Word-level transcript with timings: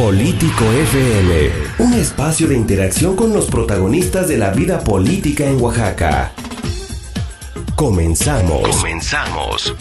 Político 0.00 0.64
FM, 0.64 1.50
un 1.78 1.92
espacio 1.92 2.48
de 2.48 2.56
interacción 2.56 3.16
con 3.16 3.34
los 3.34 3.48
protagonistas 3.50 4.28
de 4.28 4.38
la 4.38 4.50
vida 4.50 4.82
política 4.82 5.44
en 5.44 5.60
Oaxaca. 5.60 6.32
Comenzamos. 7.76 8.78
Comenzamos. 8.78 9.74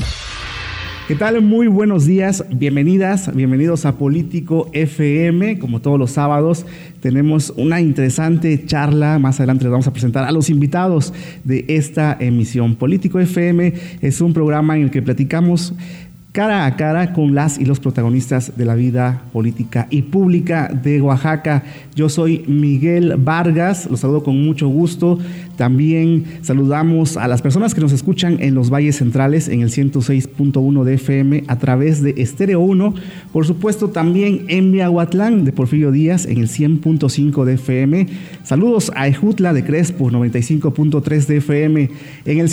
¿Qué 1.07 1.15
tal? 1.15 1.41
Muy 1.41 1.67
buenos 1.67 2.05
días, 2.05 2.43
bienvenidas, 2.49 3.33
bienvenidos 3.33 3.85
a 3.85 3.97
Político 3.97 4.69
FM. 4.73 5.57
Como 5.57 5.79
todos 5.79 5.97
los 5.97 6.11
sábados, 6.11 6.65
tenemos 6.99 7.53
una 7.55 7.79
interesante 7.79 8.65
charla. 8.65 9.19
Más 9.19 9.39
adelante 9.39 9.63
les 9.63 9.71
vamos 9.71 9.87
a 9.87 9.93
presentar 9.93 10.25
a 10.25 10.31
los 10.33 10.49
invitados 10.49 11.13
de 11.45 11.63
esta 11.69 12.17
emisión. 12.19 12.75
Político 12.75 13.21
FM 13.21 13.73
es 14.01 14.19
un 14.19 14.33
programa 14.33 14.75
en 14.75 14.83
el 14.83 14.91
que 14.91 15.01
platicamos 15.01 15.73
cara 16.31 16.67
a 16.67 16.75
cara 16.75 17.13
con 17.13 17.33
las 17.33 17.57
y 17.57 17.65
los 17.65 17.79
protagonistas 17.79 18.55
de 18.55 18.65
la 18.65 18.75
vida 18.75 19.23
política 19.33 19.87
y 19.89 20.03
pública 20.03 20.67
de 20.67 21.01
Oaxaca. 21.01 21.63
Yo 21.95 22.07
soy 22.07 22.43
Miguel 22.47 23.15
Vargas, 23.17 23.87
los 23.89 24.01
saludo 24.01 24.23
con 24.23 24.43
mucho 24.45 24.67
gusto. 24.67 25.17
También 25.57 26.25
saludamos 26.41 27.17
a 27.17 27.27
las 27.27 27.41
personas 27.41 27.73
que 27.73 27.81
nos 27.81 27.91
escuchan 27.91 28.37
en 28.41 28.53
los 28.53 28.69
valles 28.69 28.97
centrales 28.97 29.49
en 29.49 29.61
el 29.61 29.71
106.1 29.71 30.83
de 30.83 30.93
FM 30.93 31.43
a 31.47 31.57
través 31.57 32.01
de 32.03 32.13
Estéreo 32.17 32.59
1. 32.59 32.93
Por 33.33 33.45
supuesto, 33.45 33.89
también 33.89 34.45
en 34.49 34.71
Miahuatlán 34.71 35.45
de 35.45 35.51
Porfirio 35.51 35.91
Díaz 35.91 36.25
en 36.25 36.37
el 36.37 36.47
100.5 36.47 37.43
de 37.43 37.53
FM. 37.55 38.07
Saludos 38.43 38.91
a 38.95 39.07
Ejutla 39.07 39.51
de 39.51 39.65
Crespo 39.65 40.11
95.3 40.11 41.25
de 41.25 41.37
FM. 41.37 41.89
En 42.25 42.39
el 42.39 42.49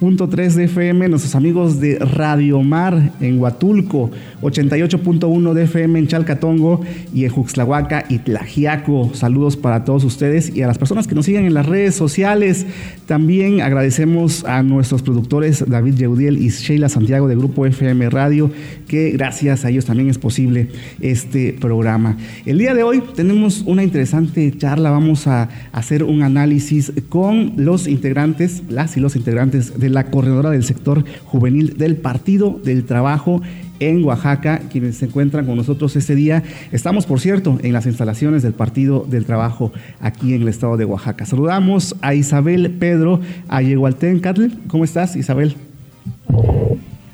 106.3 0.00 0.54
de 0.54 0.64
FM, 0.64 1.08
nuestros 1.08 1.34
amigos 1.34 1.80
de 1.80 1.98
Radio 1.98 2.60
Mar 2.62 3.12
en 3.20 3.40
Huatulco, 3.40 4.10
88.1 4.42 5.52
de 5.52 5.62
FM 5.62 5.98
en 6.00 6.08
Chalcatongo 6.08 6.80
y 7.14 7.24
en 7.24 7.30
Juxlahuaca 7.30 8.04
y 8.08 8.18
Tlajiaco. 8.18 9.14
Saludos 9.14 9.56
para 9.56 9.84
todos 9.84 10.02
ustedes 10.04 10.54
y 10.54 10.62
a 10.62 10.66
las 10.66 10.78
personas 10.78 11.06
que 11.06 11.14
nos 11.14 11.26
siguen 11.26 11.44
en 11.46 11.54
las 11.54 11.66
redes 11.66 11.94
sociales. 11.94 12.66
También 13.06 13.60
agradecemos 13.60 14.44
a 14.44 14.62
nuestros 14.62 15.02
productores 15.02 15.64
David 15.66 15.94
Yeudiel 15.94 16.38
y 16.38 16.48
Sheila 16.48 16.88
Santiago 16.88 17.28
de 17.28 17.36
Grupo 17.36 17.64
FM 17.64 18.10
Radio, 18.10 18.50
que 18.88 19.10
gracias 19.10 19.64
a 19.64 19.70
ellos 19.70 19.84
también 19.84 20.10
es 20.10 20.18
posible 20.18 20.68
este 21.00 21.52
programa. 21.52 22.16
El 22.46 22.58
día 22.58 22.74
de 22.74 22.82
hoy 22.82 23.02
tenemos 23.14 23.62
una 23.66 23.84
interesante 23.84 24.52
charla. 24.56 24.90
Vamos 24.90 25.26
a 25.28 25.48
hacer 25.72 26.02
un 26.02 26.22
análisis 26.22 26.92
con 27.08 27.52
los 27.56 27.86
integrantes, 27.86 28.62
las 28.68 28.96
y 28.96 29.00
los 29.00 29.16
integrantes 29.16 29.78
de 29.78 29.83
la 29.90 30.04
corredora 30.06 30.50
del 30.50 30.64
sector 30.64 31.04
juvenil 31.24 31.76
del 31.76 31.96
Partido 31.96 32.60
del 32.64 32.84
Trabajo 32.84 33.40
en 33.80 34.04
Oaxaca, 34.04 34.60
quienes 34.70 34.96
se 34.96 35.06
encuentran 35.06 35.46
con 35.46 35.56
nosotros 35.56 35.96
este 35.96 36.14
día. 36.14 36.42
Estamos, 36.72 37.06
por 37.06 37.20
cierto, 37.20 37.58
en 37.62 37.72
las 37.72 37.86
instalaciones 37.86 38.42
del 38.42 38.52
Partido 38.52 39.06
del 39.08 39.24
Trabajo 39.24 39.72
aquí 40.00 40.34
en 40.34 40.42
el 40.42 40.48
estado 40.48 40.76
de 40.76 40.84
Oaxaca. 40.84 41.26
Saludamos 41.26 41.96
a 42.00 42.14
Isabel 42.14 42.70
Pedro 42.78 43.20
Ayehualtencatl. 43.48 44.46
¿Cómo 44.68 44.84
estás, 44.84 45.16
Isabel? 45.16 45.56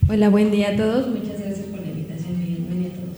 Hola, 0.09 0.29
buen 0.29 0.51
día 0.51 0.71
a 0.71 0.77
todos. 0.77 1.09
Muchas 1.09 1.41
gracias 1.41 1.67
por 1.67 1.81
la 1.81 1.89
invitación, 1.89 2.39
Miguel. 2.39 2.65
Buen 2.67 2.79
día 2.81 2.89
a 2.89 2.95
todos. 2.95 3.17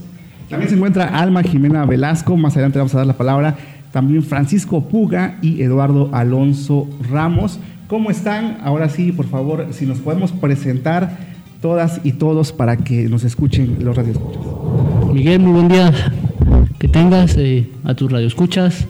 También 0.48 0.68
se 0.68 0.76
encuentra 0.76 1.04
Alma 1.06 1.42
Jimena 1.42 1.84
Velasco. 1.84 2.36
Más 2.36 2.54
adelante 2.54 2.78
vamos 2.78 2.94
a 2.94 2.98
dar 2.98 3.06
la 3.06 3.16
palabra. 3.16 3.56
También 3.92 4.22
Francisco 4.22 4.88
Puga 4.88 5.38
y 5.42 5.62
Eduardo 5.62 6.10
Alonso 6.12 6.88
Ramos. 7.10 7.58
¿Cómo 7.92 8.10
están? 8.10 8.56
Ahora 8.62 8.88
sí, 8.88 9.12
por 9.12 9.26
favor, 9.26 9.66
si 9.72 9.84
nos 9.84 9.98
podemos 9.98 10.32
presentar 10.32 11.18
todas 11.60 12.00
y 12.02 12.12
todos 12.12 12.50
para 12.50 12.78
que 12.78 13.06
nos 13.06 13.22
escuchen 13.22 13.84
los 13.84 13.94
radioescuchas. 13.94 14.40
Miguel, 15.12 15.40
muy 15.40 15.52
buen 15.52 15.68
día 15.68 15.92
que 16.78 16.88
tengas 16.88 17.36
eh, 17.36 17.68
a 17.84 17.92
tus 17.92 18.10
radioescuchas. 18.10 18.86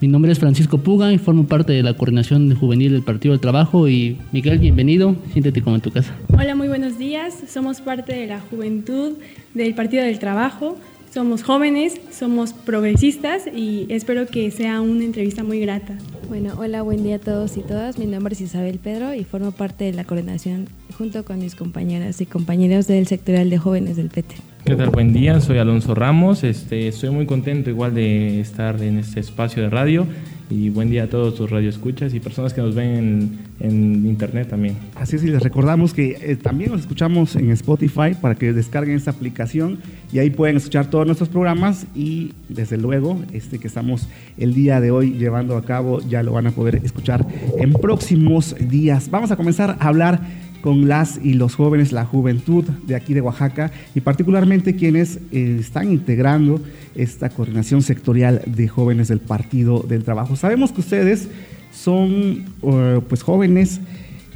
Mi 0.00 0.08
nombre 0.08 0.32
es 0.32 0.38
Francisco 0.38 0.78
Puga 0.78 1.12
y 1.12 1.18
formo 1.18 1.44
parte 1.44 1.74
de 1.74 1.82
la 1.82 1.92
coordinación 1.92 2.56
juvenil 2.56 2.92
del 2.92 3.02
Partido 3.02 3.32
del 3.32 3.40
Trabajo. 3.40 3.86
Y 3.86 4.16
Miguel, 4.32 4.58
bienvenido, 4.60 5.14
siéntete 5.34 5.60
como 5.60 5.76
en 5.76 5.82
tu 5.82 5.90
casa. 5.90 6.14
Hola, 6.32 6.54
muy 6.54 6.68
buenos 6.68 6.96
días. 6.96 7.34
Somos 7.48 7.82
parte 7.82 8.14
de 8.14 8.28
la 8.28 8.40
juventud 8.40 9.18
del 9.52 9.74
Partido 9.74 10.04
del 10.04 10.18
Trabajo. 10.18 10.78
Somos 11.18 11.42
jóvenes, 11.42 12.00
somos 12.12 12.52
progresistas 12.52 13.48
y 13.52 13.88
espero 13.88 14.28
que 14.28 14.52
sea 14.52 14.80
una 14.80 15.02
entrevista 15.02 15.42
muy 15.42 15.58
grata. 15.58 15.98
Bueno, 16.28 16.54
hola, 16.56 16.82
buen 16.82 17.02
día 17.02 17.16
a 17.16 17.18
todos 17.18 17.56
y 17.56 17.62
todas. 17.62 17.98
Mi 17.98 18.06
nombre 18.06 18.34
es 18.34 18.40
Isabel 18.40 18.78
Pedro 18.78 19.12
y 19.14 19.24
formo 19.24 19.50
parte 19.50 19.82
de 19.82 19.94
la 19.94 20.04
coordinación 20.04 20.68
junto 20.96 21.24
con 21.24 21.40
mis 21.40 21.56
compañeras 21.56 22.20
y 22.20 22.26
compañeros 22.26 22.86
del 22.86 23.08
sectorial 23.08 23.50
de 23.50 23.58
jóvenes 23.58 23.96
del 23.96 24.10
PT. 24.10 24.36
¿Qué 24.68 24.76
tal? 24.76 24.90
Buen 24.90 25.14
día, 25.14 25.40
soy 25.40 25.56
Alonso 25.56 25.94
Ramos. 25.94 26.44
Este, 26.44 26.88
estoy 26.88 27.08
muy 27.08 27.24
contento 27.24 27.70
igual 27.70 27.94
de 27.94 28.38
estar 28.38 28.82
en 28.82 28.98
este 28.98 29.18
espacio 29.18 29.62
de 29.62 29.70
radio 29.70 30.06
y 30.50 30.68
buen 30.68 30.90
día 30.90 31.04
a 31.04 31.06
todos 31.06 31.36
tus 31.36 31.50
radioescuchas 31.50 32.12
y 32.12 32.20
personas 32.20 32.52
que 32.52 32.60
nos 32.60 32.74
ven 32.74 33.38
en, 33.60 34.06
internet 34.06 34.48
también. 34.50 34.76
Así 34.94 35.16
es, 35.16 35.24
y 35.24 35.28
les 35.28 35.42
recordamos 35.42 35.94
que 35.94 36.18
eh, 36.20 36.36
también 36.36 36.70
nos 36.70 36.82
escuchamos 36.82 37.34
en 37.36 37.50
Spotify 37.52 38.14
para 38.20 38.34
que 38.34 38.52
descarguen 38.52 38.96
esta 38.96 39.10
aplicación 39.10 39.78
y 40.12 40.18
ahí 40.18 40.28
pueden 40.28 40.58
escuchar 40.58 40.90
todos 40.90 41.06
nuestros 41.06 41.30
programas 41.30 41.86
y 41.94 42.34
desde 42.50 42.76
luego 42.76 43.22
este 43.32 43.58
que 43.58 43.68
estamos 43.68 44.06
el 44.36 44.52
día 44.52 44.82
de 44.82 44.90
hoy 44.90 45.12
llevando 45.12 45.56
a 45.56 45.64
cabo 45.64 46.00
ya 46.00 46.22
lo 46.22 46.32
van 46.32 46.46
a 46.46 46.50
poder 46.50 46.82
escuchar 46.84 47.26
en 47.56 47.72
próximos 47.72 48.54
días. 48.60 49.10
Vamos 49.10 49.30
a 49.30 49.36
comenzar 49.36 49.78
a 49.80 49.88
hablar 49.88 50.20
con 50.60 50.88
las 50.88 51.20
y 51.22 51.34
los 51.34 51.54
jóvenes, 51.54 51.92
la 51.92 52.04
juventud 52.04 52.64
de 52.86 52.96
aquí 52.96 53.14
de 53.14 53.20
Oaxaca 53.20 53.70
y 53.94 54.00
particularmente 54.00 54.76
quienes 54.76 55.18
eh, 55.30 55.58
están 55.60 55.90
integrando 55.90 56.60
esta 56.94 57.30
coordinación 57.30 57.82
sectorial 57.82 58.42
de 58.46 58.68
jóvenes 58.68 59.08
del 59.08 59.20
Partido 59.20 59.84
del 59.88 60.04
Trabajo. 60.04 60.36
Sabemos 60.36 60.72
que 60.72 60.80
ustedes 60.80 61.28
son 61.72 62.44
eh, 62.62 63.00
pues 63.08 63.22
jóvenes, 63.22 63.80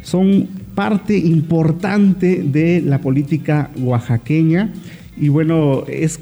son 0.03 0.49
parte 0.75 1.16
importante 1.19 2.43
de 2.43 2.81
la 2.81 3.00
política 3.00 3.71
oaxaqueña 3.77 4.72
y 5.16 5.28
bueno, 5.28 5.84
es 5.87 6.21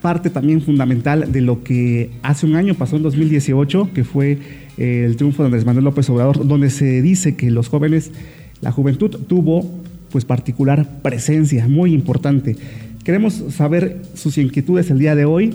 parte 0.00 0.30
también 0.30 0.62
fundamental 0.62 1.30
de 1.32 1.40
lo 1.40 1.62
que 1.62 2.10
hace 2.22 2.46
un 2.46 2.54
año 2.54 2.74
pasó 2.74 2.96
en 2.96 3.02
2018, 3.02 3.90
que 3.92 4.04
fue 4.04 4.38
eh, 4.78 5.04
el 5.04 5.16
triunfo 5.16 5.42
de 5.42 5.46
Andrés 5.46 5.64
Manuel 5.64 5.84
López 5.84 6.08
Obrador, 6.10 6.46
donde 6.46 6.70
se 6.70 7.02
dice 7.02 7.36
que 7.36 7.50
los 7.50 7.68
jóvenes 7.68 8.12
la 8.60 8.72
juventud 8.72 9.10
tuvo 9.26 9.64
pues 10.10 10.24
particular 10.24 11.00
presencia, 11.02 11.68
muy 11.68 11.92
importante. 11.92 12.56
Queremos 13.04 13.34
saber 13.50 14.02
sus 14.14 14.38
inquietudes 14.38 14.90
el 14.90 14.98
día 14.98 15.14
de 15.14 15.24
hoy. 15.24 15.54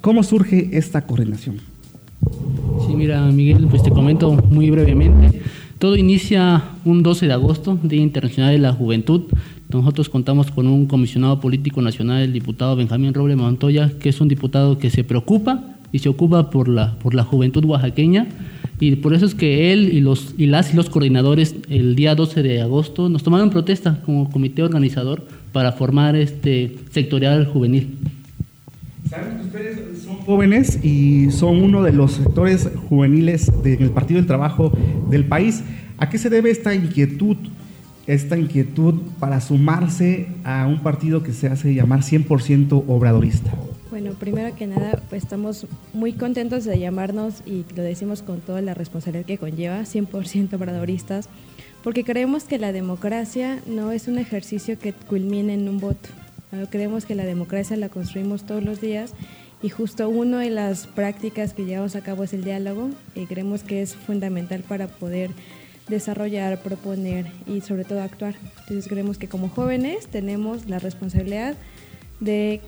¿Cómo 0.00 0.22
surge 0.22 0.70
esta 0.72 1.06
coordinación? 1.06 1.56
Sí, 2.86 2.94
mira, 2.94 3.22
Miguel, 3.30 3.66
pues 3.68 3.82
te 3.82 3.90
comento 3.90 4.32
muy 4.50 4.70
brevemente. 4.70 5.42
Todo 5.78 5.96
inicia 5.96 6.62
un 6.84 7.02
12 7.02 7.26
de 7.26 7.32
agosto, 7.32 7.78
Día 7.82 8.00
Internacional 8.00 8.52
de 8.52 8.58
la 8.58 8.72
Juventud. 8.72 9.22
Nosotros 9.70 10.08
contamos 10.08 10.50
con 10.50 10.66
un 10.66 10.86
comisionado 10.86 11.40
político 11.40 11.82
nacional, 11.82 12.22
el 12.22 12.32
diputado 12.32 12.76
Benjamín 12.76 13.12
Roble 13.12 13.36
Montoya, 13.36 13.90
que 13.98 14.08
es 14.08 14.20
un 14.20 14.28
diputado 14.28 14.78
que 14.78 14.90
se 14.90 15.04
preocupa 15.04 15.64
y 15.90 15.98
se 15.98 16.08
ocupa 16.08 16.50
por 16.50 16.68
la, 16.68 16.98
por 16.98 17.14
la 17.14 17.24
juventud 17.24 17.64
oaxaqueña 17.64 18.28
y 18.80 18.96
por 18.96 19.14
eso 19.14 19.26
es 19.26 19.34
que 19.34 19.72
él 19.72 19.92
y, 19.92 20.00
los, 20.00 20.34
y 20.36 20.46
las 20.46 20.72
y 20.72 20.76
los 20.76 20.90
coordinadores 20.90 21.54
el 21.68 21.94
día 21.94 22.14
12 22.14 22.42
de 22.42 22.60
agosto 22.60 23.08
nos 23.08 23.22
tomaron 23.22 23.50
protesta 23.50 24.02
como 24.04 24.30
comité 24.30 24.62
organizador 24.62 25.26
para 25.52 25.72
formar 25.72 26.16
este 26.16 26.76
sectorial 26.90 27.46
juvenil. 27.46 27.98
Saben 29.08 29.36
que 29.36 29.44
ustedes 29.44 30.02
son 30.02 30.16
jóvenes 30.16 30.84
y 30.84 31.30
son 31.30 31.62
uno 31.62 31.82
de 31.82 31.92
los 31.92 32.12
sectores 32.12 32.68
juveniles 32.88 33.50
del 33.62 33.90
Partido 33.90 34.18
del 34.18 34.26
Trabajo 34.26 34.72
del 35.08 35.24
país. 35.26 35.62
¿A 35.98 36.08
qué 36.08 36.18
se 36.18 36.30
debe 36.30 36.50
esta 36.50 36.74
inquietud, 36.74 37.36
esta 38.06 38.36
inquietud 38.36 38.94
para 39.20 39.40
sumarse 39.40 40.26
a 40.42 40.66
un 40.66 40.80
partido 40.80 41.22
que 41.22 41.32
se 41.32 41.46
hace 41.46 41.74
llamar 41.74 42.00
100% 42.00 42.84
obradorista? 42.88 43.52
Bueno, 43.94 44.14
primero 44.14 44.56
que 44.56 44.66
nada, 44.66 45.00
pues 45.08 45.22
estamos 45.22 45.68
muy 45.92 46.14
contentos 46.14 46.64
de 46.64 46.80
llamarnos 46.80 47.42
y 47.46 47.64
lo 47.76 47.84
decimos 47.84 48.22
con 48.22 48.40
toda 48.40 48.60
la 48.60 48.74
responsabilidad 48.74 49.24
que 49.24 49.38
conlleva, 49.38 49.82
100% 49.82 50.52
obradoristas, 50.54 51.28
porque 51.84 52.02
creemos 52.02 52.42
que 52.42 52.58
la 52.58 52.72
democracia 52.72 53.62
no 53.68 53.92
es 53.92 54.08
un 54.08 54.18
ejercicio 54.18 54.80
que 54.80 54.94
culmine 54.94 55.54
en 55.54 55.68
un 55.68 55.78
voto. 55.78 56.08
Creemos 56.70 57.06
que 57.06 57.14
la 57.14 57.24
democracia 57.24 57.76
la 57.76 57.88
construimos 57.88 58.42
todos 58.42 58.64
los 58.64 58.80
días 58.80 59.14
y 59.62 59.68
justo 59.68 60.08
una 60.08 60.40
de 60.40 60.50
las 60.50 60.88
prácticas 60.88 61.54
que 61.54 61.64
llevamos 61.64 61.94
a 61.94 62.00
cabo 62.00 62.24
es 62.24 62.32
el 62.32 62.42
diálogo 62.42 62.90
y 63.14 63.26
creemos 63.26 63.62
que 63.62 63.80
es 63.80 63.94
fundamental 63.94 64.64
para 64.64 64.88
poder 64.88 65.30
desarrollar, 65.86 66.60
proponer 66.64 67.26
y 67.46 67.60
sobre 67.60 67.84
todo 67.84 68.02
actuar. 68.02 68.34
Entonces 68.62 68.88
creemos 68.88 69.18
que 69.18 69.28
como 69.28 69.50
jóvenes 69.50 70.08
tenemos 70.08 70.68
la 70.68 70.80
responsabilidad 70.80 71.54
de 72.18 72.60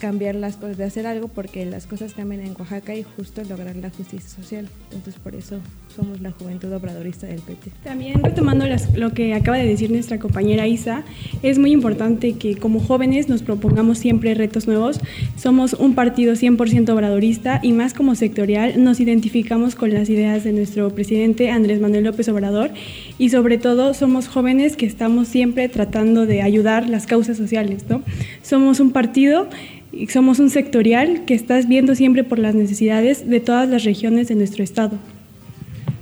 cambiar 0.00 0.34
las 0.34 0.56
cosas, 0.56 0.78
de 0.78 0.84
hacer 0.84 1.06
algo 1.06 1.28
porque 1.28 1.64
las 1.66 1.86
cosas 1.86 2.14
cambian 2.14 2.40
en 2.40 2.56
Oaxaca 2.58 2.94
y 2.96 3.04
justo 3.04 3.42
lograr 3.44 3.76
la 3.76 3.90
justicia 3.90 4.28
social. 4.28 4.66
Entonces 4.90 5.20
por 5.22 5.36
eso 5.36 5.60
somos 5.94 6.20
la 6.20 6.32
juventud 6.32 6.72
obradorista 6.72 7.26
del 7.26 7.40
PT. 7.40 7.70
También 7.84 8.22
retomando 8.22 8.64
lo 8.96 9.12
que 9.12 9.34
acaba 9.34 9.58
de 9.58 9.66
decir 9.66 9.90
nuestra 9.90 10.18
compañera 10.18 10.66
Isa, 10.66 11.04
es 11.42 11.58
muy 11.58 11.70
importante 11.72 12.32
que 12.32 12.56
como 12.56 12.80
jóvenes 12.80 13.28
nos 13.28 13.42
propongamos 13.42 13.98
siempre 13.98 14.34
retos 14.34 14.66
nuevos. 14.66 15.00
Somos 15.36 15.74
un 15.74 15.94
partido 15.94 16.32
100% 16.34 16.88
obradorista 16.88 17.60
y 17.62 17.72
más 17.72 17.92
como 17.92 18.14
sectorial 18.14 18.82
nos 18.82 19.00
identificamos 19.00 19.74
con 19.74 19.92
las 19.92 20.08
ideas 20.08 20.44
de 20.44 20.52
nuestro 20.52 20.90
presidente 20.94 21.50
Andrés 21.50 21.80
Manuel 21.80 22.04
López 22.04 22.28
Obrador 22.28 22.70
y 23.18 23.28
sobre 23.28 23.58
todo 23.58 23.92
somos 23.92 24.28
jóvenes 24.28 24.76
que 24.76 24.86
estamos 24.86 25.28
siempre 25.28 25.68
tratando 25.68 26.24
de 26.24 26.40
ayudar 26.40 26.88
las 26.88 27.06
causas 27.06 27.36
sociales. 27.36 27.84
¿no? 27.88 28.02
Somos 28.42 28.80
un 28.80 28.92
partido 28.92 29.48
y 29.92 30.06
somos 30.08 30.38
un 30.38 30.50
sectorial 30.50 31.24
que 31.24 31.34
estás 31.34 31.68
viendo 31.68 31.94
siempre 31.94 32.24
por 32.24 32.38
las 32.38 32.54
necesidades 32.54 33.28
de 33.28 33.40
todas 33.40 33.68
las 33.68 33.84
regiones 33.84 34.28
de 34.28 34.34
nuestro 34.36 34.62
estado. 34.62 34.98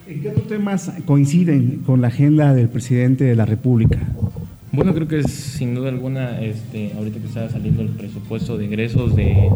¿En 0.07 0.23
qué 0.23 0.31
otros 0.31 0.49
temas 0.49 0.93
coinciden 1.05 1.83
con 1.85 2.01
la 2.01 2.09
agenda 2.09 2.55
del 2.55 2.69
presidente 2.69 3.25
de 3.25 3.37
la 3.37 3.45
República? 3.45 4.01
Bueno, 4.71 4.95
creo 4.95 5.09
que 5.09 5.21
es 5.21 5.31
sin 5.31 5.75
duda 5.75 5.89
alguna, 5.89 6.41
este, 6.43 6.93
ahorita 6.97 7.19
que 7.21 7.27
está 7.27 7.49
saliendo 7.49 7.83
el 7.83 7.89
presupuesto 7.89 8.59
de 8.59 8.67
ingresos 8.67 9.17
de, 9.17 9.51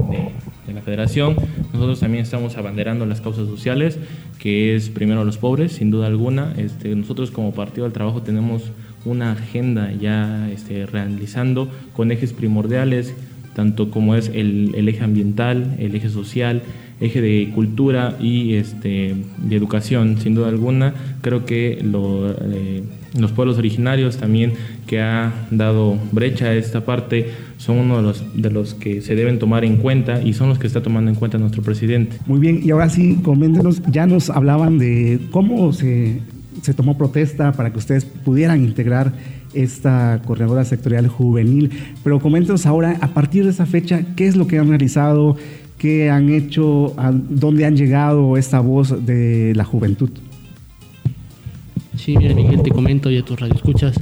la 0.72 0.80
federación, 0.80 1.36
nosotros 1.72 2.00
también 2.00 2.24
estamos 2.24 2.56
abanderando 2.56 3.04
las 3.04 3.20
causas 3.20 3.46
sociales, 3.46 3.98
que 4.38 4.74
es 4.74 4.88
primero 4.88 5.22
los 5.22 5.36
pobres, 5.36 5.72
sin 5.72 5.90
duda 5.90 6.06
alguna. 6.06 6.54
Este, 6.56 6.94
nosotros 6.96 7.30
como 7.30 7.52
Partido 7.52 7.84
del 7.84 7.92
Trabajo 7.92 8.22
tenemos 8.22 8.72
una 9.04 9.32
agenda 9.32 9.92
ya 9.92 10.50
este, 10.50 10.86
realizando 10.86 11.68
con 11.92 12.10
ejes 12.10 12.32
primordiales 12.32 13.14
tanto 13.54 13.90
como 13.90 14.14
es 14.14 14.30
el, 14.32 14.74
eje 14.88 15.04
ambiental, 15.04 15.76
el 15.78 15.94
eje 15.94 16.08
social, 16.08 16.62
eje 17.00 17.20
de 17.20 17.50
cultura 17.54 18.16
y 18.20 18.54
este, 18.54 19.14
de 19.38 19.56
educación, 19.56 20.18
sin 20.18 20.34
duda 20.34 20.48
alguna. 20.48 20.94
Creo 21.20 21.44
que 21.44 21.78
eh, 21.82 22.82
los 23.18 23.32
pueblos 23.32 23.58
originarios 23.58 24.16
también 24.16 24.54
que 24.86 25.00
ha 25.00 25.32
dado 25.50 25.98
brecha 26.12 26.46
a 26.46 26.54
esta 26.54 26.84
parte 26.84 27.30
son 27.58 27.78
uno 27.78 27.96
de 27.96 28.02
los, 28.02 28.24
de 28.34 28.50
los 28.50 28.74
que 28.74 29.02
se 29.02 29.14
deben 29.14 29.38
tomar 29.38 29.64
en 29.64 29.76
cuenta 29.76 30.22
y 30.22 30.32
son 30.32 30.48
los 30.48 30.58
que 30.58 30.66
está 30.66 30.82
tomando 30.82 31.10
en 31.10 31.16
cuenta 31.16 31.38
nuestro 31.38 31.62
presidente. 31.62 32.18
Muy 32.26 32.40
bien, 32.40 32.60
y 32.62 32.70
ahora 32.70 32.88
sí, 32.88 33.18
coméntenos, 33.22 33.82
ya 33.90 34.06
nos 34.06 34.30
hablaban 34.30 34.78
de 34.78 35.20
cómo 35.30 35.72
se, 35.72 36.20
se 36.62 36.74
tomó 36.74 36.96
protesta 36.96 37.52
para 37.52 37.70
que 37.70 37.78
ustedes 37.78 38.04
pudieran 38.04 38.64
integrar 38.64 39.12
esta 39.54 40.20
coordinadora 40.24 40.64
sectorial 40.64 41.08
juvenil. 41.08 41.70
Pero 42.02 42.20
coméntenos 42.20 42.66
ahora, 42.66 42.96
a 43.00 43.08
partir 43.08 43.44
de 43.44 43.50
esa 43.50 43.66
fecha, 43.66 44.02
¿qué 44.16 44.26
es 44.26 44.36
lo 44.36 44.46
que 44.46 44.58
han 44.58 44.68
realizado? 44.68 45.36
¿Qué 45.78 46.10
han 46.10 46.30
hecho? 46.30 46.94
¿A 46.96 47.12
¿Dónde 47.12 47.64
han 47.64 47.76
llegado 47.76 48.36
esta 48.36 48.60
voz 48.60 49.04
de 49.04 49.52
la 49.54 49.64
juventud? 49.64 50.10
Sí, 51.96 52.16
mira 52.16 52.34
Miguel, 52.34 52.62
te 52.62 52.70
comento 52.70 53.10
y 53.10 53.18
a 53.18 53.24
tus 53.24 53.38
radioescuchas. 53.38 53.94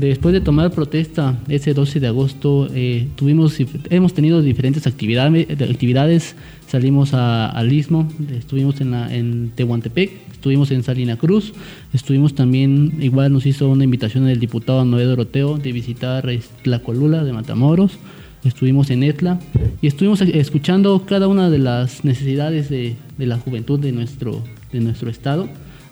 Después 0.00 0.32
de 0.32 0.40
tomar 0.40 0.70
protesta 0.70 1.38
ese 1.46 1.74
12 1.74 2.00
de 2.00 2.06
agosto, 2.06 2.68
eh, 2.72 3.08
tuvimos, 3.16 3.58
hemos 3.90 4.14
tenido 4.14 4.40
diferentes 4.40 4.86
actividades, 4.86 5.46
actividades 5.50 6.36
salimos 6.66 7.12
al 7.12 7.70
Istmo, 7.70 8.08
estuvimos 8.32 8.80
en, 8.80 8.92
la, 8.92 9.14
en 9.14 9.52
Tehuantepec, 9.54 10.10
estuvimos 10.32 10.70
en 10.70 10.84
Salina 10.84 11.18
Cruz, 11.18 11.52
estuvimos 11.92 12.34
también, 12.34 12.94
igual 13.02 13.30
nos 13.30 13.44
hizo 13.44 13.68
una 13.68 13.84
invitación 13.84 14.26
el 14.26 14.40
diputado 14.40 14.86
Noé 14.86 15.04
Doroteo 15.04 15.58
de 15.58 15.70
visitar 15.70 16.26
la 16.64 16.78
Colula 16.78 17.22
de 17.22 17.34
Matamoros, 17.34 17.98
estuvimos 18.42 18.88
en 18.88 19.02
Etla 19.02 19.38
y 19.82 19.86
estuvimos 19.86 20.22
escuchando 20.22 21.04
cada 21.04 21.28
una 21.28 21.50
de 21.50 21.58
las 21.58 22.06
necesidades 22.06 22.70
de, 22.70 22.96
de 23.18 23.26
la 23.26 23.36
juventud 23.36 23.78
de 23.78 23.92
nuestro, 23.92 24.42
de 24.72 24.80
nuestro 24.80 25.10
estado. 25.10 25.46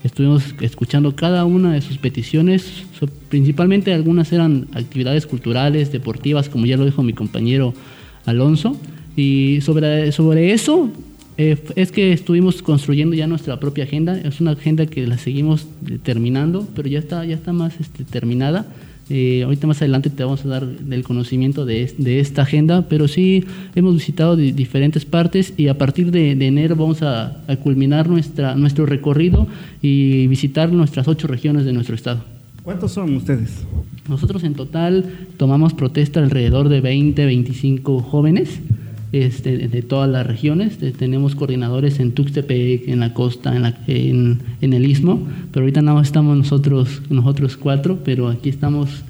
Estuvimos 0.09 0.55
escuchando 0.63 1.15
cada 1.15 1.45
una 1.45 1.75
de 1.75 1.83
sus 1.83 1.99
peticiones, 1.99 2.85
principalmente 3.29 3.93
algunas 3.93 4.33
eran 4.33 4.67
actividades 4.73 5.27
culturales, 5.27 5.93
deportivas, 5.93 6.49
como 6.49 6.65
ya 6.65 6.79
lo 6.79 6.87
dijo 6.87 7.03
mi 7.03 7.13
compañero 7.13 7.75
Alonso, 8.25 8.75
y 9.17 9.61
sobre, 9.61 10.11
sobre 10.13 10.55
eso 10.55 10.91
eh, 11.37 11.59
es 11.77 11.93
que 11.93 12.15
estuvimos 12.15 12.63
construyendo 12.63 13.15
ya 13.15 13.27
nuestra 13.27 13.61
propia 13.61 13.85
agenda. 13.85 14.19
Es 14.19 14.41
una 14.41 14.53
agenda 14.53 14.87
que 14.87 15.07
la 15.07 15.19
seguimos 15.19 15.67
terminando, 16.03 16.67
pero 16.75 16.89
ya 16.89 17.01
está, 17.01 17.27
ya 17.27 17.35
está 17.35 17.53
más 17.53 17.79
este, 17.79 18.05
terminada. 18.05 18.65
Eh, 19.11 19.43
ahorita 19.43 19.67
más 19.67 19.79
adelante 19.79 20.11
te 20.11 20.23
vamos 20.23 20.45
a 20.45 20.49
dar 20.49 20.67
el 20.91 21.03
conocimiento 21.03 21.65
de, 21.65 21.93
de 21.97 22.21
esta 22.21 22.43
agenda, 22.43 22.87
pero 22.89 23.09
sí 23.09 23.45
hemos 23.75 23.95
visitado 23.95 24.37
diferentes 24.37 25.05
partes 25.05 25.55
y 25.57 25.69
a 25.69 25.79
partir 25.79 26.11
de, 26.11 26.33
enero 26.33 26.77
vamos 26.77 27.03
a, 27.03 27.43
a, 27.49 27.57
culminar 27.57 28.09
nuestra, 28.09 28.55
nuestro 28.55 28.85
recorrido 28.85 29.47
y 29.81 30.27
visitar 30.27 30.71
nuestras 30.73 31.09
ocho 31.09 31.27
regiones 31.27 31.65
de 31.65 31.73
nuestro 31.73 31.95
estado. 31.95 32.21
¿Cuántos 32.63 32.93
son 32.93 33.17
ustedes? 33.17 33.65
Nosotros 34.09 34.45
en 34.45 34.55
total 34.55 35.05
tomamos 35.39 35.73
protesta 35.73 36.21
alrededor 36.21 36.69
de 36.69 36.81
20, 36.81 37.25
25 37.25 38.01
jóvenes 38.01 38.61
este, 39.13 39.69
de 39.69 39.83
todas 39.83 40.09
las 40.09 40.27
regiones. 40.27 40.79
tenemos 40.99 41.35
coordinadores 41.35 42.01
en 42.01 42.13
Tuxtepec, 42.13 42.89
en 42.89 43.01
la 43.01 43.15
costa, 43.15 43.55
en, 43.55 43.63
la, 43.63 43.79
en, 43.87 44.41
en, 44.61 44.73
el 44.73 44.85
istmo, 44.87 45.27
pero 45.53 45.65
ahorita 45.65 45.83
no 45.83 46.01
estamos 46.01 46.37
nosotros, 46.37 47.03
nosotros 47.11 47.57
cuatro, 47.57 47.99
pero 48.05 48.29
aquí 48.29 48.49
estamos. 48.49 49.05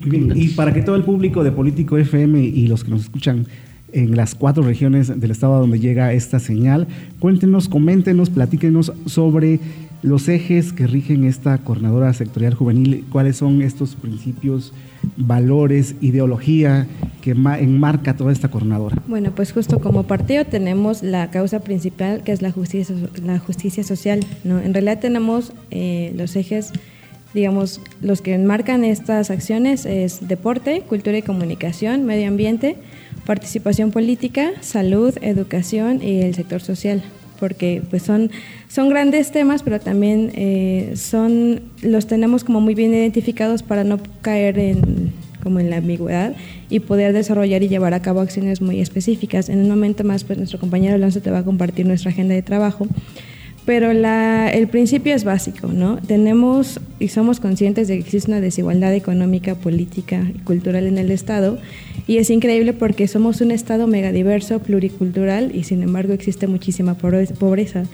Muy 0.00 0.10
bien. 0.10 0.32
Y 0.34 0.48
para 0.48 0.72
que 0.72 0.82
todo 0.82 0.96
el 0.96 1.02
público 1.02 1.44
de 1.44 1.52
Político 1.52 1.98
FM 1.98 2.42
y 2.42 2.66
los 2.68 2.84
que 2.84 2.90
nos 2.90 3.02
escuchan 3.02 3.46
en 3.92 4.16
las 4.16 4.34
cuatro 4.34 4.62
regiones 4.62 5.20
del 5.20 5.30
estado 5.30 5.58
donde 5.58 5.80
llega 5.80 6.12
esta 6.12 6.38
señal, 6.38 6.86
cuéntenos, 7.18 7.68
coméntenos, 7.68 8.30
platíquenos 8.30 8.92
sobre 9.06 9.60
los 10.02 10.28
ejes 10.28 10.72
que 10.72 10.86
rigen 10.86 11.24
esta 11.24 11.58
coordinadora 11.58 12.12
sectorial 12.14 12.54
juvenil, 12.54 13.04
cuáles 13.10 13.36
son 13.36 13.62
estos 13.62 13.96
principios, 13.96 14.72
valores, 15.16 15.94
ideología 16.00 16.86
que 17.20 17.32
enmarca 17.32 18.16
toda 18.16 18.32
esta 18.32 18.48
coordinadora. 18.48 18.96
Bueno, 19.06 19.32
pues 19.34 19.52
justo 19.52 19.78
como 19.78 20.04
partido 20.04 20.44
tenemos 20.46 21.02
la 21.02 21.30
causa 21.30 21.60
principal 21.60 22.22
que 22.22 22.32
es 22.32 22.40
la 22.40 22.50
justicia, 22.50 22.94
la 23.22 23.38
justicia 23.38 23.84
social. 23.84 24.20
¿no? 24.44 24.58
En 24.58 24.72
realidad 24.72 25.00
tenemos 25.00 25.52
eh, 25.70 26.12
los 26.16 26.34
ejes, 26.34 26.72
digamos, 27.34 27.80
los 28.00 28.22
que 28.22 28.34
enmarcan 28.34 28.84
estas 28.84 29.30
acciones 29.30 29.84
es 29.84 30.26
deporte, 30.26 30.82
cultura 30.82 31.18
y 31.18 31.22
comunicación, 31.22 32.06
medio 32.06 32.28
ambiente, 32.28 32.76
participación 33.26 33.90
política, 33.90 34.52
salud, 34.62 35.14
educación 35.20 36.02
y 36.02 36.22
el 36.22 36.34
sector 36.34 36.62
social 36.62 37.02
porque 37.40 37.82
pues 37.90 38.02
son, 38.02 38.30
son 38.68 38.90
grandes 38.90 39.32
temas, 39.32 39.62
pero 39.62 39.80
también 39.80 40.30
eh, 40.34 40.92
son, 40.94 41.62
los 41.82 42.06
tenemos 42.06 42.44
como 42.44 42.60
muy 42.60 42.74
bien 42.74 42.92
identificados 42.92 43.62
para 43.62 43.82
no 43.82 43.98
caer 44.20 44.58
en, 44.58 45.12
como 45.42 45.58
en 45.58 45.70
la 45.70 45.78
ambigüedad 45.78 46.36
y 46.68 46.80
poder 46.80 47.12
desarrollar 47.12 47.62
y 47.62 47.68
llevar 47.68 47.94
a 47.94 48.02
cabo 48.02 48.20
acciones 48.20 48.60
muy 48.60 48.80
específicas. 48.80 49.48
En 49.48 49.60
un 49.60 49.68
momento 49.68 50.04
más, 50.04 50.22
pues 50.22 50.38
nuestro 50.38 50.60
compañero 50.60 50.94
Alonso 50.94 51.20
te 51.20 51.30
va 51.30 51.38
a 51.38 51.44
compartir 51.44 51.86
nuestra 51.86 52.10
agenda 52.10 52.34
de 52.34 52.42
trabajo 52.42 52.86
pero 53.66 53.92
la, 53.92 54.50
el 54.50 54.68
principio 54.68 55.14
es 55.14 55.24
básico, 55.24 55.68
¿no? 55.68 55.98
Tenemos 55.98 56.80
y 56.98 57.08
somos 57.08 57.40
conscientes 57.40 57.88
de 57.88 57.94
que 57.94 58.00
existe 58.00 58.30
una 58.30 58.40
desigualdad 58.40 58.94
económica, 58.94 59.54
política 59.54 60.26
y 60.34 60.38
cultural 60.40 60.86
en 60.86 60.98
el 60.98 61.10
Estado 61.10 61.58
y 62.06 62.18
es 62.18 62.30
increíble 62.30 62.72
porque 62.72 63.06
somos 63.08 63.40
un 63.40 63.50
Estado 63.50 63.86
megadiverso, 63.86 64.58
pluricultural 64.60 65.54
y 65.54 65.64
sin 65.64 65.82
embargo 65.82 66.12
existe 66.12 66.46
muchísima 66.46 66.94
pobreza. 66.94 67.84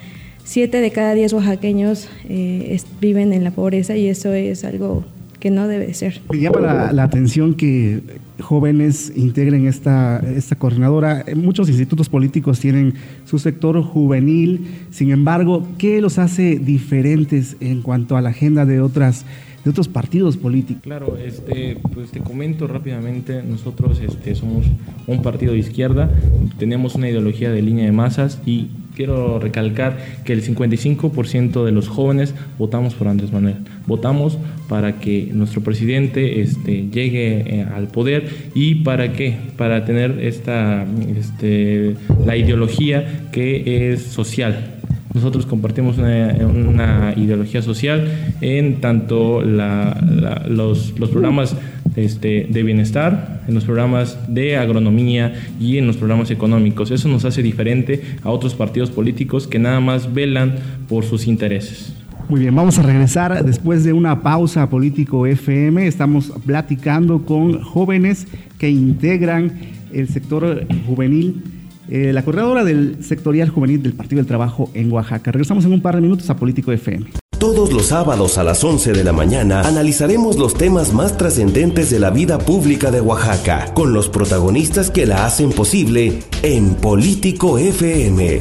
Siete 0.45 0.81
de 0.81 0.91
cada 0.93 1.15
diez 1.15 1.33
oaxaqueños 1.33 2.09
eh, 2.29 2.79
viven 3.01 3.33
en 3.33 3.43
la 3.45 3.51
pobreza 3.51 3.97
y 3.97 4.07
eso 4.07 4.33
es 4.33 4.65
algo 4.65 5.05
que 5.41 5.51
no 5.51 5.69
debe 5.69 5.93
ser. 5.95 6.21
Me 6.31 6.39
llama 6.39 6.91
la, 6.93 7.03
atención 7.03 7.55
que 7.55 8.01
jóvenes 8.41 9.13
integren 9.17 9.67
esta, 9.67 10.23
esta 10.35 10.57
coordinadora. 10.57 11.25
Muchos 11.35 11.69
institutos 11.69 12.09
políticos 12.09 12.61
tienen 12.61 12.95
su 13.25 13.39
sector 13.39 13.83
juvenil, 13.83 14.67
sin 14.91 15.11
embargo, 15.11 15.67
¿qué 15.79 16.01
los 16.01 16.19
hace 16.19 16.59
diferentes 16.59 17.57
en 17.61 17.83
cuanto 17.83 18.17
a 18.17 18.23
la 18.23 18.31
agenda 18.31 18.65
de 18.65 18.81
otras 18.81 19.27
de 19.67 19.71
otros 19.71 19.89
partidos 19.89 20.37
políticos. 20.37 20.85
Claro, 20.85 21.17
este, 21.17 21.77
pues 21.93 22.13
te 22.13 22.21
comento 22.21 22.69
rápidamente, 22.69 23.43
nosotros 23.43 24.01
este, 24.01 24.37
somos 24.37 24.65
un 25.09 25.23
partido 25.23 25.55
de 25.55 25.59
izquierda, 25.59 26.09
tenemos 26.57 26.95
una 26.95 27.11
ideología 27.11 27.51
de 27.51 27.63
línea 27.63 27.85
de 27.85 27.91
masas 27.91 28.41
y 28.47 28.69
quiero 28.95 29.41
recalcar 29.41 30.23
que 30.25 30.33
el 30.33 30.45
55% 30.45 31.65
de 31.65 31.73
los 31.73 31.89
jóvenes 31.89 32.33
votamos 32.59 32.95
por 32.95 33.09
Andrés 33.09 33.33
Manuel. 33.33 33.57
Votamos 33.89 34.39
para 34.69 35.01
que 35.01 35.31
nuestro 35.33 35.63
presidente 35.63 36.41
este, 36.41 36.89
llegue 36.89 37.41
eh, 37.41 37.67
al 37.75 37.89
poder 37.89 38.29
y 38.55 38.77
para 38.77 39.13
qué? 39.15 39.37
Para 39.57 39.85
tener 39.85 40.21
esta, 40.21 40.87
este, 41.17 41.97
la 42.25 42.37
ideología 42.37 43.29
que 43.33 43.93
es 43.93 44.03
social, 44.03 44.76
nosotros 45.17 45.47
compartimos 45.47 45.97
una, 45.99 47.15
ideología 47.17 47.63
social 47.63 48.35
en 48.43 48.81
tanto 48.83 49.41
los, 49.41 50.93
programas 51.11 51.57
este, 51.97 52.47
de 52.51 52.63
bienestar, 52.63 53.43
en 53.49 53.55
los 53.55 53.65
programas 53.65 54.19
de 54.29 54.59
agronomía 54.59 55.33
y 55.59 55.79
en 55.79 55.87
los 55.87 55.97
programas 55.97 56.31
económicos. 56.31 56.91
Eso 56.91 57.09
nos 57.09 57.25
hace 57.25 57.43
diferente 57.43 58.03
a 58.23 58.31
otros 58.31 58.55
partidos 58.55 58.91
políticos 58.91 59.47
que 59.47 59.59
nada 59.59 59.81
más 59.81 60.13
velan 60.13 60.57
por 60.87 61.05
sus 61.05 61.27
intereses. 61.27 61.95
Muy 62.29 62.41
bien, 62.41 62.55
vamos 62.55 62.79
a 62.79 62.83
regresar 62.83 63.43
después 63.45 63.85
de 63.85 63.95
una 63.95 64.21
pausa 64.21 64.69
político 64.69 65.27
FM. 65.27 65.87
Estamos 65.87 66.31
platicando 66.45 67.25
con 67.25 67.63
jóvenes 67.63 68.27
que 68.59 68.69
integran 68.69 69.53
el 69.95 70.09
sector 70.09 70.67
juvenil, 70.87 71.43
eh, 71.89 72.13
la 72.13 72.23
coordinadora 72.23 72.65
del 72.65 73.03
sectorial 73.03 73.49
juvenil 73.49 73.83
del 73.83 73.93
Partido 73.93 74.19
del 74.19 74.27
Trabajo 74.27 74.71
en 74.75 74.93
Oaxaca. 74.93 75.33
Regresamos 75.33 75.65
en 75.65 75.73
un 75.73 75.81
par 75.81 75.95
de 75.95 76.03
minutos 76.03 76.29
a 76.31 76.37
Político 76.37 76.73
FM. 76.73 77.07
Todos 77.39 77.73
los 77.73 77.87
sábados 77.87 78.39
a 78.39 78.45
las 78.45 78.65
11 78.65 78.93
de 78.93 79.05
la 79.05 79.13
mañana 79.13 79.61
analizaremos 79.61 80.39
los 80.39 80.55
temas 80.55 80.95
más 80.95 81.19
trascendentes 81.19 81.91
de 81.91 82.01
la 82.01 82.11
vida 82.11 82.39
pública 82.39 82.91
de 82.91 83.03
Oaxaca, 83.03 83.75
con 83.75 83.93
los 83.93 84.09
protagonistas 84.09 84.91
que 84.91 85.05
la 85.05 85.27
hacen 85.27 85.51
posible 85.51 86.21
en 86.43 86.75
Político 86.75 87.59
FM. 87.59 88.41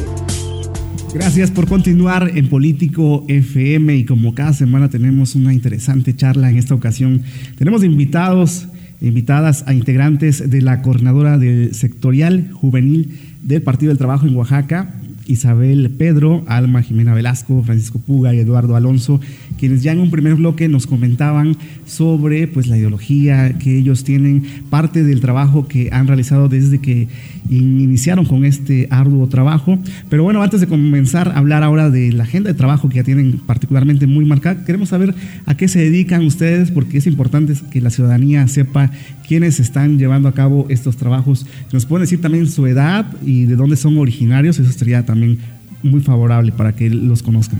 Gracias 1.13 1.51
por 1.51 1.67
continuar 1.67 2.31
en 2.35 2.49
Político 2.49 3.23
FM 3.27 3.95
y 3.95 4.05
como 4.05 4.33
cada 4.33 4.53
semana 4.53 4.89
tenemos 4.89 5.35
una 5.35 5.53
interesante 5.53 6.15
charla 6.15 6.49
en 6.49 6.57
esta 6.57 6.73
ocasión. 6.73 7.21
Tenemos 7.57 7.83
invitados, 7.83 8.67
invitadas 9.01 9.63
a 9.67 9.73
integrantes 9.73 10.49
de 10.49 10.61
la 10.61 10.81
coordinadora 10.81 11.37
del 11.37 11.73
sectorial 11.73 12.51
juvenil 12.51 13.19
del 13.41 13.61
Partido 13.61 13.89
del 13.89 13.97
Trabajo 13.97 14.27
en 14.27 14.35
Oaxaca, 14.35 14.95
Isabel 15.27 15.89
Pedro, 15.97 16.43
Alma 16.47 16.81
Jimena 16.81 17.13
Velasco, 17.13 17.63
Francisco 17.63 17.99
Puga 17.99 18.33
y 18.33 18.39
Eduardo 18.39 18.75
Alonso, 18.75 19.19
quienes 19.57 19.83
ya 19.83 19.91
en 19.91 19.99
un 19.99 20.11
primer 20.11 20.35
bloque 20.35 20.67
nos 20.67 20.87
comentaban 20.87 21.57
sobre 21.85 22.47
pues, 22.47 22.67
la 22.67 22.77
ideología 22.77 23.57
que 23.57 23.77
ellos 23.77 24.03
tienen, 24.03 24.43
parte 24.69 25.03
del 25.03 25.21
trabajo 25.21 25.67
que 25.67 25.89
han 25.91 26.07
realizado 26.07 26.49
desde 26.49 26.79
que 26.79 27.07
iniciaron 27.49 28.25
con 28.25 28.45
este 28.45 28.87
arduo 28.89 29.27
trabajo. 29.27 29.77
Pero 30.09 30.23
bueno, 30.23 30.41
antes 30.41 30.61
de 30.61 30.67
comenzar 30.67 31.29
a 31.29 31.37
hablar 31.37 31.63
ahora 31.63 31.89
de 31.89 32.11
la 32.11 32.23
agenda 32.23 32.51
de 32.51 32.57
trabajo 32.57 32.89
que 32.89 32.97
ya 32.97 33.03
tienen 33.03 33.39
particularmente 33.45 34.07
muy 34.07 34.25
marcada, 34.25 34.65
queremos 34.65 34.89
saber 34.89 35.13
a 35.45 35.55
qué 35.57 35.67
se 35.67 35.79
dedican 35.79 36.25
ustedes, 36.25 36.71
porque 36.71 36.97
es 36.97 37.07
importante 37.07 37.53
que 37.69 37.81
la 37.81 37.89
ciudadanía 37.89 38.47
sepa 38.47 38.91
quiénes 39.27 39.59
están 39.59 39.97
llevando 39.97 40.29
a 40.29 40.33
cabo 40.33 40.65
estos 40.69 40.97
trabajos. 40.97 41.45
Nos 41.71 41.85
pueden 41.85 42.03
decir 42.03 42.21
también 42.21 42.47
su 42.47 42.65
edad 42.67 43.05
y 43.25 43.45
de 43.45 43.55
dónde 43.55 43.75
son 43.75 43.97
originarios, 43.97 44.59
eso 44.59 44.71
sería 44.71 45.05
también 45.05 45.39
muy 45.83 46.01
favorable 46.01 46.51
para 46.51 46.75
que 46.75 46.89
los 46.89 47.21
conozcan. 47.21 47.59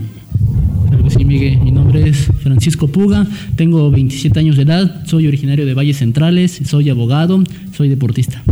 sí, 1.10 1.26
Miguel. 1.26 1.60
Mi 1.60 1.72
nombre 1.72 2.10
es 2.10 2.28
Francisco 2.42 2.88
Puga, 2.88 3.28
tengo 3.56 3.92
27 3.92 4.40
años 4.40 4.56
de 4.56 4.64
edad, 4.64 5.06
soy 5.06 5.28
originario 5.28 5.66
de 5.66 5.74
Valles 5.74 5.98
Centrales, 5.98 6.60
soy 6.66 6.90
abogado, 6.90 7.44
soy 7.74 7.90
deportista. 7.90 8.44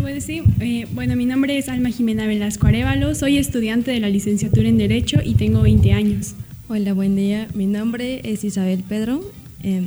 bueno, 0.00 0.20
sí. 0.20 0.42
Eh, 0.60 0.86
bueno, 0.94 1.16
mi 1.16 1.26
nombre 1.26 1.56
es 1.58 1.68
Alma 1.68 1.90
Jimena 1.90 2.26
Velasco 2.26 2.66
Arevalo, 2.66 3.14
soy 3.14 3.36
estudiante 3.36 3.90
de 3.90 4.00
la 4.00 4.08
licenciatura 4.08 4.68
en 4.68 4.78
Derecho 4.78 5.20
y 5.24 5.34
tengo 5.34 5.62
20 5.62 5.92
años. 5.92 6.34
Hola, 6.68 6.92
buen 6.92 7.16
día. 7.16 7.48
Mi 7.54 7.66
nombre 7.66 8.20
es 8.24 8.44
Isabel 8.44 8.84
Pedro. 8.86 9.22
Em, 9.62 9.86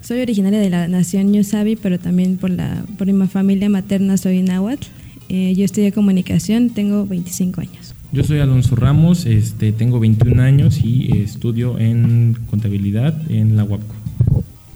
soy 0.00 0.20
originaria 0.20 0.60
de 0.60 0.70
la 0.70 0.88
nación 0.88 1.32
Ñusabi, 1.32 1.76
pero 1.76 1.98
también 1.98 2.36
por, 2.36 2.50
la, 2.50 2.84
por 2.96 3.12
mi 3.12 3.26
familia 3.26 3.68
materna 3.68 4.16
soy 4.16 4.42
náhuatl. 4.42 4.86
Eh, 5.28 5.54
yo 5.54 5.64
estudié 5.64 5.92
comunicación, 5.92 6.70
tengo 6.70 7.06
25 7.06 7.60
años. 7.60 7.94
Yo 8.10 8.24
soy 8.24 8.38
Alonso 8.38 8.74
Ramos, 8.74 9.26
este, 9.26 9.72
tengo 9.72 10.00
21 10.00 10.42
años 10.42 10.80
y 10.82 11.10
estudio 11.18 11.78
en 11.78 12.36
contabilidad 12.48 13.14
en 13.30 13.56
la 13.56 13.64
UAPCO. 13.64 13.94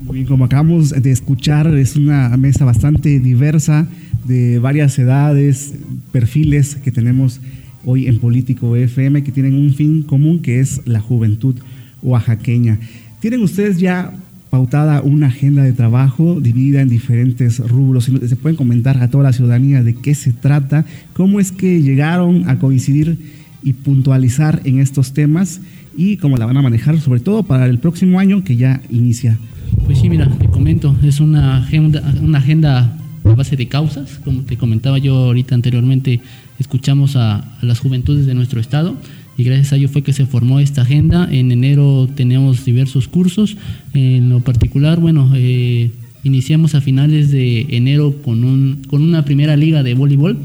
Muy 0.02 0.17
bien, 0.17 0.26
como 0.26 0.45
acabamos 0.45 0.91
de 0.91 1.11
escuchar, 1.11 1.67
es 1.79 1.97
una 1.97 2.37
mesa 2.37 2.67
bastante 2.67 3.21
diversa 3.21 3.87
de 4.25 4.59
varias 4.59 4.99
edades, 4.99 5.75
perfiles 6.11 6.75
que 6.75 6.93
tenemos 6.93 7.41
hoy 7.85 8.07
en 8.07 8.19
Político 8.19 8.76
FM 8.76 9.25
que 9.25 9.33
tienen 9.33 9.55
un 9.55 9.73
fin 9.73 10.02
común 10.02 10.41
que 10.43 10.61
es 10.61 10.83
la 10.87 11.00
juventud 11.00 11.57
oaxaqueña. 12.02 12.79
¿Tienen 13.21 13.43
ustedes 13.43 13.79
ya 13.79 14.12
pautada 14.52 15.00
una 15.00 15.28
agenda 15.28 15.62
de 15.62 15.73
trabajo 15.73 16.38
dividida 16.38 16.82
en 16.82 16.90
diferentes 16.90 17.59
rubros. 17.59 18.04
Se 18.04 18.37
pueden 18.37 18.54
comentar 18.54 19.02
a 19.02 19.09
toda 19.09 19.25
la 19.25 19.32
ciudadanía 19.32 19.82
de 19.82 19.94
qué 19.94 20.14
se 20.14 20.35
trata, 20.35 20.85
cómo 21.14 21.40
es 21.40 21.52
que 21.52 21.80
llegaron 21.80 22.50
a 22.50 22.59
coincidir 22.59 23.16
y 23.62 23.73
puntualizar 23.73 24.61
en 24.64 24.78
estos 24.78 25.14
temas 25.14 25.62
y 25.97 26.18
cómo 26.18 26.37
la 26.37 26.44
van 26.44 26.59
a 26.59 26.62
manejar, 26.62 27.00
sobre 27.00 27.21
todo 27.21 27.44
para 27.44 27.64
el 27.64 27.78
próximo 27.78 28.21
año 28.21 28.44
que 28.44 28.56
ya 28.56 28.82
inicia. 28.90 29.38
Pues 29.87 30.00
sí, 30.00 30.11
mira, 30.11 30.28
te 30.28 30.49
comento, 30.49 30.94
es 31.02 31.21
una 31.21 31.56
agenda, 31.56 32.02
una 32.21 32.37
agenda 32.37 32.94
a 33.25 33.35
base 33.35 33.56
de 33.56 33.68
causas, 33.68 34.21
como 34.23 34.42
te 34.42 34.59
comentaba 34.59 34.99
yo 34.99 35.16
ahorita 35.16 35.54
anteriormente, 35.54 36.21
escuchamos 36.59 37.16
a, 37.16 37.37
a 37.37 37.64
las 37.64 37.78
juventudes 37.78 38.26
de 38.26 38.35
nuestro 38.35 38.61
estado 38.61 38.99
y 39.36 39.44
gracias 39.44 39.72
a 39.72 39.76
ello 39.76 39.88
fue 39.88 40.02
que 40.02 40.12
se 40.12 40.26
formó 40.26 40.60
esta 40.60 40.82
agenda. 40.82 41.28
En 41.30 41.52
enero 41.52 42.08
tenemos 42.14 42.64
diversos 42.64 43.08
cursos. 43.08 43.56
En 43.94 44.28
lo 44.28 44.40
particular, 44.40 45.00
bueno, 45.00 45.30
eh, 45.34 45.90
iniciamos 46.22 46.74
a 46.74 46.80
finales 46.80 47.30
de 47.30 47.66
enero 47.70 48.16
con, 48.22 48.44
un, 48.44 48.82
con 48.86 49.02
una 49.02 49.24
primera 49.24 49.56
liga 49.56 49.82
de 49.82 49.94
voleibol. 49.94 50.38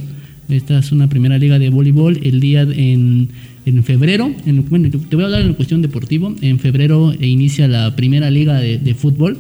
Esta 0.50 0.80
es 0.80 0.92
una 0.92 1.10
primera 1.10 1.38
liga 1.38 1.60
de 1.60 1.70
voleibol. 1.70 2.20
El 2.24 2.40
día 2.40 2.62
en, 2.62 3.30
en 3.66 3.84
febrero, 3.84 4.32
en, 4.46 4.68
bueno, 4.70 4.90
te 4.90 5.16
voy 5.16 5.24
a 5.24 5.26
hablar 5.26 5.42
en 5.42 5.54
cuestión 5.54 5.82
deportivo. 5.82 6.34
En 6.42 6.60
febrero 6.60 7.14
inicia 7.20 7.68
la 7.68 7.96
primera 7.96 8.32
liga 8.32 8.60
de, 8.60 8.78
de 8.78 8.94
fútbol 8.94 9.38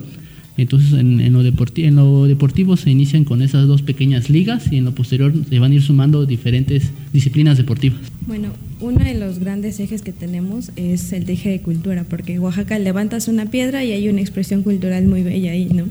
entonces 0.57 0.93
en, 0.93 1.17
lo 1.33 1.41
en, 1.41 1.95
lo 1.95 2.25
deportivo 2.25 2.77
se 2.77 2.89
inician 2.89 3.23
con 3.23 3.41
esas 3.41 3.67
dos 3.67 3.81
pequeñas 3.81 4.29
ligas 4.29 4.71
y 4.71 4.77
en 4.77 4.85
lo 4.85 4.93
posterior 4.93 5.33
se 5.49 5.59
van 5.59 5.71
a 5.71 5.75
ir 5.75 5.81
sumando 5.81 6.25
diferentes 6.25 6.91
disciplinas 7.13 7.57
deportivas. 7.57 7.99
Bueno, 8.25 8.49
uno 8.79 9.03
de 9.03 9.13
los 9.13 9.39
grandes 9.39 9.79
ejes 9.79 10.01
que 10.01 10.11
tenemos 10.11 10.71
es 10.75 11.13
el 11.13 11.29
eje 11.29 11.49
de 11.49 11.61
cultura, 11.61 12.05
porque 12.09 12.39
Oaxaca 12.39 12.77
levantas 12.79 13.27
una 13.27 13.45
piedra 13.45 13.83
y 13.83 13.91
hay 13.91 14.09
una 14.09 14.21
expresión 14.21 14.63
cultural 14.63 15.07
muy 15.07 15.23
bella 15.23 15.51
ahí, 15.51 15.69
¿no? 15.73 15.85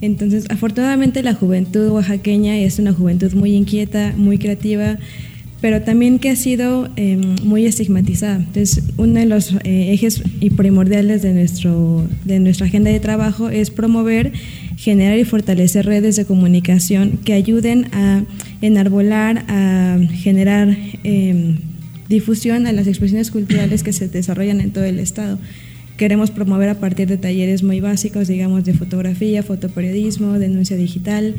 Entonces, 0.00 0.46
afortunadamente 0.48 1.22
la 1.22 1.34
juventud 1.34 1.88
oaxaqueña 1.88 2.56
es 2.56 2.78
una 2.78 2.92
juventud 2.92 3.32
muy 3.32 3.54
inquieta, 3.54 4.14
muy 4.16 4.38
creativa, 4.38 4.98
pero 5.60 5.82
también 5.82 6.18
que 6.18 6.30
ha 6.30 6.36
sido 6.36 6.88
em, 6.96 7.34
muy 7.42 7.66
estigmatizada. 7.66 8.36
Entonces, 8.36 8.84
uno 8.96 9.18
de 9.18 9.26
los 9.26 9.52
eh, 9.64 9.92
ejes 9.92 10.22
y 10.40 10.50
primordiales 10.50 11.22
de, 11.22 11.32
nuestro, 11.32 12.06
de 12.24 12.38
nuestra 12.38 12.66
agenda 12.66 12.90
de 12.90 13.00
trabajo 13.00 13.48
es 13.48 13.70
promover, 13.70 14.32
generar 14.76 15.18
y 15.18 15.24
fortalecer 15.24 15.86
redes 15.86 16.16
de 16.16 16.24
comunicación 16.24 17.18
que 17.24 17.32
ayuden 17.32 17.86
a 17.92 18.24
enarbolar, 18.60 19.44
a 19.48 19.98
generar 20.12 20.76
em, 21.02 21.56
difusión 22.08 22.66
a 22.66 22.72
las 22.72 22.86
expresiones 22.86 23.30
culturales 23.30 23.82
que 23.82 23.92
se 23.92 24.08
desarrollan 24.08 24.60
en 24.60 24.70
todo 24.70 24.84
el 24.84 25.00
Estado. 25.00 25.38
Queremos 25.96 26.30
promover 26.30 26.68
a 26.68 26.78
partir 26.78 27.08
de 27.08 27.16
talleres 27.16 27.64
muy 27.64 27.80
básicos, 27.80 28.28
digamos, 28.28 28.64
de 28.64 28.72
fotografía, 28.72 29.42
fotoperiodismo, 29.42 30.38
denuncia 30.38 30.76
digital, 30.76 31.34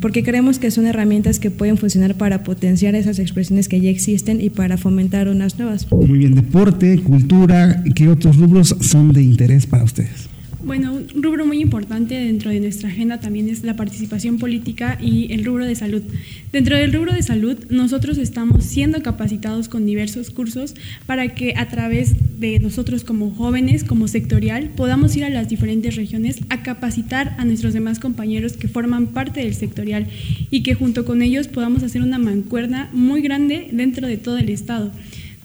porque 0.00 0.22
creemos 0.22 0.58
que 0.58 0.70
son 0.70 0.86
herramientas 0.86 1.38
que 1.38 1.50
pueden 1.50 1.76
funcionar 1.76 2.14
para 2.14 2.42
potenciar 2.42 2.94
esas 2.94 3.18
expresiones 3.18 3.68
que 3.68 3.80
ya 3.80 3.90
existen 3.90 4.40
y 4.40 4.50
para 4.50 4.76
fomentar 4.76 5.28
unas 5.28 5.58
nuevas. 5.58 5.90
Muy 5.90 6.18
bien, 6.18 6.34
deporte, 6.34 6.98
cultura, 7.00 7.82
¿qué 7.94 8.08
otros 8.08 8.36
rubros 8.36 8.76
son 8.80 9.12
de 9.12 9.22
interés 9.22 9.66
para 9.66 9.84
ustedes? 9.84 10.28
Bueno, 10.66 10.94
un 10.94 11.22
rubro 11.22 11.46
muy 11.46 11.60
importante 11.60 12.16
dentro 12.16 12.50
de 12.50 12.58
nuestra 12.58 12.88
agenda 12.88 13.20
también 13.20 13.48
es 13.48 13.62
la 13.62 13.76
participación 13.76 14.38
política 14.38 14.98
y 15.00 15.32
el 15.32 15.44
rubro 15.44 15.64
de 15.64 15.76
salud. 15.76 16.02
Dentro 16.50 16.76
del 16.76 16.92
rubro 16.92 17.12
de 17.12 17.22
salud, 17.22 17.56
nosotros 17.70 18.18
estamos 18.18 18.64
siendo 18.64 19.00
capacitados 19.00 19.68
con 19.68 19.86
diversos 19.86 20.30
cursos 20.30 20.74
para 21.06 21.36
que 21.36 21.54
a 21.56 21.68
través 21.68 22.16
de 22.40 22.58
nosotros 22.58 23.04
como 23.04 23.30
jóvenes, 23.30 23.84
como 23.84 24.08
sectorial, 24.08 24.70
podamos 24.70 25.14
ir 25.14 25.24
a 25.24 25.30
las 25.30 25.48
diferentes 25.48 25.94
regiones 25.94 26.40
a 26.48 26.64
capacitar 26.64 27.36
a 27.38 27.44
nuestros 27.44 27.72
demás 27.72 28.00
compañeros 28.00 28.54
que 28.54 28.66
forman 28.66 29.06
parte 29.06 29.42
del 29.42 29.54
sectorial 29.54 30.08
y 30.50 30.64
que 30.64 30.74
junto 30.74 31.04
con 31.04 31.22
ellos 31.22 31.46
podamos 31.46 31.84
hacer 31.84 32.02
una 32.02 32.18
mancuerna 32.18 32.90
muy 32.92 33.22
grande 33.22 33.68
dentro 33.70 34.08
de 34.08 34.16
todo 34.16 34.36
el 34.36 34.48
Estado. 34.48 34.90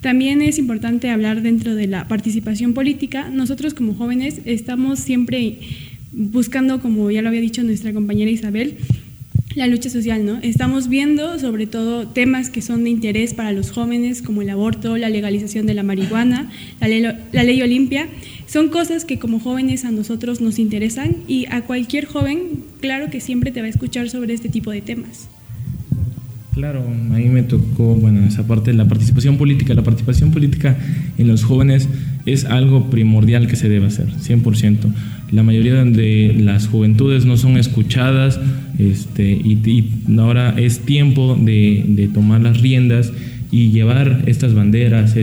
También 0.01 0.41
es 0.41 0.57
importante 0.57 1.11
hablar 1.11 1.43
dentro 1.43 1.75
de 1.75 1.85
la 1.85 2.07
participación 2.07 2.73
política. 2.73 3.29
Nosotros 3.29 3.75
como 3.75 3.93
jóvenes 3.93 4.41
estamos 4.45 4.99
siempre 4.99 5.59
buscando, 6.11 6.81
como 6.81 7.11
ya 7.11 7.21
lo 7.21 7.29
había 7.29 7.39
dicho 7.39 7.63
nuestra 7.63 7.93
compañera 7.93 8.31
Isabel, 8.31 8.77
la 9.53 9.67
lucha 9.67 9.89
social, 9.89 10.25
¿no? 10.25 10.39
Estamos 10.41 10.87
viendo 10.87 11.37
sobre 11.37 11.67
todo 11.67 12.07
temas 12.07 12.49
que 12.49 12.63
son 12.63 12.83
de 12.83 12.89
interés 12.89 13.35
para 13.35 13.51
los 13.51 13.69
jóvenes, 13.69 14.23
como 14.23 14.41
el 14.41 14.49
aborto, 14.49 14.97
la 14.97 15.09
legalización 15.09 15.67
de 15.67 15.75
la 15.75 15.83
marihuana, 15.83 16.49
la 16.79 16.87
ley, 16.87 17.01
la 17.01 17.43
ley 17.43 17.61
Olimpia. 17.61 18.07
Son 18.47 18.69
cosas 18.69 19.05
que 19.05 19.19
como 19.19 19.39
jóvenes 19.39 19.85
a 19.85 19.91
nosotros 19.91 20.41
nos 20.41 20.57
interesan 20.57 21.17
y 21.27 21.45
a 21.49 21.61
cualquier 21.61 22.05
joven, 22.05 22.63
claro 22.79 23.11
que 23.11 23.21
siempre 23.21 23.51
te 23.51 23.61
va 23.61 23.67
a 23.67 23.69
escuchar 23.69 24.09
sobre 24.09 24.33
este 24.33 24.49
tipo 24.49 24.71
de 24.71 24.81
temas. 24.81 25.29
Claro, 26.61 26.85
a 26.85 27.17
mí 27.17 27.27
me 27.27 27.41
tocó, 27.41 27.95
bueno, 27.95 28.23
esa 28.23 28.45
parte 28.45 28.69
de 28.69 28.77
la 28.77 28.87
participación 28.87 29.37
política. 29.37 29.73
La 29.73 29.81
participación 29.81 30.29
política 30.29 30.77
en 31.17 31.27
los 31.27 31.43
jóvenes 31.43 31.89
es 32.27 32.45
algo 32.45 32.91
primordial 32.91 33.47
que 33.47 33.55
se 33.55 33.67
debe 33.67 33.87
hacer, 33.87 34.09
100%. 34.11 34.77
La 35.31 35.41
mayoría 35.41 35.83
de 35.83 36.35
las 36.37 36.67
juventudes 36.67 37.25
no 37.25 37.35
son 37.37 37.57
escuchadas 37.57 38.39
este, 38.77 39.31
y, 39.31 39.89
ahora 40.19 40.53
es 40.55 40.81
tiempo 40.81 41.35
de, 41.35 42.11
tomar 42.13 42.41
las 42.41 42.61
riendas 42.61 43.11
y 43.49 43.71
llevar 43.71 44.25
estas 44.27 44.53
banderas, 44.53 45.15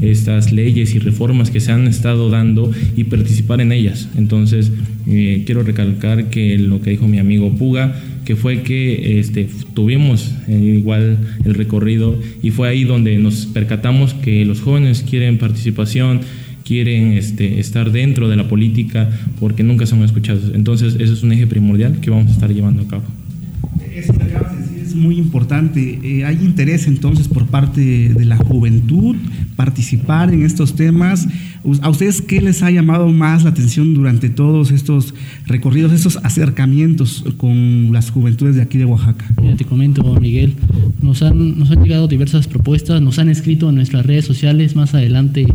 estas 0.00 0.52
leyes 0.52 0.94
y 0.94 0.98
reformas 0.98 1.50
que 1.50 1.60
se 1.60 1.72
han 1.72 1.86
estado 1.86 2.30
dando 2.30 2.70
y 2.96 3.04
participar 3.04 3.60
en 3.60 3.72
ellas. 3.72 4.08
Entonces, 4.16 4.72
eh, 5.06 5.42
quiero 5.46 5.62
recalcar 5.62 6.30
que 6.30 6.58
lo 6.58 6.80
que 6.80 6.90
dijo 6.90 7.08
mi 7.08 7.18
amigo 7.18 7.54
Puga, 7.54 8.00
que 8.24 8.36
fue 8.36 8.62
que 8.62 9.18
este, 9.18 9.48
tuvimos 9.74 10.34
eh, 10.48 10.58
igual 10.78 11.18
el 11.44 11.54
recorrido 11.54 12.18
y 12.42 12.50
fue 12.50 12.68
ahí 12.68 12.84
donde 12.84 13.18
nos 13.18 13.46
percatamos 13.46 14.14
que 14.14 14.44
los 14.44 14.60
jóvenes 14.60 15.04
quieren 15.08 15.38
participación, 15.38 16.20
quieren 16.64 17.12
este, 17.12 17.60
estar 17.60 17.92
dentro 17.92 18.28
de 18.28 18.36
la 18.36 18.48
política 18.48 19.10
porque 19.38 19.62
nunca 19.62 19.86
son 19.86 20.02
escuchados. 20.02 20.52
Entonces, 20.54 20.96
eso 20.98 21.12
es 21.12 21.22
un 21.22 21.32
eje 21.32 21.46
primordial 21.46 22.00
que 22.00 22.10
vamos 22.10 22.28
a 22.28 22.32
estar 22.32 22.52
llevando 22.52 22.82
a 22.82 22.88
cabo. 22.88 23.04
Muy 24.94 25.16
importante. 25.18 25.98
Eh, 26.02 26.24
¿Hay 26.24 26.36
interés 26.36 26.86
entonces 26.86 27.28
por 27.28 27.46
parte 27.46 27.80
de 27.80 28.24
la 28.24 28.36
juventud 28.36 29.16
participar 29.56 30.32
en 30.32 30.42
estos 30.42 30.74
temas? 30.74 31.28
¿A 31.80 31.88
ustedes 31.88 32.20
qué 32.20 32.40
les 32.40 32.62
ha 32.62 32.70
llamado 32.70 33.08
más 33.08 33.44
la 33.44 33.50
atención 33.50 33.94
durante 33.94 34.28
todos 34.28 34.70
estos 34.70 35.14
recorridos, 35.46 35.92
estos 35.92 36.18
acercamientos 36.22 37.24
con 37.36 37.92
las 37.92 38.10
juventudes 38.10 38.56
de 38.56 38.62
aquí 38.62 38.78
de 38.78 38.84
Oaxaca? 38.84 39.24
Mira, 39.40 39.56
te 39.56 39.64
comento, 39.64 40.02
Miguel, 40.20 40.54
nos 41.00 41.22
han, 41.22 41.58
nos 41.58 41.70
han 41.70 41.82
llegado 41.82 42.08
diversas 42.08 42.46
propuestas, 42.46 43.00
nos 43.00 43.18
han 43.18 43.28
escrito 43.28 43.68
en 43.70 43.76
nuestras 43.76 44.04
redes 44.04 44.24
sociales, 44.24 44.76
más 44.76 44.94
adelante 44.94 45.46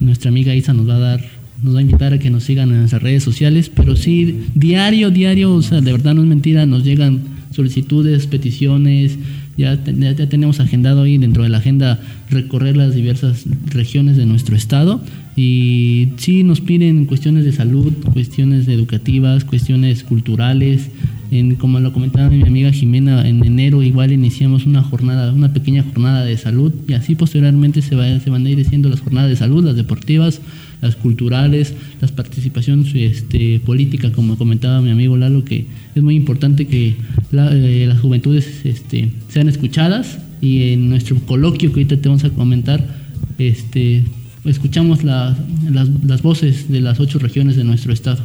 nuestra 0.00 0.30
amiga 0.30 0.54
Isa 0.54 0.72
nos 0.72 0.88
va 0.88 0.96
a 0.96 0.98
dar, 0.98 1.24
nos 1.62 1.74
va 1.74 1.78
a 1.80 1.82
invitar 1.82 2.12
a 2.12 2.18
que 2.18 2.30
nos 2.30 2.44
sigan 2.44 2.70
en 2.70 2.78
nuestras 2.78 3.02
redes 3.02 3.22
sociales, 3.22 3.70
pero 3.74 3.96
sí, 3.96 4.44
diario, 4.54 5.10
diario, 5.10 5.54
o 5.54 5.62
sea, 5.62 5.80
de 5.80 5.92
verdad 5.92 6.14
no 6.14 6.22
es 6.22 6.28
mentira, 6.28 6.66
nos 6.66 6.84
llegan 6.84 7.20
solicitudes, 7.50 8.26
peticiones, 8.26 9.18
ya, 9.56 9.78
ya 9.84 10.28
tenemos 10.28 10.60
agendado 10.60 11.02
ahí 11.02 11.18
dentro 11.18 11.42
de 11.42 11.48
la 11.48 11.58
agenda 11.58 12.00
recorrer 12.30 12.76
las 12.76 12.94
diversas 12.94 13.44
regiones 13.66 14.16
de 14.16 14.26
nuestro 14.26 14.56
estado 14.56 15.00
y 15.38 16.08
sí 16.16 16.42
nos 16.42 16.60
piden 16.60 17.04
cuestiones 17.04 17.44
de 17.44 17.52
salud, 17.52 17.92
cuestiones 18.12 18.66
educativas, 18.66 19.44
cuestiones 19.44 20.02
culturales, 20.02 20.90
en, 21.30 21.54
como 21.54 21.78
lo 21.78 21.92
comentaba 21.92 22.28
mi 22.28 22.42
amiga 22.42 22.72
Jimena, 22.72 23.28
en 23.28 23.44
enero 23.44 23.84
igual 23.84 24.10
iniciamos 24.10 24.66
una 24.66 24.82
jornada, 24.82 25.32
una 25.32 25.52
pequeña 25.52 25.84
jornada 25.84 26.24
de 26.24 26.36
salud 26.36 26.72
y 26.88 26.94
así 26.94 27.14
posteriormente 27.14 27.82
se, 27.82 27.94
va, 27.94 28.18
se 28.18 28.30
van 28.30 28.46
a 28.46 28.50
ir 28.50 28.66
haciendo 28.66 28.88
las 28.88 29.00
jornadas 29.00 29.30
de 29.30 29.36
salud, 29.36 29.64
las 29.64 29.76
deportivas, 29.76 30.40
las 30.80 30.96
culturales, 30.96 31.74
las 32.00 32.12
participaciones 32.12 32.94
este, 32.94 33.60
políticas, 33.60 34.12
como 34.12 34.36
comentaba 34.36 34.80
mi 34.80 34.90
amigo 34.90 35.16
Lalo, 35.16 35.44
que 35.44 35.66
es 35.94 36.02
muy 36.02 36.16
importante 36.16 36.66
que 36.66 36.96
eh, 37.32 37.84
las 37.88 38.00
juventudes 38.00 38.64
este, 38.64 39.10
sean 39.28 39.48
escuchadas 39.48 40.18
y 40.40 40.72
en 40.72 40.88
nuestro 40.88 41.16
coloquio 41.16 41.72
que 41.72 41.80
ahorita 41.80 41.96
te 42.00 42.08
vamos 42.08 42.24
a 42.24 42.30
comentar, 42.30 42.84
este, 43.38 44.04
escuchamos 44.44 45.04
las, 45.04 45.36
las 45.70 46.22
voces 46.22 46.70
de 46.70 46.80
las 46.80 47.00
ocho 47.00 47.18
regiones 47.18 47.56
de 47.56 47.64
nuestro 47.64 47.92
estado. 47.92 48.20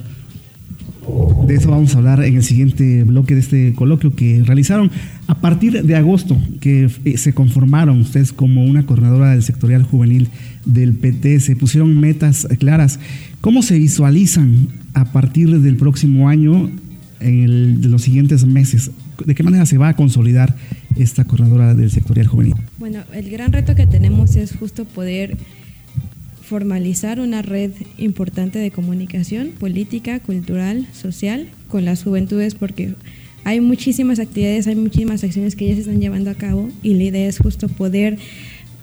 De 1.48 1.56
eso 1.56 1.70
vamos 1.70 1.94
a 1.94 1.98
hablar 1.98 2.24
en 2.24 2.36
el 2.36 2.44
siguiente 2.44 3.04
bloque 3.04 3.34
de 3.34 3.42
este 3.42 3.74
coloquio 3.74 4.16
que 4.16 4.42
realizaron 4.44 4.90
a 5.28 5.36
partir 5.36 5.84
de 5.84 5.96
agosto, 5.96 6.38
que 6.62 6.90
eh, 7.06 7.18
se 7.18 7.34
conformaron 7.34 8.02
ustedes 8.02 8.32
como 8.32 8.64
una 8.64 8.86
coordinadora 8.86 9.32
del 9.32 9.44
sectorial 9.44 9.84
juvenil 9.84 10.30
del 10.66 10.94
PT, 10.94 11.40
se 11.42 11.56
pusieron 11.56 12.00
metas 12.00 12.48
claras. 12.60 13.00
¿Cómo 13.42 13.62
se 13.62 13.78
visualizan 13.78 14.70
a 14.94 15.12
partir 15.12 15.60
del 15.60 15.76
próximo 15.76 16.30
año, 16.30 16.70
en 17.20 17.82
de 17.82 17.90
los 17.90 18.02
siguientes 18.04 18.46
meses? 18.46 18.92
¿De 19.26 19.36
qué 19.36 19.44
manera 19.44 19.66
se 19.66 19.78
va 19.78 19.90
a 19.90 19.96
consolidar 19.96 20.56
esta 20.96 21.26
coordinadora 21.26 21.74
del 21.74 21.92
sectorial 21.92 22.28
juvenil? 22.28 22.56
Bueno, 22.78 23.00
el 23.14 23.30
gran 23.30 23.52
reto 23.52 23.76
que 23.76 23.88
tenemos 23.88 24.36
es 24.36 24.56
justo 24.56 24.86
poder 24.86 25.38
formalizar 26.54 27.20
una 27.20 27.42
red 27.42 27.72
importante 27.98 28.60
de 28.60 28.70
comunicación 28.70 29.54
política, 29.60 30.20
cultural, 30.20 30.86
social 30.94 31.50
con 31.68 31.84
las 31.84 32.04
juventudes 32.04 32.54
porque 32.54 32.94
hay 33.44 33.60
muchísimas 33.60 34.20
actividades, 34.20 34.68
hay 34.68 34.76
muchísimas 34.76 35.24
acciones 35.24 35.56
que 35.56 35.68
ya 35.68 35.74
se 35.74 35.80
están 35.80 36.00
llevando 36.00 36.30
a 36.30 36.36
cabo 36.36 36.70
y 36.84 36.94
la 36.94 37.06
idea 37.06 37.28
es 37.28 37.40
justo 37.40 37.70
poder 37.70 38.20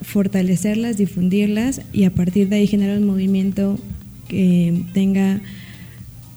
fortalecerlas, 0.02 0.97
difundirlas 0.97 1.82
y 1.92 2.02
a 2.02 2.10
partir 2.10 2.49
de 2.49 2.56
ahí 2.56 2.66
generar 2.66 2.99
un 2.99 3.06
movimiento 3.06 3.78
que 4.26 4.82
tenga 4.92 5.40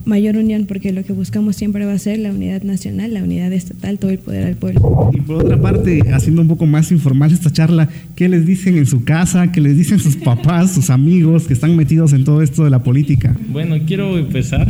mayor 0.05 0.37
unión, 0.37 0.65
porque 0.65 0.91
lo 0.91 1.03
que 1.03 1.13
buscamos 1.13 1.55
siempre 1.55 1.85
va 1.85 1.93
a 1.93 1.97
ser 1.97 2.19
la 2.19 2.31
unidad 2.31 2.63
nacional, 2.63 3.13
la 3.13 3.23
unidad 3.23 3.53
estatal, 3.53 3.99
todo 3.99 4.11
el 4.11 4.19
poder 4.19 4.45
al 4.45 4.55
pueblo. 4.55 5.11
Y 5.13 5.21
por 5.21 5.43
otra 5.43 5.59
parte, 5.61 6.01
haciendo 6.11 6.41
un 6.41 6.47
poco 6.47 6.65
más 6.65 6.91
informal 6.91 7.31
esta 7.31 7.51
charla, 7.51 7.89
¿qué 8.15 8.29
les 8.29 8.45
dicen 8.45 8.77
en 8.77 8.85
su 8.85 9.03
casa? 9.03 9.51
¿Qué 9.51 9.61
les 9.61 9.77
dicen 9.77 9.99
sus 9.99 10.15
papás, 10.23 10.73
sus 10.73 10.89
amigos 10.89 11.47
que 11.47 11.53
están 11.53 11.75
metidos 11.75 12.13
en 12.13 12.23
todo 12.23 12.41
esto 12.41 12.63
de 12.63 12.69
la 12.69 12.83
política? 12.83 13.35
Bueno, 13.49 13.77
quiero 13.85 14.17
empezar. 14.17 14.67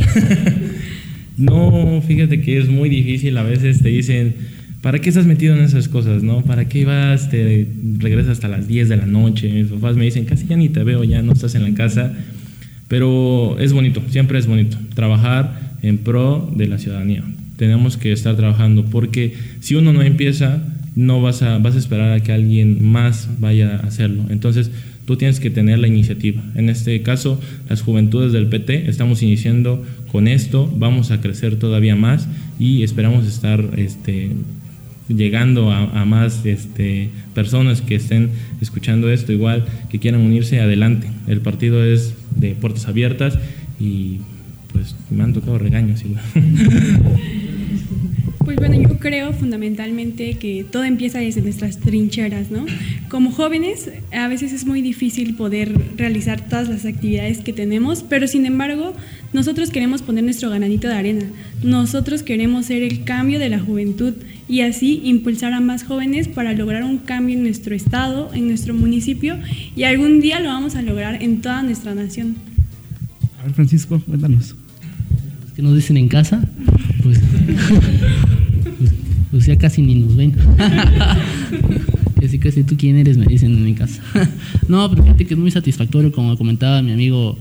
no, 1.36 2.02
fíjate 2.06 2.40
que 2.40 2.58
es 2.58 2.68
muy 2.68 2.88
difícil, 2.88 3.36
a 3.36 3.42
veces 3.42 3.82
te 3.82 3.88
dicen, 3.88 4.34
¿para 4.82 5.00
qué 5.00 5.08
estás 5.08 5.26
metido 5.26 5.54
en 5.56 5.62
esas 5.62 5.88
cosas? 5.88 6.22
¿no? 6.22 6.42
¿Para 6.42 6.68
qué 6.68 6.84
vas? 6.84 7.30
Te 7.30 7.68
regresas 7.98 8.32
hasta 8.32 8.48
las 8.48 8.68
10 8.68 8.88
de 8.88 8.96
la 8.96 9.06
noche. 9.06 9.52
Mis 9.52 9.66
papás 9.66 9.96
me 9.96 10.04
dicen, 10.04 10.24
casi 10.24 10.46
ya 10.46 10.56
ni 10.56 10.68
te 10.68 10.84
veo, 10.84 11.02
ya 11.04 11.22
no 11.22 11.32
estás 11.32 11.54
en 11.54 11.64
la 11.64 11.74
casa 11.74 12.12
pero 12.94 13.56
es 13.58 13.72
bonito, 13.72 14.00
siempre 14.08 14.38
es 14.38 14.46
bonito 14.46 14.76
trabajar 14.94 15.72
en 15.82 15.98
pro 15.98 16.48
de 16.54 16.68
la 16.68 16.78
ciudadanía. 16.78 17.24
Tenemos 17.56 17.96
que 17.96 18.12
estar 18.12 18.36
trabajando 18.36 18.84
porque 18.84 19.34
si 19.58 19.74
uno 19.74 19.92
no 19.92 20.00
empieza, 20.00 20.62
no 20.94 21.20
vas 21.20 21.42
a, 21.42 21.58
vas 21.58 21.74
a 21.74 21.78
esperar 21.78 22.12
a 22.12 22.20
que 22.20 22.30
alguien 22.30 22.86
más 22.86 23.28
vaya 23.40 23.80
a 23.82 23.86
hacerlo. 23.88 24.26
Entonces, 24.30 24.70
tú 25.06 25.16
tienes 25.16 25.40
que 25.40 25.50
tener 25.50 25.80
la 25.80 25.88
iniciativa. 25.88 26.40
En 26.54 26.68
este 26.68 27.02
caso, 27.02 27.40
las 27.68 27.82
juventudes 27.82 28.32
del 28.32 28.46
PT 28.46 28.88
estamos 28.88 29.24
iniciando 29.24 29.84
con 30.12 30.28
esto, 30.28 30.72
vamos 30.76 31.10
a 31.10 31.20
crecer 31.20 31.56
todavía 31.56 31.96
más 31.96 32.28
y 32.60 32.84
esperamos 32.84 33.26
estar 33.26 33.70
este, 33.76 34.30
llegando 35.08 35.70
a, 35.70 36.04
más 36.04 36.46
este, 36.46 37.10
personas 37.34 37.80
que 37.82 37.94
estén 37.96 38.30
escuchando 38.60 39.10
esto, 39.10 39.32
igual 39.32 39.64
que 39.90 39.98
quieran 39.98 40.20
unirse 40.20 40.60
adelante. 40.60 41.08
El 41.26 41.40
partido 41.40 41.84
es 41.84 42.14
de 42.36 42.54
puertas 42.54 42.86
abiertas 42.86 43.38
y 43.78 44.20
pues 44.72 44.96
me 45.10 45.22
han 45.22 45.32
tocado 45.32 45.58
regaños 45.58 46.02
igual. 46.04 46.24
Pues 48.44 48.58
bueno, 48.58 48.74
yo 48.74 48.98
creo 48.98 49.32
fundamentalmente 49.32 50.34
que 50.34 50.66
todo 50.70 50.84
empieza 50.84 51.18
desde 51.18 51.40
nuestras 51.40 51.78
trincheras, 51.78 52.50
¿no? 52.50 52.66
Como 53.08 53.30
jóvenes, 53.30 53.90
a 54.12 54.28
veces 54.28 54.52
es 54.52 54.66
muy 54.66 54.82
difícil 54.82 55.34
poder 55.34 55.74
realizar 55.96 56.46
todas 56.46 56.68
las 56.68 56.84
actividades 56.84 57.38
que 57.38 57.54
tenemos, 57.54 58.02
pero 58.02 58.26
sin 58.28 58.44
embargo, 58.44 58.94
nosotros 59.32 59.70
queremos 59.70 60.02
poner 60.02 60.24
nuestro 60.24 60.50
ganadito 60.50 60.88
de 60.88 60.94
arena. 60.94 61.24
Nosotros 61.62 62.22
queremos 62.22 62.66
ser 62.66 62.82
el 62.82 63.04
cambio 63.04 63.38
de 63.38 63.48
la 63.48 63.60
juventud 63.60 64.12
y 64.46 64.60
así 64.60 65.00
impulsar 65.04 65.54
a 65.54 65.60
más 65.60 65.84
jóvenes 65.84 66.28
para 66.28 66.52
lograr 66.52 66.84
un 66.84 66.98
cambio 66.98 67.36
en 67.36 67.44
nuestro 67.44 67.74
estado, 67.74 68.30
en 68.34 68.46
nuestro 68.48 68.74
municipio 68.74 69.38
y 69.74 69.84
algún 69.84 70.20
día 70.20 70.40
lo 70.40 70.48
vamos 70.50 70.76
a 70.76 70.82
lograr 70.82 71.22
en 71.22 71.40
toda 71.40 71.62
nuestra 71.62 71.94
nación. 71.94 72.36
A 73.40 73.44
ver, 73.44 73.54
Francisco, 73.54 74.00
cuéntanos. 74.06 74.54
¿Qué 75.56 75.62
nos 75.62 75.74
dicen 75.74 75.96
en 75.96 76.08
casa? 76.08 76.46
Pues 77.02 77.20
pues 79.34 79.46
ya 79.46 79.58
casi 79.58 79.82
ni 79.82 79.96
nos 79.96 80.14
ven. 80.14 80.30
casi, 82.20 82.38
casi 82.38 82.62
tú 82.62 82.76
quién 82.76 82.96
eres, 82.98 83.18
me 83.18 83.26
dicen 83.26 83.52
en 83.52 83.64
mi 83.64 83.74
casa. 83.74 84.00
no, 84.68 84.88
pero 84.88 85.02
fíjate 85.02 85.26
que 85.26 85.34
es 85.34 85.40
muy 85.40 85.50
satisfactorio, 85.50 86.12
como 86.12 86.38
comentaba 86.38 86.80
mi 86.82 86.92
amigo, 86.92 87.36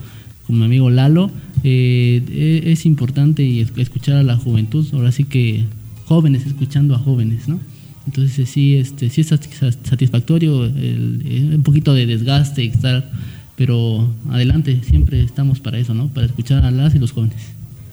como 0.48 0.58
mi 0.58 0.66
amigo 0.66 0.90
Lalo. 0.90 1.30
Eh, 1.64 2.24
e, 2.32 2.72
es 2.72 2.88
importante 2.88 3.62
escuchar 3.78 4.16
a 4.16 4.24
la 4.24 4.38
juventud, 4.38 4.88
ahora 4.92 5.12
sí 5.12 5.26
que 5.26 5.66
jóvenes 6.06 6.48
escuchando 6.48 6.96
a 6.96 6.98
jóvenes, 6.98 7.48
¿no? 7.48 7.60
Entonces 8.08 8.50
sí, 8.50 8.76
este, 8.76 9.12
sí 9.12 9.22
es 9.22 9.28
satisfactorio, 9.28 10.62
un 10.62 11.62
poquito 11.64 11.94
de 11.94 12.08
desgaste, 12.08 12.66
estar, 12.66 13.08
pero 13.56 14.12
adelante, 14.32 14.82
siempre 14.84 15.22
estamos 15.22 15.60
para 15.60 15.78
eso, 15.78 15.94
¿no? 15.94 16.08
Para 16.08 16.26
escuchar 16.26 16.66
a 16.66 16.72
las 16.72 16.96
y 16.96 16.98
los 16.98 17.12
jóvenes. 17.12 17.38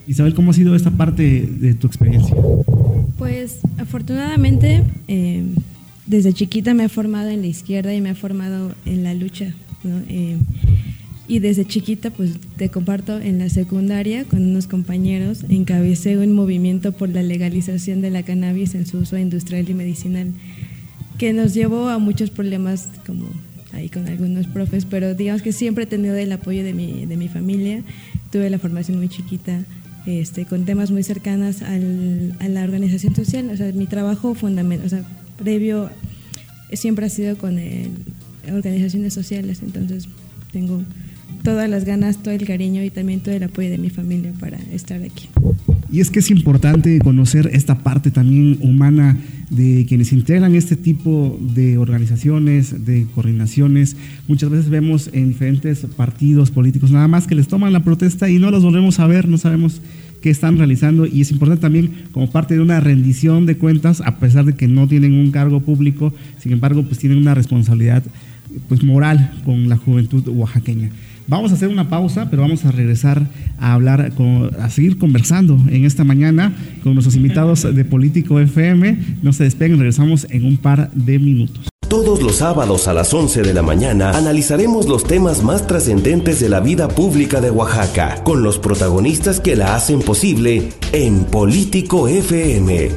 Isabel, 0.07 0.33
¿cómo 0.33 0.51
ha 0.51 0.53
sido 0.53 0.75
esta 0.75 0.91
parte 0.91 1.41
de 1.41 1.73
tu 1.73 1.87
experiencia? 1.87 2.35
Pues 3.17 3.59
afortunadamente 3.77 4.83
eh, 5.07 5.43
desde 6.05 6.33
chiquita 6.33 6.73
me 6.73 6.85
he 6.85 6.89
formado 6.89 7.29
en 7.29 7.41
la 7.41 7.47
izquierda 7.47 7.93
y 7.93 8.01
me 8.01 8.11
he 8.11 8.15
formado 8.15 8.73
en 8.85 9.03
la 9.03 9.13
lucha. 9.13 9.53
Eh, 10.09 10.37
y 11.27 11.39
desde 11.39 11.65
chiquita, 11.65 12.09
pues 12.09 12.33
te 12.57 12.69
comparto, 12.69 13.19
en 13.19 13.39
la 13.39 13.49
secundaria 13.49 14.25
con 14.25 14.43
unos 14.43 14.67
compañeros 14.67 15.45
encabecé 15.47 16.17
un 16.17 16.33
movimiento 16.33 16.91
por 16.91 17.07
la 17.07 17.23
legalización 17.23 18.01
de 18.01 18.09
la 18.09 18.23
cannabis 18.23 18.75
en 18.75 18.85
su 18.85 18.97
uso 18.97 19.17
industrial 19.17 19.69
y 19.69 19.73
medicinal, 19.73 20.33
que 21.17 21.31
nos 21.31 21.53
llevó 21.53 21.87
a 21.87 21.99
muchos 21.99 22.31
problemas 22.31 22.89
como 23.05 23.27
ahí 23.71 23.87
con 23.87 24.07
algunos 24.07 24.47
profes, 24.47 24.85
pero 24.85 25.15
digamos 25.15 25.41
que 25.41 25.53
siempre 25.53 25.85
he 25.85 25.87
tenido 25.87 26.15
el 26.15 26.31
apoyo 26.33 26.63
de 26.63 26.73
mi, 26.73 27.05
de 27.05 27.15
mi 27.15 27.29
familia. 27.29 27.83
Tuve 28.31 28.49
la 28.49 28.59
formación 28.59 28.97
muy 28.97 29.07
chiquita, 29.07 29.63
este, 30.05 30.45
con 30.45 30.65
temas 30.65 30.91
muy 30.91 31.03
cercanas 31.03 31.61
al, 31.61 32.35
a 32.39 32.47
la 32.47 32.63
organización 32.63 33.15
social. 33.15 33.49
O 33.49 33.57
sea, 33.57 33.71
mi 33.71 33.85
trabajo 33.85 34.33
fundamental, 34.33 34.85
o 34.85 34.89
sea, 34.89 35.03
previo 35.37 35.89
siempre 36.73 37.05
ha 37.05 37.09
sido 37.09 37.37
con 37.37 37.59
organizaciones 38.47 39.13
sociales, 39.13 39.61
entonces 39.61 40.07
tengo 40.51 40.81
todas 41.43 41.69
las 41.69 41.85
ganas, 41.85 42.21
todo 42.21 42.33
el 42.33 42.45
cariño 42.45 42.83
y 42.83 42.89
también 42.89 43.19
todo 43.19 43.35
el 43.35 43.43
apoyo 43.43 43.69
de 43.69 43.77
mi 43.77 43.89
familia 43.89 44.33
para 44.39 44.57
estar 44.71 45.01
aquí. 45.01 45.29
Y 45.91 45.99
es 45.99 46.09
que 46.09 46.19
es 46.19 46.31
importante 46.31 46.99
conocer 46.99 47.49
esta 47.53 47.79
parte 47.79 48.11
también 48.11 48.57
humana 48.61 49.17
de 49.49 49.85
quienes 49.89 50.13
integran 50.13 50.55
este 50.55 50.77
tipo 50.77 51.37
de 51.41 51.77
organizaciones, 51.77 52.85
de 52.85 53.05
coordinaciones. 53.13 53.97
Muchas 54.29 54.49
veces 54.49 54.69
vemos 54.69 55.09
en 55.11 55.29
diferentes 55.29 55.85
partidos 55.97 56.49
políticos 56.49 56.91
nada 56.91 57.09
más 57.09 57.27
que 57.27 57.35
les 57.35 57.49
toman 57.49 57.73
la 57.73 57.83
protesta 57.83 58.29
y 58.29 58.39
no 58.39 58.51
los 58.51 58.63
volvemos 58.63 58.99
a 58.99 59.07
ver, 59.07 59.27
no 59.27 59.37
sabemos 59.37 59.81
qué 60.21 60.29
están 60.29 60.57
realizando 60.57 61.05
y 61.05 61.21
es 61.21 61.31
importante 61.31 61.61
también 61.61 61.91
como 62.13 62.29
parte 62.29 62.53
de 62.53 62.61
una 62.61 62.79
rendición 62.79 63.45
de 63.45 63.57
cuentas, 63.57 63.99
a 63.99 64.17
pesar 64.17 64.45
de 64.45 64.53
que 64.53 64.69
no 64.69 64.87
tienen 64.87 65.13
un 65.13 65.31
cargo 65.31 65.59
público, 65.59 66.13
sin 66.39 66.53
embargo, 66.53 66.83
pues 66.83 66.99
tienen 66.99 67.17
una 67.17 67.35
responsabilidad 67.35 68.03
pues 68.69 68.83
moral 68.83 69.41
con 69.43 69.67
la 69.67 69.75
juventud 69.75 70.25
oaxaqueña. 70.29 70.91
Vamos 71.31 71.53
a 71.53 71.55
hacer 71.55 71.69
una 71.69 71.87
pausa, 71.87 72.29
pero 72.29 72.41
vamos 72.41 72.65
a 72.65 72.71
regresar 72.71 73.25
a 73.57 73.71
hablar, 73.71 74.11
a 74.59 74.69
seguir 74.69 74.97
conversando 74.97 75.57
en 75.69 75.85
esta 75.85 76.03
mañana 76.03 76.53
con 76.83 76.93
nuestros 76.93 77.15
invitados 77.15 77.73
de 77.73 77.85
Político 77.85 78.37
FM. 78.41 78.97
No 79.21 79.31
se 79.31 79.45
despeguen, 79.45 79.77
regresamos 79.77 80.27
en 80.29 80.43
un 80.43 80.57
par 80.57 80.91
de 80.91 81.19
minutos. 81.19 81.69
Todos 81.87 82.21
los 82.21 82.35
sábados 82.35 82.89
a 82.89 82.93
las 82.93 83.13
11 83.13 83.43
de 83.43 83.53
la 83.53 83.61
mañana 83.61 84.11
analizaremos 84.11 84.89
los 84.89 85.05
temas 85.05 85.41
más 85.41 85.65
trascendentes 85.67 86.41
de 86.41 86.49
la 86.49 86.59
vida 86.59 86.89
pública 86.89 87.39
de 87.39 87.49
Oaxaca, 87.49 88.21
con 88.25 88.43
los 88.43 88.59
protagonistas 88.59 89.39
que 89.39 89.55
la 89.55 89.75
hacen 89.75 90.01
posible 90.01 90.67
en 90.91 91.23
Político 91.23 92.09
FM. 92.09 92.89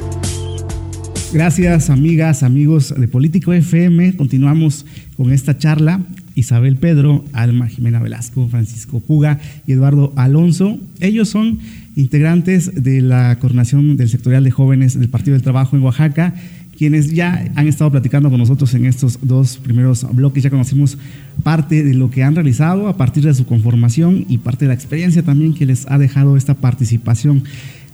Gracias 1.31 1.89
amigas, 1.89 2.43
amigos 2.43 2.93
de 2.97 3.07
Político 3.07 3.53
FM. 3.53 4.17
Continuamos 4.17 4.85
con 5.15 5.31
esta 5.31 5.57
charla. 5.57 6.01
Isabel 6.35 6.75
Pedro, 6.75 7.25
Alma 7.33 7.67
Jimena 7.67 7.99
Velasco, 7.99 8.47
Francisco 8.49 8.99
Puga 8.99 9.39
y 9.65 9.71
Eduardo 9.71 10.13
Alonso. 10.15 10.77
Ellos 10.99 11.29
son 11.29 11.59
integrantes 11.95 12.83
de 12.83 13.01
la 13.01 13.39
coordinación 13.39 13.97
del 13.97 14.09
sectorial 14.09 14.43
de 14.43 14.51
jóvenes 14.51 14.99
del 14.99 15.09
Partido 15.09 15.33
del 15.33 15.43
Trabajo 15.43 15.75
en 15.75 15.83
Oaxaca 15.83 16.35
quienes 16.77 17.13
ya 17.13 17.51
han 17.55 17.67
estado 17.67 17.91
platicando 17.91 18.29
con 18.29 18.39
nosotros 18.39 18.73
en 18.73 18.85
estos 18.85 19.19
dos 19.21 19.57
primeros 19.57 20.05
bloques, 20.13 20.43
ya 20.43 20.49
conocimos 20.49 20.97
parte 21.43 21.83
de 21.83 21.93
lo 21.93 22.09
que 22.09 22.23
han 22.23 22.35
realizado 22.35 22.87
a 22.87 22.97
partir 22.97 23.23
de 23.23 23.33
su 23.33 23.45
conformación 23.45 24.25
y 24.27 24.39
parte 24.39 24.65
de 24.65 24.69
la 24.69 24.73
experiencia 24.73 25.23
también 25.23 25.53
que 25.53 25.65
les 25.65 25.89
ha 25.89 25.97
dejado 25.97 26.37
esta 26.37 26.55
participación. 26.55 27.43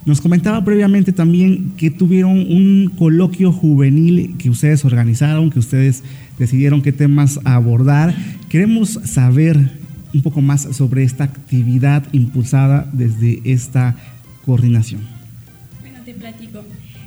Nos 0.05 0.19
comentaba 0.19 0.63
previamente 0.65 1.11
también 1.11 1.73
que 1.77 1.91
tuvieron 1.91 2.31
un 2.31 2.91
coloquio 2.97 3.51
juvenil 3.51 4.35
que 4.39 4.49
ustedes 4.49 4.83
organizaron, 4.83 5.51
que 5.51 5.59
ustedes 5.59 6.03
decidieron 6.39 6.81
qué 6.81 6.91
temas 6.91 7.39
abordar. 7.43 8.15
Queremos 8.49 8.99
saber 9.03 9.59
un 10.13 10.21
poco 10.23 10.41
más 10.41 10.67
sobre 10.71 11.03
esta 11.03 11.25
actividad 11.25 12.03
impulsada 12.13 12.89
desde 12.93 13.41
esta 13.45 13.95
coordinación. 14.43 15.20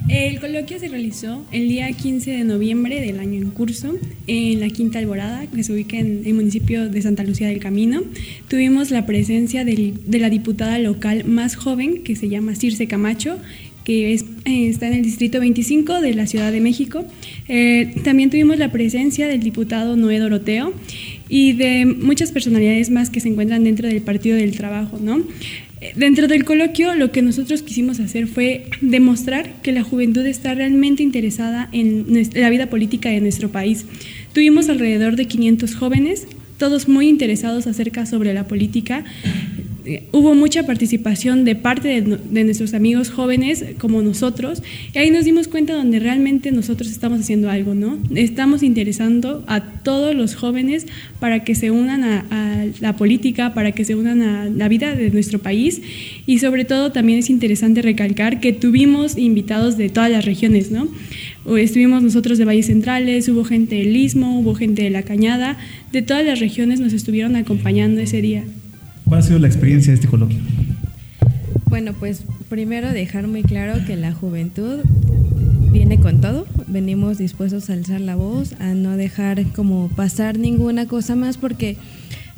El 0.08 0.38
coloquio 0.38 0.78
se 0.78 0.88
realizó 0.88 1.46
el 1.50 1.68
día 1.68 1.90
15 1.90 2.30
de 2.30 2.44
noviembre 2.44 3.00
del 3.00 3.20
año 3.20 3.40
en 3.40 3.50
curso 3.50 3.94
en 4.26 4.60
la 4.60 4.68
Quinta 4.68 4.98
Alborada, 4.98 5.46
que 5.46 5.64
se 5.64 5.72
ubica 5.72 5.96
en 5.96 6.22
el 6.26 6.34
municipio 6.34 6.90
de 6.90 7.00
Santa 7.00 7.24
Lucía 7.24 7.48
del 7.48 7.58
Camino. 7.58 8.02
Tuvimos 8.48 8.90
la 8.90 9.06
presencia 9.06 9.64
de 9.64 10.18
la 10.18 10.28
diputada 10.28 10.78
local 10.78 11.24
más 11.24 11.56
joven, 11.56 12.02
que 12.02 12.16
se 12.16 12.28
llama 12.28 12.54
Circe 12.54 12.86
Camacho, 12.86 13.38
que 13.84 14.14
eh, 14.14 14.68
está 14.68 14.88
en 14.88 14.94
el 14.94 15.02
Distrito 15.02 15.40
25 15.40 16.00
de 16.00 16.14
la 16.14 16.26
Ciudad 16.26 16.52
de 16.52 16.60
México. 16.60 17.04
Eh, 17.48 17.94
también 18.02 18.30
tuvimos 18.30 18.58
la 18.58 18.72
presencia 18.72 19.28
del 19.28 19.40
diputado 19.40 19.96
Noé 19.96 20.18
Doroteo 20.18 20.72
y 21.28 21.52
de 21.52 21.86
muchas 21.86 22.32
personalidades 22.32 22.90
más 22.90 23.10
que 23.10 23.20
se 23.20 23.28
encuentran 23.28 23.64
dentro 23.64 23.88
del 23.88 24.02
Partido 24.02 24.36
del 24.36 24.56
Trabajo, 24.56 24.98
¿no? 25.00 25.22
Dentro 25.96 26.28
del 26.28 26.44
coloquio 26.44 26.94
lo 26.94 27.12
que 27.12 27.22
nosotros 27.22 27.62
quisimos 27.62 28.00
hacer 28.00 28.26
fue 28.26 28.66
demostrar 28.80 29.60
que 29.62 29.72
la 29.72 29.82
juventud 29.82 30.24
está 30.24 30.54
realmente 30.54 31.02
interesada 31.02 31.68
en 31.72 32.06
la 32.34 32.50
vida 32.50 32.66
política 32.66 33.10
de 33.10 33.20
nuestro 33.20 33.50
país. 33.50 33.84
Tuvimos 34.32 34.68
alrededor 34.68 35.16
de 35.16 35.26
500 35.26 35.74
jóvenes, 35.74 36.26
todos 36.58 36.88
muy 36.88 37.08
interesados 37.08 37.66
acerca 37.66 38.06
sobre 38.06 38.32
la 38.32 38.46
política 38.46 39.04
eh, 39.24 39.73
hubo 40.12 40.34
mucha 40.34 40.64
participación 40.64 41.44
de 41.44 41.56
parte 41.56 42.00
de, 42.00 42.44
nuestros 42.44 42.74
amigos 42.74 43.10
jóvenes 43.10 43.64
como 43.78 44.02
nosotros 44.02 44.62
y 44.94 44.98
ahí 44.98 45.10
nos 45.10 45.24
dimos 45.24 45.48
cuenta 45.48 45.74
donde 45.74 45.98
realmente 45.98 46.50
nosotros 46.52 46.90
estamos 46.90 47.20
haciendo 47.20 47.50
algo, 47.50 47.74
¿no? 47.74 47.98
Estamos 48.14 48.62
interesando 48.62 49.44
a 49.46 49.60
todos 49.82 50.14
los 50.14 50.34
jóvenes 50.34 50.86
para 51.20 51.44
que 51.44 51.54
se 51.54 51.70
unan 51.70 52.04
a, 52.04 52.24
a 52.30 52.66
la 52.80 52.96
política, 52.96 53.52
para 53.54 53.72
que 53.72 53.84
se 53.84 53.94
unan 53.94 54.22
a 54.22 54.46
la 54.46 54.68
vida 54.68 54.94
de 54.94 55.10
nuestro 55.10 55.38
país 55.38 55.82
y 56.26 56.38
sobre 56.38 56.64
todo 56.64 56.92
también 56.92 57.18
es 57.18 57.28
interesante 57.28 57.82
recalcar 57.82 58.40
que 58.40 58.52
tuvimos 58.52 59.18
invitados 59.18 59.76
de 59.76 59.90
todas 59.90 60.10
las 60.10 60.24
regiones, 60.24 60.70
¿no? 60.70 60.88
Estuvimos 61.56 62.02
nosotros 62.02 62.38
de 62.38 62.46
Valles 62.46 62.66
Centrales, 62.66 63.28
hubo 63.28 63.44
gente 63.44 63.76
del 63.76 63.94
Istmo, 63.94 64.38
hubo 64.40 64.54
gente 64.54 64.82
de 64.82 64.90
La 64.90 65.02
Cañada, 65.02 65.58
de 65.92 66.00
todas 66.00 66.24
las 66.24 66.40
regiones 66.40 66.80
nos 66.80 66.94
estuvieron 66.94 67.36
acompañando 67.36 68.00
ese 68.00 68.22
día. 68.22 68.44
¿Cuál 69.04 69.20
ha 69.20 69.22
sido 69.22 69.38
la 69.38 69.46
experiencia 69.46 69.92
de 69.92 69.96
este 69.96 70.08
coloquio? 70.08 70.38
Bueno, 71.66 71.92
pues 71.92 72.24
primero 72.48 72.92
dejar 72.92 73.26
muy 73.26 73.42
claro 73.42 73.84
que 73.86 73.96
la 73.96 74.12
juventud 74.12 74.80
viene 75.72 75.98
con 75.98 76.20
todo, 76.20 76.46
venimos 76.68 77.18
dispuestos 77.18 77.68
a 77.68 77.72
alzar 77.72 78.00
la 78.00 78.14
voz, 78.14 78.54
a 78.60 78.74
no 78.74 78.96
dejar 78.96 79.44
como 79.52 79.88
pasar 79.88 80.38
ninguna 80.38 80.86
cosa 80.86 81.16
más 81.16 81.36
porque 81.36 81.76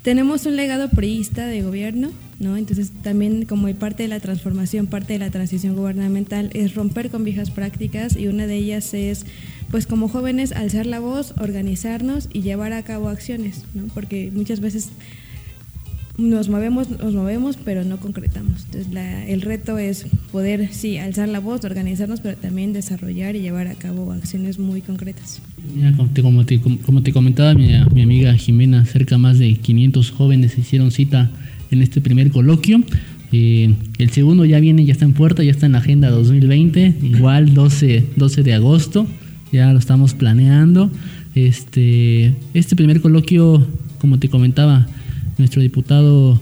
tenemos 0.03 0.47
un 0.47 0.57
legado 0.57 0.89
priista 0.89 1.47
de 1.47 1.63
gobierno, 1.63 2.13
¿no? 2.39 2.57
Entonces 2.57 2.93
también 3.03 3.45
como 3.45 3.69
parte 3.75 4.05
de 4.05 4.09
la 4.09 4.21
transformación, 4.21 4.87
parte 4.87 5.13
de 5.13 5.19
la 5.19 5.31
transición 5.31 5.77
gubernamental 5.77 6.51
es 6.55 6.75
romper 6.75 7.11
con 7.11 7.25
viejas 7.25 7.51
prácticas 7.51 8.17
y 8.17 8.29
una 8.29 8.47
de 8.47 8.55
ellas 8.55 8.95
es 8.95 9.27
pues 9.71 9.87
como 9.87 10.09
jóvenes 10.09 10.53
alzar 10.53 10.87
la 10.87 11.01
voz, 11.01 11.35
organizarnos 11.39 12.29
y 12.33 12.43
llevar 12.43 12.73
a 12.73 12.83
cabo 12.83 13.09
acciones, 13.09 13.65
¿no? 13.75 13.85
Porque 13.93 14.31
muchas 14.33 14.61
veces 14.61 14.91
nos 16.19 16.49
movemos, 16.49 16.89
nos 16.91 17.15
movemos, 17.15 17.57
pero 17.63 17.85
no 17.85 17.99
concretamos. 17.99 18.65
Entonces, 18.67 18.89
el 19.29 19.43
reto 19.43 19.79
es 19.79 20.07
poder, 20.33 20.73
sí, 20.73 20.99
alzar 20.99 21.29
la 21.29 21.41
voz, 21.41 21.65
organizarnos, 21.65 22.21
pero 22.21 22.37
también 22.37 22.73
desarrollar 22.73 23.37
y 23.37 23.41
llevar 23.41 23.69
a 23.69 23.75
cabo 23.75 24.13
acciones 24.13 24.59
muy 24.59 24.81
concretas. 24.81 25.43
como, 26.23 26.45
te, 26.45 26.61
como, 26.61 27.03
te, 27.03 27.13
comentaba 27.13 27.55
mi, 27.55 27.69
mi, 27.93 28.03
amiga 28.03 28.35
Jimena, 28.35 28.85
cerca 28.87 29.19
más 29.19 29.39
de 29.39 29.55
500 29.55 30.11
jóvenes 30.11 30.57
hicieron 30.57 30.91
cita 30.91 31.31
en 31.71 31.83
este 31.83 32.01
primer 32.01 32.31
coloquio. 32.31 32.81
Eh, 33.33 33.75
el 33.99 34.11
segundo 34.11 34.45
ya 34.45 34.61
viene, 34.61 34.85
ya 34.85 34.93
está 34.93 35.05
en 35.05 35.13
puerta, 35.13 35.43
ya 35.43 35.51
está 35.51 35.67
en 35.67 35.73
la 35.73 35.79
agenda 35.79 36.11
2020, 36.11 36.95
igual 37.03 37.53
12, 37.55 38.05
12 38.17 38.43
de 38.43 38.55
agosto, 38.55 39.07
ya 39.53 39.73
lo 39.73 39.79
estamos 39.79 40.15
planeando. 40.15 40.91
Este, 41.35 42.35
este 42.55 42.77
primer 42.77 43.03
coloquio, 43.03 43.67
como 43.99 44.19
te 44.19 44.31
comentaba, 44.31 44.87
nuestro 45.39 45.63
diputado 45.63 46.41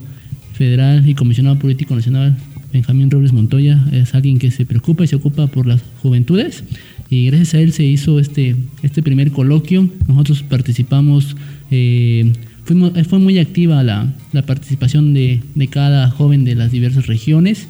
federal 0.52 1.08
y 1.08 1.14
comisionado 1.14 1.58
político 1.58 1.94
nacional, 1.94 2.36
Benjamín 2.72 3.10
Robles 3.10 3.32
Montoya, 3.32 3.84
es 3.92 4.14
alguien 4.14 4.38
que 4.38 4.50
se 4.50 4.66
preocupa 4.66 5.04
y 5.04 5.06
se 5.06 5.16
ocupa 5.16 5.46
por 5.46 5.66
las 5.66 5.82
juventudes 6.02 6.64
y 7.10 7.26
gracias 7.26 7.54
a 7.54 7.60
él 7.60 7.72
se 7.72 7.84
hizo 7.84 8.18
este, 8.18 8.56
este 8.82 9.02
primer 9.02 9.30
coloquio. 9.30 9.88
Nosotros 10.08 10.42
participamos, 10.42 11.36
eh, 11.70 12.32
fuimos, 12.64 12.92
fue 13.08 13.18
muy 13.18 13.38
activa 13.38 13.82
la, 13.82 14.12
la 14.32 14.42
participación 14.42 15.14
de, 15.14 15.40
de, 15.54 15.68
cada 15.68 16.10
joven 16.10 16.44
de 16.44 16.54
las 16.54 16.72
diversas 16.72 17.06
regiones 17.06 17.68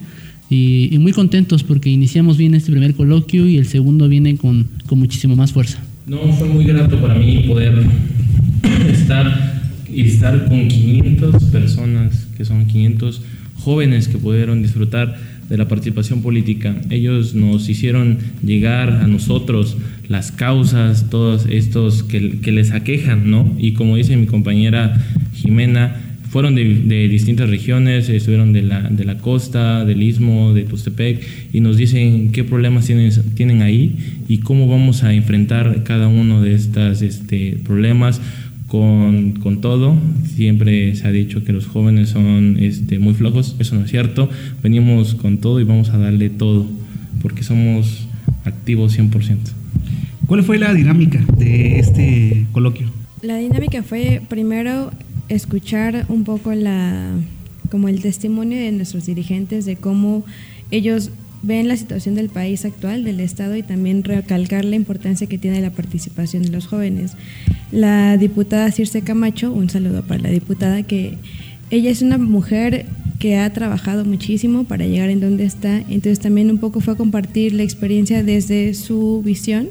y, 0.48 0.94
y, 0.94 0.98
muy 0.98 1.12
contentos 1.12 1.62
porque 1.62 1.90
iniciamos 1.90 2.36
bien 2.36 2.54
este 2.54 2.70
primer 2.70 2.94
coloquio 2.94 3.46
y 3.46 3.58
el 3.58 3.66
segundo 3.66 4.08
viene 4.08 4.36
con, 4.36 4.68
con 4.86 4.98
muchísimo 4.98 5.36
más 5.36 5.52
fuerza. 5.52 5.78
No, 6.06 6.18
fue 6.34 6.48
muy 6.48 6.64
grato 6.64 7.00
para 7.00 7.14
mí 7.14 7.44
poder 7.46 7.82
estar 8.90 9.63
y 9.94 10.02
estar 10.02 10.46
con 10.48 10.68
500 10.68 11.44
personas, 11.44 12.26
que 12.36 12.44
son 12.44 12.66
500 12.66 13.22
jóvenes 13.56 14.08
que 14.08 14.18
pudieron 14.18 14.62
disfrutar 14.62 15.16
de 15.48 15.56
la 15.56 15.68
participación 15.68 16.22
política. 16.22 16.74
Ellos 16.90 17.34
nos 17.34 17.68
hicieron 17.68 18.18
llegar 18.42 18.90
a 18.90 19.06
nosotros 19.06 19.76
las 20.08 20.32
causas, 20.32 21.10
todos 21.10 21.46
estos 21.48 22.02
que, 22.02 22.40
que 22.40 22.52
les 22.52 22.72
aquejan, 22.72 23.30
¿no? 23.30 23.54
Y 23.58 23.72
como 23.72 23.96
dice 23.96 24.16
mi 24.16 24.26
compañera 24.26 25.00
Jimena, 25.34 26.00
fueron 26.34 26.56
de, 26.56 26.64
de, 26.64 27.06
distintas 27.06 27.48
regiones, 27.48 28.08
estuvieron 28.08 28.52
de 28.52 28.62
la, 28.62 28.80
de 28.80 29.04
la 29.04 29.18
costa, 29.18 29.84
del 29.84 30.02
istmo, 30.02 30.52
de 30.52 30.64
Tustepec, 30.64 31.22
y 31.52 31.60
nos 31.60 31.76
dicen 31.76 32.32
qué 32.32 32.42
problemas 32.42 32.86
tienen, 32.86 33.12
tienen 33.34 33.62
ahí 33.62 33.94
y 34.28 34.38
cómo 34.38 34.66
vamos 34.66 35.04
a 35.04 35.14
enfrentar 35.14 35.84
cada 35.84 36.08
uno 36.08 36.42
de 36.42 36.54
estos 36.54 37.02
este, 37.02 37.60
problemas 37.62 38.20
con, 38.74 39.34
con, 39.34 39.60
todo. 39.60 39.94
Siempre 40.34 40.96
se 40.96 41.06
ha 41.06 41.12
dicho 41.12 41.44
que 41.44 41.52
los 41.52 41.68
jóvenes 41.68 42.08
son 42.08 42.56
este, 42.58 42.98
muy 42.98 43.14
flojos, 43.14 43.54
eso 43.60 43.76
no 43.76 43.84
es 43.84 43.90
cierto. 43.92 44.28
Venimos 44.64 45.14
con 45.14 45.38
todo 45.38 45.60
y 45.60 45.64
vamos 45.64 45.90
a 45.90 45.98
darle 45.98 46.28
todo, 46.28 46.66
porque 47.22 47.44
somos 47.44 48.08
activos 48.44 48.98
100%. 48.98 49.36
¿Cuál 50.26 50.42
fue 50.42 50.58
la 50.58 50.74
dinámica 50.74 51.24
de 51.38 51.78
este 51.78 52.46
coloquio? 52.50 52.88
La 53.22 53.36
dinámica 53.36 53.84
fue 53.84 54.20
primero 54.28 54.90
escuchar 55.28 56.06
un 56.08 56.24
poco 56.24 56.52
la 56.52 57.12
como 57.70 57.88
el 57.88 58.02
testimonio 58.02 58.58
de 58.58 58.72
nuestros 58.72 59.06
dirigentes 59.06 59.66
de 59.66 59.76
cómo 59.76 60.24
ellos 60.72 61.10
ven 61.44 61.68
la 61.68 61.76
situación 61.76 62.14
del 62.14 62.28
país 62.28 62.64
actual, 62.64 63.04
del 63.04 63.20
Estado 63.20 63.56
y 63.56 63.62
también 63.62 64.02
recalcar 64.02 64.64
la 64.64 64.76
importancia 64.76 65.26
que 65.26 65.38
tiene 65.38 65.60
la 65.60 65.70
participación 65.70 66.42
de 66.42 66.50
los 66.50 66.66
jóvenes. 66.66 67.12
La 67.70 68.16
diputada 68.16 68.70
Circe 68.70 69.02
Camacho, 69.02 69.52
un 69.52 69.68
saludo 69.70 70.02
para 70.02 70.22
la 70.22 70.30
diputada, 70.30 70.82
que 70.82 71.18
ella 71.70 71.90
es 71.90 72.02
una 72.02 72.18
mujer 72.18 72.86
que 73.18 73.36
ha 73.36 73.52
trabajado 73.52 74.04
muchísimo 74.04 74.64
para 74.64 74.86
llegar 74.86 75.10
en 75.10 75.20
donde 75.20 75.44
está, 75.44 75.78
entonces 75.78 76.20
también 76.20 76.50
un 76.50 76.58
poco 76.58 76.80
fue 76.80 76.96
compartir 76.96 77.54
la 77.54 77.62
experiencia 77.62 78.22
desde 78.22 78.74
su 78.74 79.22
visión 79.24 79.68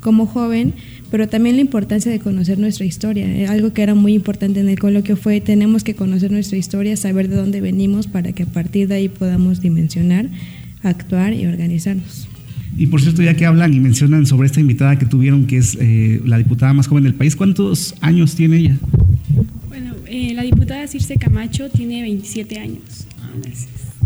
como 0.00 0.26
joven, 0.26 0.74
pero 1.10 1.28
también 1.28 1.56
la 1.56 1.62
importancia 1.62 2.10
de 2.10 2.18
conocer 2.18 2.58
nuestra 2.58 2.84
historia. 2.84 3.26
Eh, 3.26 3.46
algo 3.46 3.72
que 3.72 3.82
era 3.82 3.94
muy 3.94 4.14
importante 4.14 4.60
en 4.60 4.68
el 4.68 4.78
coloquio 4.78 5.16
fue 5.16 5.40
tenemos 5.40 5.84
que 5.84 5.94
conocer 5.94 6.30
nuestra 6.30 6.58
historia, 6.58 6.96
saber 6.96 7.28
de 7.28 7.36
dónde 7.36 7.60
venimos 7.60 8.06
para 8.06 8.32
que 8.32 8.42
a 8.42 8.46
partir 8.46 8.88
de 8.88 8.96
ahí 8.96 9.08
podamos 9.08 9.60
dimensionar 9.60 10.28
actuar 10.88 11.32
y 11.32 11.46
organizarnos. 11.46 12.28
Y 12.76 12.88
por 12.88 13.00
cierto, 13.00 13.22
ya 13.22 13.34
que 13.34 13.46
hablan 13.46 13.72
y 13.72 13.80
mencionan 13.80 14.26
sobre 14.26 14.46
esta 14.46 14.60
invitada 14.60 14.98
que 14.98 15.06
tuvieron, 15.06 15.46
que 15.46 15.56
es 15.58 15.78
eh, 15.80 16.20
la 16.24 16.36
diputada 16.38 16.72
más 16.74 16.86
joven 16.88 17.04
del 17.04 17.14
país, 17.14 17.34
¿cuántos 17.34 17.94
años 18.00 18.34
tiene 18.34 18.58
ella? 18.58 18.76
Bueno, 19.68 19.94
eh, 20.06 20.34
la 20.34 20.42
diputada 20.42 20.86
Circe 20.86 21.16
Camacho 21.16 21.70
tiene 21.70 22.02
27 22.02 22.58
años. 22.58 23.06
Ah, 23.20 23.30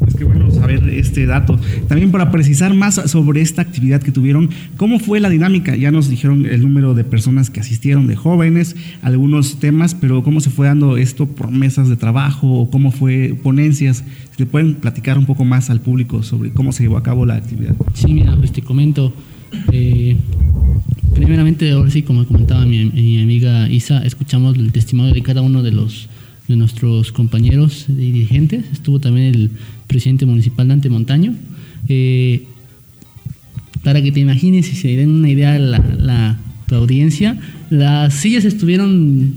es 0.06 0.14
que 0.14 0.24
bueno 0.24 0.50
saber 0.50 0.88
este 0.90 1.26
dato. 1.26 1.58
También 1.88 2.10
para 2.10 2.30
precisar 2.30 2.74
más 2.74 2.94
sobre 3.06 3.40
esta 3.40 3.62
actividad 3.62 4.02
que 4.02 4.12
tuvieron, 4.12 4.50
¿cómo 4.76 4.98
fue 4.98 5.20
la 5.20 5.28
dinámica? 5.28 5.76
Ya 5.76 5.90
nos 5.90 6.08
dijeron 6.08 6.46
el 6.46 6.62
número 6.62 6.94
de 6.94 7.04
personas 7.04 7.50
que 7.50 7.60
asistieron, 7.60 8.06
de 8.06 8.16
jóvenes, 8.16 8.76
algunos 9.02 9.58
temas, 9.58 9.94
pero 9.94 10.22
¿cómo 10.22 10.40
se 10.40 10.50
fue 10.50 10.66
dando 10.66 10.96
esto 10.96 11.26
por 11.26 11.50
mesas 11.50 11.88
de 11.88 11.96
trabajo 11.96 12.52
o 12.52 12.70
cómo 12.70 12.90
fue 12.92 13.34
ponencias? 13.42 14.04
Si 14.32 14.42
le 14.42 14.46
pueden 14.46 14.74
platicar 14.74 15.18
un 15.18 15.26
poco 15.26 15.44
más 15.44 15.70
al 15.70 15.80
público 15.80 16.22
sobre 16.22 16.50
cómo 16.50 16.72
se 16.72 16.82
llevó 16.82 16.96
a 16.96 17.02
cabo 17.02 17.26
la 17.26 17.36
actividad. 17.36 17.74
Sí, 17.94 18.12
mira, 18.12 18.36
pues 18.36 18.52
te 18.52 18.62
comento. 18.62 19.12
Eh, 19.72 20.16
primeramente, 21.14 21.70
ahora 21.72 21.90
sí, 21.90 22.02
como 22.02 22.24
comentaba 22.24 22.64
mi, 22.64 22.84
mi 22.86 23.22
amiga 23.22 23.68
Isa, 23.68 24.02
escuchamos 24.02 24.56
el 24.56 24.72
testimonio 24.72 25.14
de 25.14 25.22
cada 25.22 25.42
uno 25.42 25.62
de 25.62 25.72
los 25.72 26.08
de 26.50 26.56
nuestros 26.56 27.12
compañeros 27.12 27.86
dirigentes. 27.88 28.64
Estuvo 28.72 28.98
también 28.98 29.34
el 29.34 29.50
presidente 29.86 30.26
municipal 30.26 30.68
Dante 30.68 30.90
Montaño. 30.90 31.34
Eh, 31.88 32.44
para 33.82 34.02
que 34.02 34.12
te 34.12 34.20
imagines 34.20 34.70
y 34.70 34.76
se 34.76 34.88
den 34.88 35.08
una 35.08 35.30
idea 35.30 35.58
la, 35.58 35.78
la 35.78 36.36
audiencia, 36.76 37.38
las 37.70 38.14
sillas 38.14 38.44
estuvieron 38.44 39.32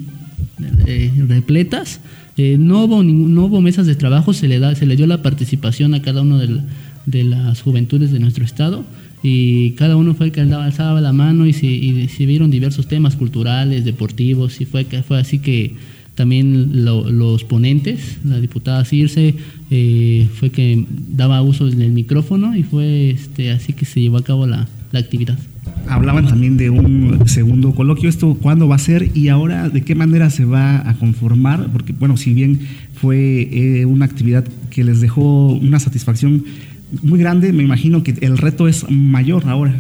eh, 0.86 1.12
repletas, 1.28 2.02
eh, 2.38 2.58
no, 2.60 2.84
hubo 2.84 3.04
no 3.04 3.46
hubo 3.46 3.62
mesas 3.62 3.86
de 3.86 3.96
trabajo, 3.96 4.34
se 4.34 4.48
le, 4.48 4.60
da, 4.60 4.76
se 4.76 4.86
le 4.86 4.96
dio 4.96 5.08
la 5.08 5.22
participación 5.22 5.94
a 5.94 6.02
cada 6.02 6.22
uno 6.22 6.40
de, 6.40 6.62
de 7.06 7.24
las 7.24 7.62
juventudes 7.62 8.12
de 8.12 8.20
nuestro 8.20 8.44
estado 8.44 8.84
y 9.22 9.72
cada 9.72 9.96
uno 9.96 10.16
fue 10.16 10.28
el 10.28 10.32
que 10.32 10.42
alzaba 10.42 11.00
la 11.00 11.14
mano 11.14 11.46
y 11.46 11.54
se, 11.54 11.68
y 11.68 12.08
se 12.10 12.26
vieron 12.26 12.52
diversos 12.52 12.88
temas 12.88 13.16
culturales, 13.16 13.86
deportivos, 13.86 14.60
y 14.60 14.66
fue, 14.66 14.84
fue 14.84 15.20
así 15.20 15.40
que 15.40 15.76
también 16.16 16.86
los 16.86 17.44
ponentes, 17.44 18.20
la 18.24 18.40
diputada 18.40 18.86
Circe, 18.86 19.36
eh, 19.72 20.28
fue 20.36 20.52
que 20.52 20.86
daba 21.10 21.42
uso 21.42 21.68
del 21.68 21.92
micrófono 21.92 22.56
y 22.56 22.64
fue 22.64 23.10
este, 23.10 23.52
así 23.52 23.74
que 23.74 23.86
se 23.86 24.02
llevó 24.02 24.18
a 24.18 24.24
cabo 24.24 24.46
la, 24.46 24.68
actividad. 24.94 25.40
Hablaban 25.90 26.28
también 26.28 26.56
de 26.56 26.70
un 26.70 27.28
segundo 27.28 27.74
coloquio, 27.74 28.08
¿esto 28.08 28.36
cuándo 28.36 28.68
va 28.68 28.76
a 28.76 28.80
ser 28.80 29.10
y 29.18 29.30
ahora 29.30 29.70
de 29.70 29.82
qué 29.82 29.96
manera 29.96 30.30
se 30.30 30.46
va 30.46 30.88
a 30.88 30.94
conformar? 31.00 31.68
Porque 31.74 31.94
bueno, 31.94 32.16
si 32.16 32.32
bien 32.32 32.60
fue 32.94 33.50
eh, 33.52 33.86
una 33.86 34.06
actividad 34.06 34.46
que 34.70 34.84
les 34.84 35.02
dejó 35.02 35.48
una 35.48 35.80
satisfacción 35.80 36.46
muy 37.02 37.18
grande, 37.18 37.52
me 37.54 37.64
imagino 37.64 38.04
que 38.04 38.14
el 38.22 38.38
reto 38.38 38.68
es 38.68 38.88
mayor 38.88 39.48
ahora. 39.48 39.74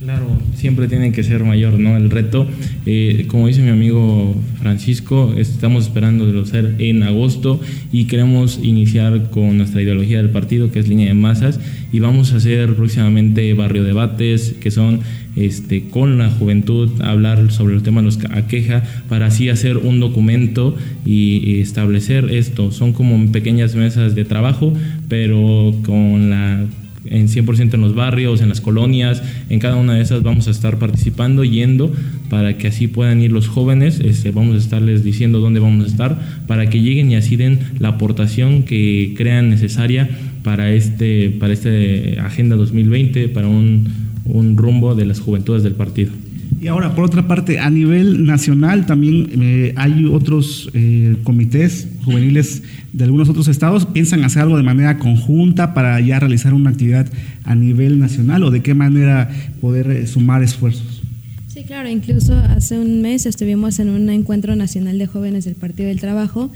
Claro, 0.00 0.28
siempre 0.54 0.86
tiene 0.86 1.10
que 1.10 1.24
ser 1.24 1.42
mayor, 1.42 1.76
¿no? 1.80 1.96
El 1.96 2.08
reto, 2.08 2.46
eh, 2.86 3.24
como 3.26 3.48
dice 3.48 3.62
mi 3.62 3.70
amigo 3.70 4.32
Francisco, 4.60 5.34
estamos 5.36 5.86
esperando 5.86 6.24
de 6.24 6.32
lo 6.34 6.46
ser 6.46 6.76
en 6.78 7.02
agosto 7.02 7.60
y 7.90 8.04
queremos 8.04 8.60
iniciar 8.62 9.28
con 9.30 9.58
nuestra 9.58 9.82
ideología 9.82 10.18
del 10.18 10.30
partido, 10.30 10.70
que 10.70 10.78
es 10.78 10.86
línea 10.86 11.08
de 11.08 11.14
masas, 11.14 11.58
y 11.92 11.98
vamos 11.98 12.32
a 12.32 12.36
hacer 12.36 12.76
próximamente 12.76 13.52
barrio 13.54 13.82
debates, 13.82 14.54
que 14.60 14.70
son 14.70 15.00
este, 15.34 15.88
con 15.88 16.16
la 16.16 16.30
juventud, 16.30 16.90
hablar 17.00 17.50
sobre 17.50 17.74
el 17.74 17.82
tema 17.82 18.00
de 18.00 18.04
los 18.04 18.20
aqueja, 18.30 18.84
para 19.08 19.26
así 19.26 19.48
hacer 19.48 19.78
un 19.78 19.98
documento 19.98 20.76
y 21.04 21.58
establecer 21.58 22.26
esto. 22.30 22.70
Son 22.70 22.92
como 22.92 23.32
pequeñas 23.32 23.74
mesas 23.74 24.14
de 24.14 24.24
trabajo, 24.24 24.72
pero 25.08 25.74
con 25.84 26.30
la 26.30 26.66
en 27.10 27.28
100% 27.28 27.74
en 27.74 27.80
los 27.80 27.94
barrios, 27.94 28.40
en 28.40 28.48
las 28.48 28.60
colonias, 28.60 29.22
en 29.48 29.58
cada 29.58 29.76
una 29.76 29.94
de 29.94 30.02
esas 30.02 30.22
vamos 30.22 30.48
a 30.48 30.50
estar 30.50 30.78
participando, 30.78 31.44
yendo, 31.44 31.92
para 32.28 32.56
que 32.56 32.68
así 32.68 32.88
puedan 32.88 33.20
ir 33.22 33.32
los 33.32 33.48
jóvenes, 33.48 34.00
este, 34.00 34.30
vamos 34.30 34.56
a 34.56 34.58
estarles 34.58 35.04
diciendo 35.04 35.40
dónde 35.40 35.60
vamos 35.60 35.84
a 35.84 35.88
estar, 35.88 36.18
para 36.46 36.68
que 36.70 36.80
lleguen 36.80 37.10
y 37.10 37.16
así 37.16 37.36
den 37.36 37.60
la 37.78 37.88
aportación 37.88 38.62
que 38.62 39.14
crean 39.16 39.50
necesaria 39.50 40.08
para 40.42 40.72
este, 40.72 41.30
para 41.30 41.52
este 41.52 42.18
Agenda 42.20 42.56
2020, 42.56 43.28
para 43.28 43.48
un, 43.48 43.88
un 44.24 44.56
rumbo 44.56 44.94
de 44.94 45.06
las 45.06 45.20
juventudes 45.20 45.62
del 45.62 45.74
partido. 45.74 46.12
Y 46.60 46.66
ahora, 46.66 46.94
por 46.94 47.04
otra 47.04 47.28
parte, 47.28 47.60
a 47.60 47.70
nivel 47.70 48.26
nacional 48.26 48.84
también 48.84 49.30
eh, 49.40 49.74
hay 49.76 50.06
otros 50.06 50.68
eh, 50.74 51.16
comités 51.22 51.86
juveniles 52.04 52.64
de 52.92 53.04
algunos 53.04 53.28
otros 53.28 53.46
estados. 53.46 53.86
¿Piensan 53.86 54.24
hacer 54.24 54.42
algo 54.42 54.56
de 54.56 54.64
manera 54.64 54.98
conjunta 54.98 55.72
para 55.72 56.00
ya 56.00 56.18
realizar 56.18 56.54
una 56.54 56.70
actividad 56.70 57.06
a 57.44 57.54
nivel 57.54 58.00
nacional 58.00 58.42
o 58.42 58.50
de 58.50 58.62
qué 58.62 58.74
manera 58.74 59.30
poder 59.60 59.90
eh, 59.90 60.06
sumar 60.08 60.42
esfuerzos? 60.42 61.02
Sí, 61.46 61.62
claro, 61.64 61.88
incluso 61.88 62.34
hace 62.34 62.78
un 62.78 63.02
mes 63.02 63.26
estuvimos 63.26 63.78
en 63.78 63.90
un 63.90 64.10
encuentro 64.10 64.56
nacional 64.56 64.98
de 64.98 65.06
jóvenes 65.06 65.44
del 65.44 65.54
Partido 65.54 65.88
del 65.88 66.00
Trabajo 66.00 66.50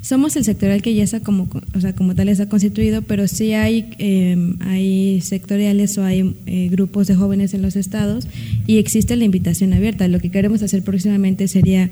somos 0.00 0.36
el 0.36 0.44
sectorial 0.44 0.80
que 0.82 0.94
ya 0.94 1.02
está 1.02 1.20
como, 1.20 1.48
o 1.74 1.80
sea, 1.80 1.94
como 1.94 2.14
tal 2.14 2.28
está 2.28 2.48
constituido, 2.48 3.02
pero 3.02 3.26
sí 3.28 3.52
hay, 3.52 3.90
em, 3.98 4.56
hay 4.60 5.20
sectoriales 5.20 5.98
o 5.98 6.04
hay 6.04 6.34
eh, 6.46 6.68
grupos 6.70 7.06
de 7.06 7.14
jóvenes 7.14 7.54
en 7.54 7.62
los 7.62 7.76
estados 7.76 8.28
y 8.66 8.78
existe 8.78 9.16
la 9.16 9.24
invitación 9.24 9.72
abierta. 9.72 10.06
Lo 10.08 10.20
que 10.20 10.30
queremos 10.30 10.62
hacer 10.62 10.82
próximamente 10.82 11.48
sería 11.48 11.90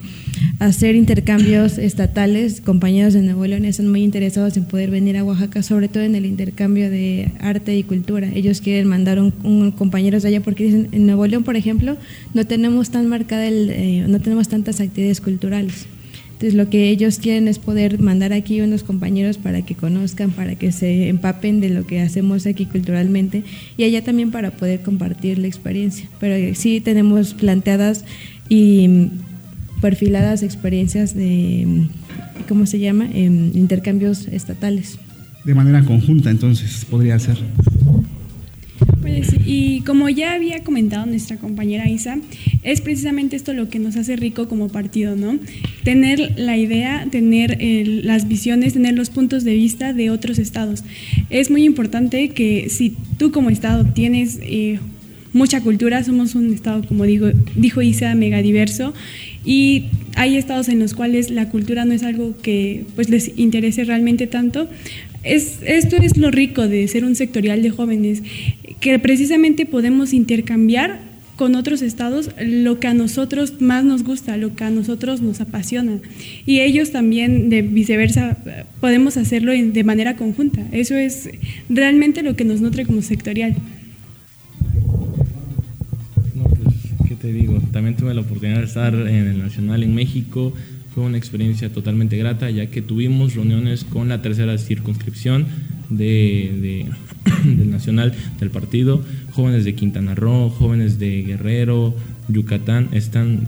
hacer 0.59 0.95
intercambios 0.95 1.79
estatales. 1.79 2.61
Compañeros 2.61 3.15
de 3.15 3.23
Nuevo 3.23 3.47
León 3.47 3.65
están 3.65 3.89
muy 3.89 4.03
interesados 4.03 4.57
en 4.57 4.65
poder 4.65 4.91
venir 4.91 5.17
a 5.17 5.25
Oaxaca, 5.25 5.63
sobre 5.63 5.89
todo 5.89 6.05
en 6.05 6.15
el 6.15 6.27
intercambio 6.27 6.91
de 6.91 7.33
arte 7.41 7.77
y 7.77 7.83
cultura. 7.83 8.31
Ellos 8.35 8.61
quieren 8.61 8.87
mandar 8.87 9.19
un, 9.19 9.33
un 9.43 9.73
compañeros 9.73 10.23
de 10.23 10.29
allá 10.29 10.43
porque 10.43 10.65
dicen, 10.65 10.89
en 10.93 11.07
Nuevo 11.07 11.27
León, 11.27 11.45
por 11.45 11.57
ejemplo, 11.57 11.97
no 12.35 12.47
tenemos 12.47 12.91
tan 12.91 13.09
marcada 13.09 13.47
el, 13.47 13.71
eh, 13.71 14.05
no 14.09 14.21
tenemos 14.21 14.49
tantas 14.49 14.81
actividades 14.81 15.21
culturales. 15.21 15.87
Entonces 16.37 16.53
lo 16.53 16.69
que 16.69 16.91
ellos 16.91 17.19
quieren 17.19 17.49
es 17.49 17.59
poder 17.59 17.99
mandar 17.99 18.35
aquí 18.35 18.61
unos 18.61 18.83
compañeros 18.83 19.39
para 19.39 19.63
que 19.63 19.75
conozcan, 19.75 20.33
para 20.33 20.55
que 20.55 20.71
se 20.71 21.09
empapen 21.09 21.61
de 21.61 21.71
lo 21.71 21.87
que 21.87 22.03
hacemos 22.03 22.45
aquí 22.45 22.67
culturalmente 22.67 23.43
y 23.79 23.85
allá 23.85 24.05
también 24.05 24.31
para 24.31 24.51
poder 24.51 24.83
compartir 24.83 25.39
la 25.39 25.47
experiencia. 25.47 26.11
Pero 26.21 26.55
sí 26.55 26.83
tenemos 26.83 27.33
planteadas 27.33 28.05
y 28.51 29.09
perfiladas 29.81 30.43
experiencias 30.43 31.15
de, 31.15 31.87
¿cómo 32.47 32.67
se 32.67 32.81
llama? 32.81 33.09
Em, 33.15 33.51
intercambios 33.55 34.29
estatales. 34.29 34.99
De 35.47 35.55
manera 35.55 35.83
conjunta, 35.85 36.31
entonces, 36.31 36.85
podría 36.85 37.19
ser. 37.19 37.39
Pues, 39.07 39.29
y 39.47 39.83
como 39.83 40.09
ya 40.09 40.33
había 40.33 40.65
comentado 40.65 41.07
nuestra 41.07 41.37
compañera 41.37 41.89
Isa, 41.89 42.19
es 42.65 42.81
precisamente 42.81 43.37
esto 43.37 43.53
lo 43.53 43.69
que 43.69 43.79
nos 43.79 43.95
hace 43.95 44.17
rico 44.17 44.49
como 44.49 44.69
partido, 44.69 45.15
¿no? 45.15 45.39
Tener 45.85 46.33
la 46.37 46.57
idea, 46.57 47.07
tener 47.09 47.57
las 48.05 48.27
visiones, 48.27 48.73
tener 48.73 48.97
los 48.97 49.11
puntos 49.11 49.45
de 49.45 49.55
vista 49.55 49.93
de 49.93 50.11
otros 50.11 50.41
estados. 50.41 50.83
Es 51.31 51.53
muy 51.53 51.63
importante 51.63 52.31
que 52.31 52.69
si 52.69 52.97
tú 53.17 53.31
como 53.31 53.49
estado 53.51 53.85
tienes 53.85 54.41
eh, 54.43 54.81
mucha 55.33 55.61
cultura, 55.61 56.03
somos 56.03 56.35
un 56.35 56.53
estado, 56.53 56.85
como 56.85 57.05
digo, 57.05 57.29
dijo 57.55 57.83
Isa, 57.83 58.13
mega 58.17 58.43
diverso 58.43 58.93
y 59.45 59.85
hay 60.17 60.37
estados 60.37 60.69
en 60.69 60.81
los 60.81 60.95
cuales 60.95 61.31
la 61.31 61.49
cultura 61.51 61.85
no 61.85 61.93
es 61.93 62.03
algo 62.03 62.35
que 62.43 62.85
pues 62.97 63.09
les 63.09 63.39
interese 63.39 63.85
realmente 63.85 64.27
tanto. 64.27 64.69
Es, 65.23 65.59
esto 65.65 65.97
es 65.97 66.17
lo 66.17 66.31
rico 66.31 66.69
de 66.69 66.87
ser 66.89 67.05
un 67.05 67.15
sectorial 67.17 67.63
de 67.63 67.71
jóvenes, 67.71 68.23
que 68.81 68.99
precisamente 68.99 69.67
podemos 69.67 70.13
intercambiar 70.13 71.01
con 71.37 71.55
otros 71.55 71.83
estados 71.83 72.31
lo 72.41 72.81
que 72.81 72.89
a 72.89 72.95
nosotros 72.95 73.61
más 73.61 73.85
nos 73.85 74.03
gusta, 74.03 74.37
lo 74.37 74.57
que 74.57 74.65
a 74.65 74.71
nosotros 74.71 75.21
nos 75.21 75.41
apasiona. 75.41 75.99
Y 76.47 76.61
ellos 76.61 76.91
también, 76.91 77.51
de 77.51 77.63
viceversa, 77.63 78.39
podemos 78.81 79.17
hacerlo 79.17 79.53
de 79.53 79.85
manera 79.85 80.17
conjunta. 80.17 80.67
Eso 80.73 80.97
es 80.97 81.29
realmente 81.69 82.23
lo 82.23 82.37
que 82.37 82.45
nos 82.45 82.61
nutre 82.63 82.87
como 82.87 83.03
sectorial. 83.03 83.55
No, 86.35 86.45
pues, 86.45 87.09
¿qué 87.09 87.15
te 87.17 87.33
digo? 87.33 87.61
También 87.71 87.97
tuve 87.97 88.15
la 88.15 88.23
oportunidad 88.23 88.59
de 88.59 88.65
estar 88.65 88.95
en 88.95 89.27
el 89.27 89.39
Nacional 89.39 89.83
en 89.83 89.95
México. 89.95 90.55
Fue 90.97 91.05
una 91.05 91.19
experiencia 91.19 91.71
totalmente 91.71 92.17
grata, 92.17 92.49
ya 92.49 92.71
que 92.71 92.81
tuvimos 92.81 93.35
reuniones 93.35 93.85
con 93.85 94.09
la 94.09 94.23
tercera 94.23 94.57
circunscripción 94.57 95.45
de, 95.91 96.87
del 97.45 97.71
Nacional 97.71 98.15
del 98.41 98.49
partido. 98.49 99.05
Jóvenes 99.33 99.67
de 99.67 99.75
Quintana 99.75 100.15
Roo, 100.15 100.49
jóvenes 100.49 100.99
de 100.99 101.21
Guerrero, 101.21 101.95
Yucatán, 102.29 102.89
están 102.93 103.47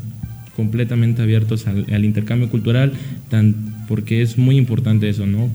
completamente 0.57 1.23
abiertos 1.23 1.67
al, 1.67 2.05
intercambio 2.05 2.51
cultural, 2.51 2.93
tan, 3.31 3.87
porque 3.89 4.21
es 4.21 4.37
muy 4.37 4.59
importante 4.59 5.09
eso, 5.09 5.25
¿no? 5.25 5.49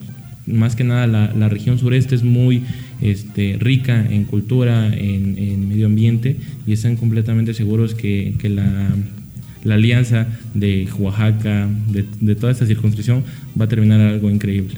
Más 0.48 0.76
que 0.76 0.84
nada 0.84 1.06
la, 1.06 1.48
región 1.48 1.78
sureste 1.78 2.16
es 2.16 2.24
muy 2.24 2.64
este, 3.02 3.58
rica 3.60 4.04
en 4.04 4.24
cultura, 4.24 4.92
en, 4.92 5.70
medio 5.70 5.86
ambiente, 5.86 6.38
y 6.66 6.74
están 6.74 6.96
completamente 6.96 7.54
seguros 7.54 7.94
que, 7.94 8.34
que 8.40 8.50
la, 8.50 8.90
la, 9.64 9.76
alianza 9.76 10.28
de 10.54 10.88
Oaxaca, 10.98 11.68
de, 11.88 12.06
de 12.20 12.36
toda 12.36 12.52
esta 12.52 12.66
circunscripción, 12.66 13.24
va 13.60 13.66
a 13.66 13.68
terminar 13.68 14.00
algo 14.02 14.30
increíble. 14.30 14.76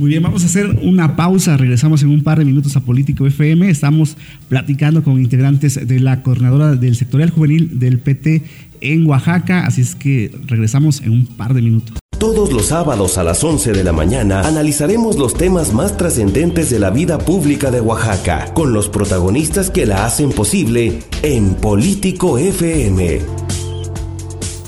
Muy 0.00 0.08
bien, 0.08 0.22
vamos 0.22 0.44
a 0.44 0.46
hacer 0.46 0.78
una 0.82 1.14
pausa. 1.14 1.58
Regresamos 1.58 2.02
en 2.02 2.08
un 2.08 2.22
par 2.22 2.38
de 2.38 2.46
minutos 2.46 2.74
a 2.74 2.80
Político 2.80 3.26
FM. 3.26 3.68
Estamos 3.68 4.16
platicando 4.48 5.02
con 5.02 5.20
integrantes 5.20 5.86
de 5.86 6.00
la 6.00 6.22
coordinadora 6.22 6.74
del 6.74 6.96
sectorial 6.96 7.28
juvenil 7.28 7.78
del 7.78 7.98
PT 7.98 8.42
en 8.80 9.06
Oaxaca. 9.06 9.66
Así 9.66 9.82
es 9.82 9.94
que 9.94 10.34
regresamos 10.46 11.02
en 11.02 11.10
un 11.10 11.26
par 11.26 11.52
de 11.52 11.60
minutos. 11.60 11.98
Todos 12.18 12.50
los 12.50 12.66
sábados 12.66 13.18
a 13.18 13.24
las 13.24 13.44
11 13.44 13.72
de 13.72 13.84
la 13.84 13.92
mañana 13.92 14.40
analizaremos 14.40 15.18
los 15.18 15.34
temas 15.34 15.74
más 15.74 15.98
trascendentes 15.98 16.70
de 16.70 16.78
la 16.78 16.88
vida 16.88 17.18
pública 17.18 17.70
de 17.70 17.82
Oaxaca 17.82 18.52
con 18.54 18.72
los 18.72 18.88
protagonistas 18.88 19.70
que 19.70 19.84
la 19.84 20.06
hacen 20.06 20.30
posible 20.30 20.98
en 21.22 21.54
Político 21.54 22.38
FM. 22.38 23.39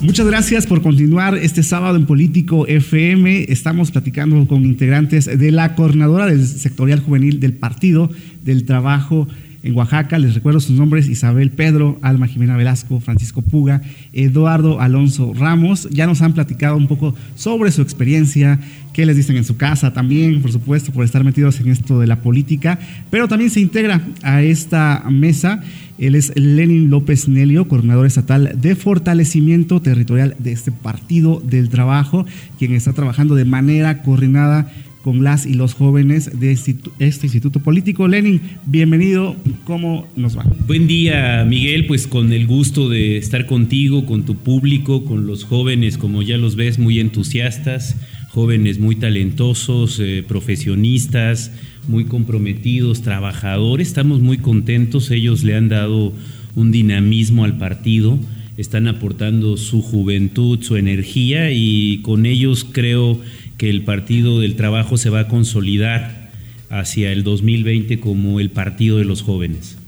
Muchas 0.02 0.26
gracias 0.26 0.66
por 0.66 0.82
continuar 0.82 1.36
este 1.36 1.62
sábado 1.62 1.96
en 1.96 2.06
Político 2.06 2.66
FM. 2.66 3.46
Estamos 3.48 3.92
platicando 3.92 4.44
con 4.48 4.64
integrantes 4.64 5.26
de 5.38 5.52
la 5.52 5.76
coordinadora 5.76 6.26
del 6.26 6.44
sectorial 6.44 6.98
juvenil 6.98 7.38
del 7.38 7.52
Partido 7.52 8.10
del 8.42 8.64
Trabajo 8.64 9.28
en 9.62 9.74
Oaxaca. 9.74 10.18
Les 10.18 10.34
recuerdo 10.34 10.60
sus 10.60 10.76
nombres, 10.76 11.08
Isabel 11.08 11.50
Pedro, 11.50 11.98
Alma 12.02 12.26
Jimena 12.26 12.56
Velasco, 12.56 13.00
Francisco 13.00 13.42
Puga, 13.42 13.82
Eduardo 14.12 14.80
Alonso 14.80 15.32
Ramos. 15.34 15.88
Ya 15.90 16.06
nos 16.06 16.22
han 16.22 16.32
platicado 16.32 16.76
un 16.76 16.88
poco 16.88 17.14
sobre 17.34 17.72
su 17.72 17.82
experiencia, 17.82 18.58
qué 18.92 19.06
les 19.06 19.16
dicen 19.16 19.36
en 19.36 19.44
su 19.44 19.56
casa 19.56 19.92
también, 19.92 20.42
por 20.42 20.52
supuesto, 20.52 20.92
por 20.92 21.04
estar 21.04 21.24
metidos 21.24 21.60
en 21.60 21.68
esto 21.68 22.00
de 22.00 22.06
la 22.06 22.20
política, 22.20 22.78
pero 23.10 23.28
también 23.28 23.50
se 23.50 23.60
integra 23.60 24.00
a 24.22 24.42
esta 24.42 25.04
mesa 25.10 25.62
él 25.98 26.16
es 26.16 26.32
Lenin 26.34 26.90
López 26.90 27.28
Nelio, 27.28 27.68
coordinador 27.68 28.06
estatal 28.06 28.56
de 28.60 28.74
fortalecimiento 28.74 29.80
territorial 29.80 30.34
de 30.40 30.50
este 30.50 30.72
Partido 30.72 31.40
del 31.44 31.68
Trabajo, 31.68 32.26
quien 32.58 32.72
está 32.72 32.92
trabajando 32.92 33.36
de 33.36 33.44
manera 33.44 34.02
coordinada 34.02 34.68
con 35.02 35.24
las 35.24 35.46
y 35.46 35.54
los 35.54 35.74
jóvenes 35.74 36.38
de 36.38 36.52
este 36.52 37.26
instituto 37.26 37.60
político. 37.60 38.06
Lenin, 38.08 38.40
bienvenido, 38.66 39.36
¿cómo 39.64 40.06
nos 40.16 40.38
va? 40.38 40.44
Buen 40.66 40.86
día, 40.86 41.44
Miguel, 41.48 41.86
pues 41.86 42.06
con 42.06 42.32
el 42.32 42.46
gusto 42.46 42.88
de 42.88 43.16
estar 43.16 43.46
contigo, 43.46 44.06
con 44.06 44.24
tu 44.24 44.36
público, 44.36 45.04
con 45.04 45.26
los 45.26 45.44
jóvenes, 45.44 45.98
como 45.98 46.22
ya 46.22 46.38
los 46.38 46.56
ves, 46.56 46.78
muy 46.78 47.00
entusiastas, 47.00 47.96
jóvenes 48.28 48.78
muy 48.78 48.96
talentosos, 48.96 49.98
eh, 50.00 50.24
profesionistas, 50.26 51.52
muy 51.88 52.04
comprometidos, 52.04 53.02
trabajadores, 53.02 53.88
estamos 53.88 54.20
muy 54.20 54.38
contentos, 54.38 55.10
ellos 55.10 55.42
le 55.42 55.56
han 55.56 55.68
dado 55.68 56.12
un 56.54 56.70
dinamismo 56.70 57.44
al 57.44 57.58
partido, 57.58 58.18
están 58.56 58.86
aportando 58.86 59.56
su 59.56 59.82
juventud, 59.82 60.62
su 60.62 60.76
energía 60.76 61.50
y 61.50 61.98
con 62.02 62.26
ellos 62.26 62.64
creo 62.70 63.20
que 63.62 63.70
el 63.70 63.82
Partido 63.82 64.40
del 64.40 64.56
Trabajo 64.56 64.96
se 64.96 65.08
va 65.08 65.20
a 65.20 65.28
consolidar 65.28 66.32
hacia 66.68 67.12
el 67.12 67.22
2020 67.22 68.00
como 68.00 68.40
el 68.40 68.50
Partido 68.50 68.98
de 68.98 69.04
los 69.04 69.22
Jóvenes. 69.22 69.78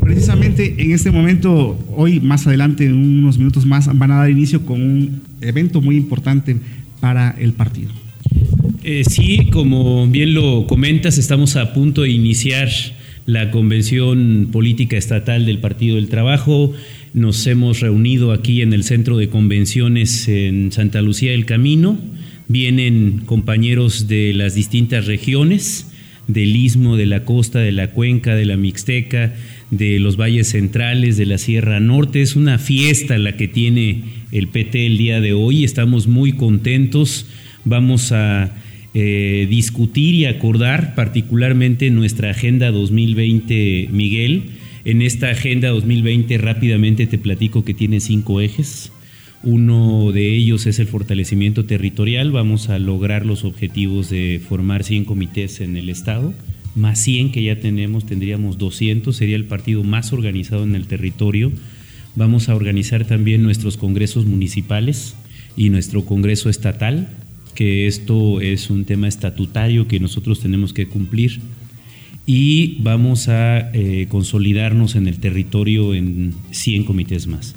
Precisamente 0.00 0.76
en 0.78 0.92
este 0.92 1.10
momento, 1.10 1.76
hoy 1.96 2.20
más 2.20 2.46
adelante, 2.46 2.86
en 2.86 2.94
unos 2.94 3.38
minutos 3.38 3.66
más, 3.66 3.88
van 3.98 4.12
a 4.12 4.18
dar 4.18 4.30
inicio 4.30 4.64
con 4.64 4.80
un 4.80 5.20
evento 5.40 5.80
muy 5.80 5.96
importante 5.96 6.58
para 7.00 7.34
el 7.40 7.54
partido. 7.54 7.90
Eh, 8.84 9.02
sí, 9.04 9.48
como 9.50 10.06
bien 10.06 10.34
lo 10.34 10.68
comentas, 10.68 11.18
estamos 11.18 11.56
a 11.56 11.74
punto 11.74 12.02
de 12.02 12.10
iniciar 12.10 12.68
la 13.26 13.50
convención 13.50 14.50
política 14.52 14.96
estatal 14.96 15.44
del 15.44 15.58
Partido 15.58 15.96
del 15.96 16.08
Trabajo. 16.08 16.72
Nos 17.14 17.44
hemos 17.48 17.80
reunido 17.80 18.30
aquí 18.30 18.62
en 18.62 18.72
el 18.72 18.84
centro 18.84 19.16
de 19.16 19.28
convenciones 19.28 20.28
en 20.28 20.70
Santa 20.70 21.02
Lucía 21.02 21.32
del 21.32 21.46
Camino. 21.46 21.98
Vienen 22.50 23.22
compañeros 23.26 24.08
de 24.08 24.32
las 24.34 24.56
distintas 24.56 25.06
regiones, 25.06 25.86
del 26.26 26.56
istmo, 26.56 26.96
de 26.96 27.06
la 27.06 27.24
costa, 27.24 27.60
de 27.60 27.70
la 27.70 27.92
cuenca, 27.92 28.34
de 28.34 28.44
la 28.44 28.56
mixteca, 28.56 29.36
de 29.70 30.00
los 30.00 30.16
valles 30.16 30.48
centrales, 30.48 31.16
de 31.16 31.26
la 31.26 31.38
Sierra 31.38 31.78
Norte. 31.78 32.22
Es 32.22 32.34
una 32.34 32.58
fiesta 32.58 33.18
la 33.18 33.36
que 33.36 33.46
tiene 33.46 34.02
el 34.32 34.48
PT 34.48 34.84
el 34.84 34.98
día 34.98 35.20
de 35.20 35.32
hoy. 35.32 35.62
Estamos 35.62 36.08
muy 36.08 36.32
contentos. 36.32 37.26
Vamos 37.64 38.10
a 38.10 38.52
eh, 38.94 39.46
discutir 39.48 40.16
y 40.16 40.24
acordar 40.24 40.96
particularmente 40.96 41.88
nuestra 41.90 42.30
Agenda 42.30 42.72
2020, 42.72 43.90
Miguel. 43.92 44.42
En 44.84 45.02
esta 45.02 45.30
Agenda 45.30 45.68
2020 45.68 46.36
rápidamente 46.38 47.06
te 47.06 47.16
platico 47.16 47.64
que 47.64 47.74
tiene 47.74 48.00
cinco 48.00 48.40
ejes. 48.40 48.90
Uno 49.42 50.12
de 50.12 50.34
ellos 50.36 50.66
es 50.66 50.78
el 50.78 50.86
fortalecimiento 50.86 51.64
territorial. 51.64 52.30
Vamos 52.30 52.68
a 52.68 52.78
lograr 52.78 53.24
los 53.24 53.44
objetivos 53.44 54.10
de 54.10 54.40
formar 54.46 54.84
100 54.84 55.06
comités 55.06 55.60
en 55.60 55.76
el 55.76 55.88
Estado, 55.88 56.34
más 56.74 57.00
100 57.00 57.32
que 57.32 57.42
ya 57.42 57.58
tenemos, 57.58 58.04
tendríamos 58.04 58.58
200, 58.58 59.16
sería 59.16 59.36
el 59.36 59.46
partido 59.46 59.82
más 59.82 60.12
organizado 60.12 60.64
en 60.64 60.74
el 60.74 60.86
territorio. 60.86 61.52
Vamos 62.16 62.48
a 62.48 62.54
organizar 62.54 63.06
también 63.06 63.42
nuestros 63.42 63.76
congresos 63.76 64.26
municipales 64.26 65.16
y 65.56 65.70
nuestro 65.70 66.04
congreso 66.04 66.50
estatal 66.50 67.08
que 67.54 67.86
esto 67.86 68.40
es 68.40 68.70
un 68.70 68.84
tema 68.84 69.08
estatutario 69.08 69.88
que 69.88 70.00
nosotros 70.00 70.40
tenemos 70.40 70.72
que 70.72 70.86
cumplir 70.86 71.40
y 72.26 72.76
vamos 72.80 73.28
a 73.28 73.70
eh, 73.72 74.06
consolidarnos 74.08 74.94
en 74.94 75.08
el 75.08 75.18
territorio 75.18 75.94
en 75.94 76.34
100 76.52 76.84
comités 76.84 77.26
más. 77.26 77.56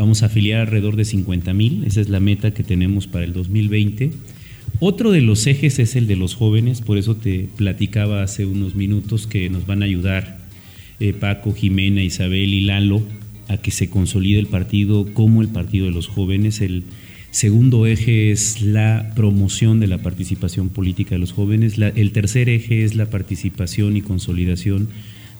Vamos 0.00 0.22
a 0.22 0.26
afiliar 0.26 0.60
alrededor 0.62 0.96
de 0.96 1.04
50 1.04 1.52
mil, 1.52 1.84
esa 1.84 2.00
es 2.00 2.08
la 2.08 2.20
meta 2.20 2.54
que 2.54 2.62
tenemos 2.62 3.06
para 3.06 3.26
el 3.26 3.34
2020. 3.34 4.12
Otro 4.78 5.10
de 5.10 5.20
los 5.20 5.46
ejes 5.46 5.78
es 5.78 5.94
el 5.94 6.06
de 6.06 6.16
los 6.16 6.34
jóvenes, 6.34 6.80
por 6.80 6.96
eso 6.96 7.16
te 7.16 7.50
platicaba 7.58 8.22
hace 8.22 8.46
unos 8.46 8.74
minutos 8.74 9.26
que 9.26 9.50
nos 9.50 9.66
van 9.66 9.82
a 9.82 9.84
ayudar 9.84 10.38
eh, 11.00 11.12
Paco, 11.12 11.52
Jimena, 11.52 12.02
Isabel 12.02 12.54
y 12.54 12.62
Lalo 12.62 13.02
a 13.48 13.58
que 13.58 13.70
se 13.70 13.90
consolide 13.90 14.38
el 14.38 14.46
partido 14.46 15.12
como 15.12 15.42
el 15.42 15.48
partido 15.48 15.84
de 15.84 15.92
los 15.92 16.08
jóvenes. 16.08 16.62
El, 16.62 16.84
Segundo 17.30 17.84
eje 17.84 18.30
es 18.30 18.62
la 18.62 19.12
promoción 19.14 19.80
de 19.80 19.86
la 19.86 19.98
participación 19.98 20.70
política 20.70 21.14
de 21.14 21.18
los 21.18 21.32
jóvenes. 21.32 21.74
el 21.78 22.12
tercer 22.12 22.48
eje 22.48 22.84
es 22.84 22.94
la 22.94 23.10
participación 23.10 23.98
y 23.98 24.00
consolidación 24.00 24.88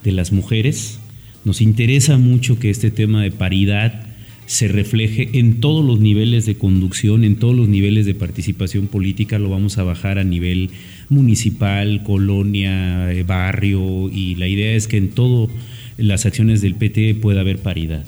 de 0.04 0.12
las 0.12 0.32
mujeres. 0.32 1.00
Nos 1.46 1.62
interesa 1.62 2.18
mucho 2.18 2.58
que 2.58 2.68
este 2.68 2.90
tema 2.90 3.22
de 3.22 3.30
paridad 3.30 4.09
se 4.50 4.66
refleje 4.66 5.28
en 5.34 5.60
todos 5.60 5.84
los 5.84 6.00
niveles 6.00 6.44
de 6.44 6.56
conducción, 6.56 7.22
en 7.22 7.36
todos 7.36 7.54
los 7.54 7.68
niveles 7.68 8.04
de 8.04 8.16
participación 8.16 8.88
política. 8.88 9.38
Lo 9.38 9.48
vamos 9.48 9.78
a 9.78 9.84
bajar 9.84 10.18
a 10.18 10.24
nivel 10.24 10.70
municipal, 11.08 12.02
colonia, 12.02 13.12
eh, 13.12 13.22
barrio 13.22 14.10
y 14.10 14.34
la 14.34 14.48
idea 14.48 14.74
es 14.74 14.88
que 14.88 14.96
en 14.96 15.10
todas 15.10 15.50
las 15.98 16.26
acciones 16.26 16.62
del 16.62 16.74
PT 16.74 17.14
pueda 17.14 17.42
haber 17.42 17.58
paridad. 17.58 18.04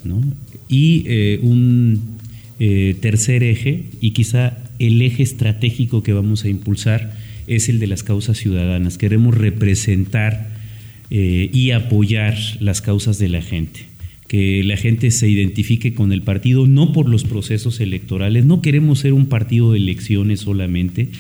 Y 0.68 1.04
eh, 1.06 1.38
un 1.42 2.18
eh, 2.58 2.96
tercer 3.00 3.44
eje 3.44 3.84
y 4.00 4.10
quizá 4.10 4.58
el 4.80 5.00
eje 5.00 5.22
estratégico 5.22 6.02
que 6.02 6.12
vamos 6.12 6.44
a 6.44 6.48
impulsar 6.48 7.16
es 7.46 7.68
el 7.68 7.78
de 7.78 7.86
las 7.86 8.02
causas 8.02 8.36
ciudadanas. 8.36 8.98
Queremos 8.98 9.38
representar 9.38 10.50
y 11.08 11.72
apoyar 11.72 12.38
las 12.58 12.80
causas 12.80 13.18
de 13.18 13.28
la 13.28 13.42
gente 13.42 13.91
que 14.32 14.64
la 14.64 14.78
gente 14.78 15.10
se 15.10 15.28
identifique 15.28 15.92
con 15.92 16.10
el 16.10 16.22
partido, 16.22 16.66
no 16.66 16.94
por 16.94 17.06
los 17.06 17.24
procesos 17.24 17.80
electorales, 17.80 18.46
no 18.46 18.62
queremos 18.62 19.00
ser 19.00 19.12
un 19.12 19.26
partido 19.26 19.72
de 19.72 19.78
elecciones 19.78 20.40
solamente, 20.40 21.10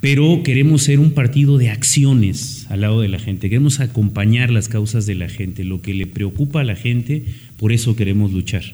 pero 0.00 0.42
queremos 0.42 0.82
ser 0.82 0.98
un 0.98 1.12
partido 1.12 1.56
de 1.56 1.70
acciones 1.70 2.66
al 2.68 2.80
lado 2.80 3.00
de 3.00 3.06
la 3.06 3.20
gente, 3.20 3.48
queremos 3.48 3.78
acompañar 3.78 4.50
las 4.50 4.68
causas 4.68 5.06
de 5.06 5.14
la 5.14 5.28
gente, 5.28 5.62
lo 5.62 5.82
que 5.82 5.94
le 5.94 6.08
preocupa 6.08 6.62
a 6.62 6.64
la 6.64 6.74
gente, 6.74 7.26
por 7.58 7.70
eso 7.70 7.94
queremos 7.94 8.32
luchar. 8.32 8.64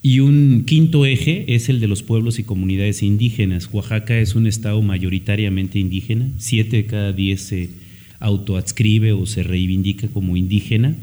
Y 0.00 0.20
un 0.20 0.64
quinto 0.64 1.04
eje 1.04 1.44
es 1.54 1.68
el 1.68 1.78
de 1.78 1.88
los 1.88 2.02
pueblos 2.02 2.38
y 2.38 2.44
comunidades 2.44 3.02
indígenas. 3.02 3.68
Oaxaca 3.70 4.18
es 4.18 4.34
un 4.34 4.46
estado 4.46 4.80
mayoritariamente 4.80 5.78
indígena, 5.78 6.30
siete 6.38 6.78
de 6.78 6.86
cada 6.86 7.12
diez 7.12 7.42
se 7.42 7.68
autoadscribe 8.18 9.12
o 9.12 9.26
se 9.26 9.42
reivindica 9.42 10.08
como 10.08 10.38
indígena, 10.38 10.96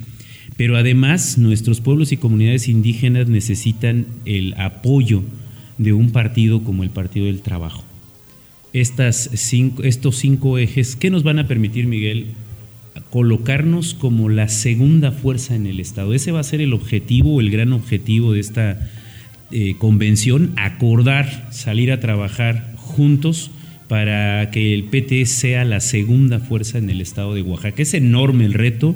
pero 0.58 0.76
además 0.76 1.38
nuestros 1.38 1.80
pueblos 1.80 2.12
y 2.12 2.18
comunidades 2.18 2.68
indígenas 2.68 3.30
necesitan 3.30 4.06
el 4.26 4.54
apoyo 4.58 5.24
de 5.78 5.94
un 5.94 6.12
partido 6.12 6.64
como 6.64 6.84
el 6.84 6.90
Partido 6.90 7.28
del 7.28 7.42
Trabajo 7.42 7.84
estos 8.80 9.30
cinco 9.32 10.58
ejes 10.58 10.96
que 10.96 11.10
nos 11.10 11.24
van 11.24 11.40
a 11.40 11.48
permitir, 11.48 11.88
Miguel, 11.88 12.28
colocarnos 13.10 13.94
como 13.94 14.30
la 14.30 14.50
segunda 14.50 15.12
fuerza 15.12 15.56
en 15.56 15.68
el 15.68 15.80
Estado. 15.80 16.14
Ese 16.14 16.32
va 16.32 16.40
a 16.40 16.44
ser 16.44 16.62
el 16.62 16.74
objetivo, 16.74 17.40
el 17.40 17.50
gran 17.50 17.74
objetivo 17.74 18.34
de 18.34 18.40
esta 18.40 18.90
eh, 19.52 19.76
convención, 19.78 20.54
acordar, 20.58 21.48
salir 21.52 21.92
a 21.92 22.00
trabajar 22.00 22.74
juntos 22.76 23.52
para 23.88 24.52
que 24.52 24.74
el 24.74 24.86
PT 24.86 25.26
sea 25.26 25.64
la 25.64 25.80
segunda 25.80 26.40
fuerza 26.40 26.78
en 26.78 26.90
el 26.90 27.02
Estado 27.02 27.34
de 27.34 27.42
Oaxaca. 27.42 27.82
Es 27.82 27.94
enorme 27.94 28.46
el 28.46 28.54
reto, 28.54 28.96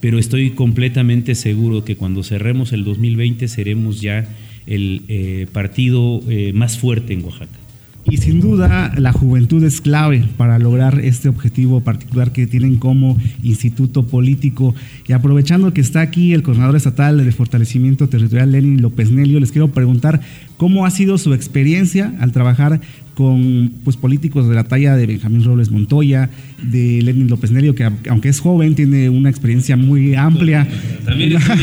pero 0.00 0.18
estoy 0.18 0.50
completamente 0.50 1.34
seguro 1.34 1.84
que 1.84 1.96
cuando 1.96 2.22
cerremos 2.22 2.72
el 2.72 2.84
2020 2.84 3.48
seremos 3.48 4.00
ya 4.00 4.26
el 4.66 5.02
eh, 5.08 5.46
partido 5.52 6.20
eh, 6.28 6.52
más 6.54 6.78
fuerte 6.78 7.12
en 7.12 7.24
Oaxaca. 7.24 7.60
Y 8.04 8.16
sin 8.16 8.40
duda 8.40 8.94
la 8.96 9.12
juventud 9.12 9.62
es 9.62 9.80
clave 9.80 10.24
para 10.38 10.58
lograr 10.58 11.00
este 11.00 11.28
objetivo 11.28 11.82
particular 11.82 12.32
que 12.32 12.46
tienen 12.46 12.76
como 12.76 13.18
instituto 13.42 14.06
político. 14.06 14.74
Y 15.06 15.12
aprovechando 15.12 15.74
que 15.74 15.82
está 15.82 16.00
aquí 16.00 16.32
el 16.32 16.42
coordinador 16.42 16.76
estatal 16.76 17.22
de 17.22 17.32
fortalecimiento 17.32 18.08
territorial, 18.08 18.52
Lenin 18.52 18.80
López 18.80 19.10
Nelio, 19.10 19.38
les 19.38 19.52
quiero 19.52 19.68
preguntar 19.68 20.22
cómo 20.56 20.86
ha 20.86 20.90
sido 20.90 21.18
su 21.18 21.34
experiencia 21.34 22.14
al 22.20 22.32
trabajar 22.32 22.80
con 23.20 23.70
pues, 23.84 23.98
políticos 23.98 24.48
de 24.48 24.54
la 24.54 24.64
talla 24.64 24.96
de 24.96 25.04
Benjamín 25.04 25.44
Robles 25.44 25.70
Montoya, 25.70 26.30
de 26.62 27.02
Lenin 27.02 27.28
López 27.28 27.50
Nelio, 27.50 27.74
que 27.74 27.86
aunque 28.08 28.30
es 28.30 28.40
joven, 28.40 28.74
tiene 28.74 29.10
una 29.10 29.28
experiencia 29.28 29.76
muy 29.76 30.14
amplia. 30.14 30.66
También 31.04 31.32
estoy, 31.32 31.58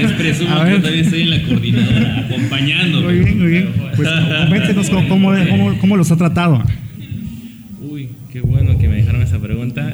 les 0.00 0.12
presumo 0.16 0.54
que 0.62 0.78
también 0.78 1.04
estoy 1.04 1.22
en 1.22 1.30
la 1.30 1.42
coordinadora, 1.42 2.18
acompañando. 2.20 3.02
Muy 3.02 3.18
bien, 3.18 3.38
muy 3.40 3.50
bien. 3.50 3.68
Pues 3.96 4.08
coméntenos 4.44 4.88
cómo, 4.88 5.32
cómo, 5.48 5.78
cómo, 5.80 5.96
los 5.96 6.12
ha 6.12 6.16
tratado. 6.16 6.62
Uy, 7.80 8.10
qué 8.32 8.40
bueno 8.40 8.78
que 8.78 8.86
me 8.86 8.98
dejaron 8.98 9.22
esa 9.22 9.40
pregunta. 9.40 9.92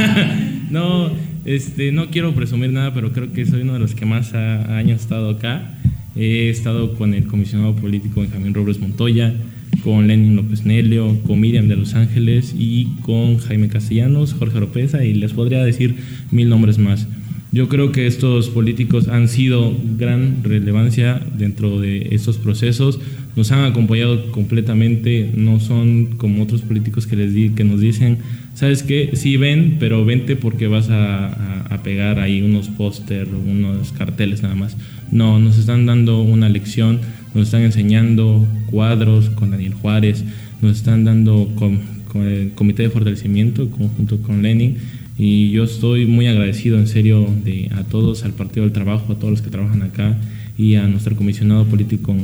no, 0.70 1.10
este, 1.44 1.92
no 1.92 2.08
quiero 2.08 2.34
presumir 2.34 2.72
nada, 2.72 2.94
pero 2.94 3.12
creo 3.12 3.34
que 3.34 3.44
soy 3.44 3.60
uno 3.60 3.74
de 3.74 3.80
los 3.80 3.94
que 3.94 4.06
más 4.06 4.32
ha, 4.32 4.78
años 4.78 5.02
estado 5.02 5.28
acá. 5.28 5.74
He 6.16 6.48
estado 6.48 6.94
con 6.94 7.12
el 7.12 7.26
comisionado 7.26 7.76
político 7.76 8.22
Benjamín 8.22 8.54
Robles 8.54 8.78
Montoya, 8.78 9.34
con 9.82 10.06
Lenin 10.06 10.36
López 10.36 10.64
Nelio, 10.64 11.18
con 11.26 11.40
Miriam 11.40 11.68
de 11.68 11.76
Los 11.76 11.94
Ángeles 11.94 12.54
y 12.56 12.86
con 13.02 13.38
Jaime 13.38 13.68
Castellanos, 13.68 14.34
Jorge 14.34 14.58
Oropesa 14.58 15.04
y 15.04 15.14
les 15.14 15.32
podría 15.32 15.64
decir 15.64 15.96
mil 16.30 16.48
nombres 16.48 16.78
más. 16.78 17.06
Yo 17.52 17.68
creo 17.68 17.92
que 17.92 18.06
estos 18.06 18.48
políticos 18.50 19.08
han 19.08 19.28
sido 19.28 19.74
gran 19.96 20.42
relevancia 20.42 21.22
dentro 21.38 21.80
de 21.80 22.08
estos 22.10 22.38
procesos, 22.38 22.98
nos 23.34 23.52
han 23.52 23.64
acompañado 23.64 24.30
completamente, 24.32 25.30
no 25.34 25.60
son 25.60 26.16
como 26.16 26.42
otros 26.42 26.62
políticos 26.62 27.06
que, 27.06 27.16
les 27.16 27.32
di, 27.32 27.50
que 27.50 27.64
nos 27.64 27.80
dicen, 27.80 28.18
sabes 28.54 28.82
qué, 28.82 29.10
sí 29.14 29.36
ven, 29.36 29.76
pero 29.78 30.04
vente 30.04 30.36
porque 30.36 30.66
vas 30.66 30.90
a, 30.90 31.62
a 31.62 31.82
pegar 31.82 32.18
ahí 32.18 32.42
unos 32.42 32.68
póster, 32.68 33.28
unos 33.28 33.92
carteles 33.92 34.42
nada 34.42 34.54
más. 34.54 34.76
No, 35.10 35.38
nos 35.38 35.56
están 35.56 35.86
dando 35.86 36.20
una 36.22 36.48
lección 36.48 37.00
nos 37.36 37.48
están 37.48 37.62
enseñando 37.62 38.46
cuadros 38.70 39.28
con 39.30 39.50
Daniel 39.50 39.74
Juárez, 39.74 40.24
nos 40.62 40.78
están 40.78 41.04
dando 41.04 41.52
con, 41.54 41.80
el 42.14 42.52
Comité 42.54 42.84
de 42.84 42.88
Fortalecimiento 42.88 43.70
conjunto 43.70 44.22
con 44.22 44.42
Lenin 44.42 44.78
y 45.18 45.50
yo 45.50 45.64
estoy 45.64 46.06
muy 46.06 46.26
agradecido 46.26 46.78
en 46.78 46.86
serio 46.86 47.26
de, 47.44 47.70
a 47.74 47.84
todos, 47.84 48.24
al 48.24 48.32
Partido 48.32 48.64
del 48.64 48.72
Trabajo, 48.72 49.12
a 49.12 49.16
todos 49.16 49.30
los 49.30 49.42
que 49.42 49.50
trabajan 49.50 49.82
acá 49.82 50.16
y 50.58 50.74
a 50.74 50.86
nuestro 50.86 51.16
comisionado 51.16 51.64
político 51.64 52.14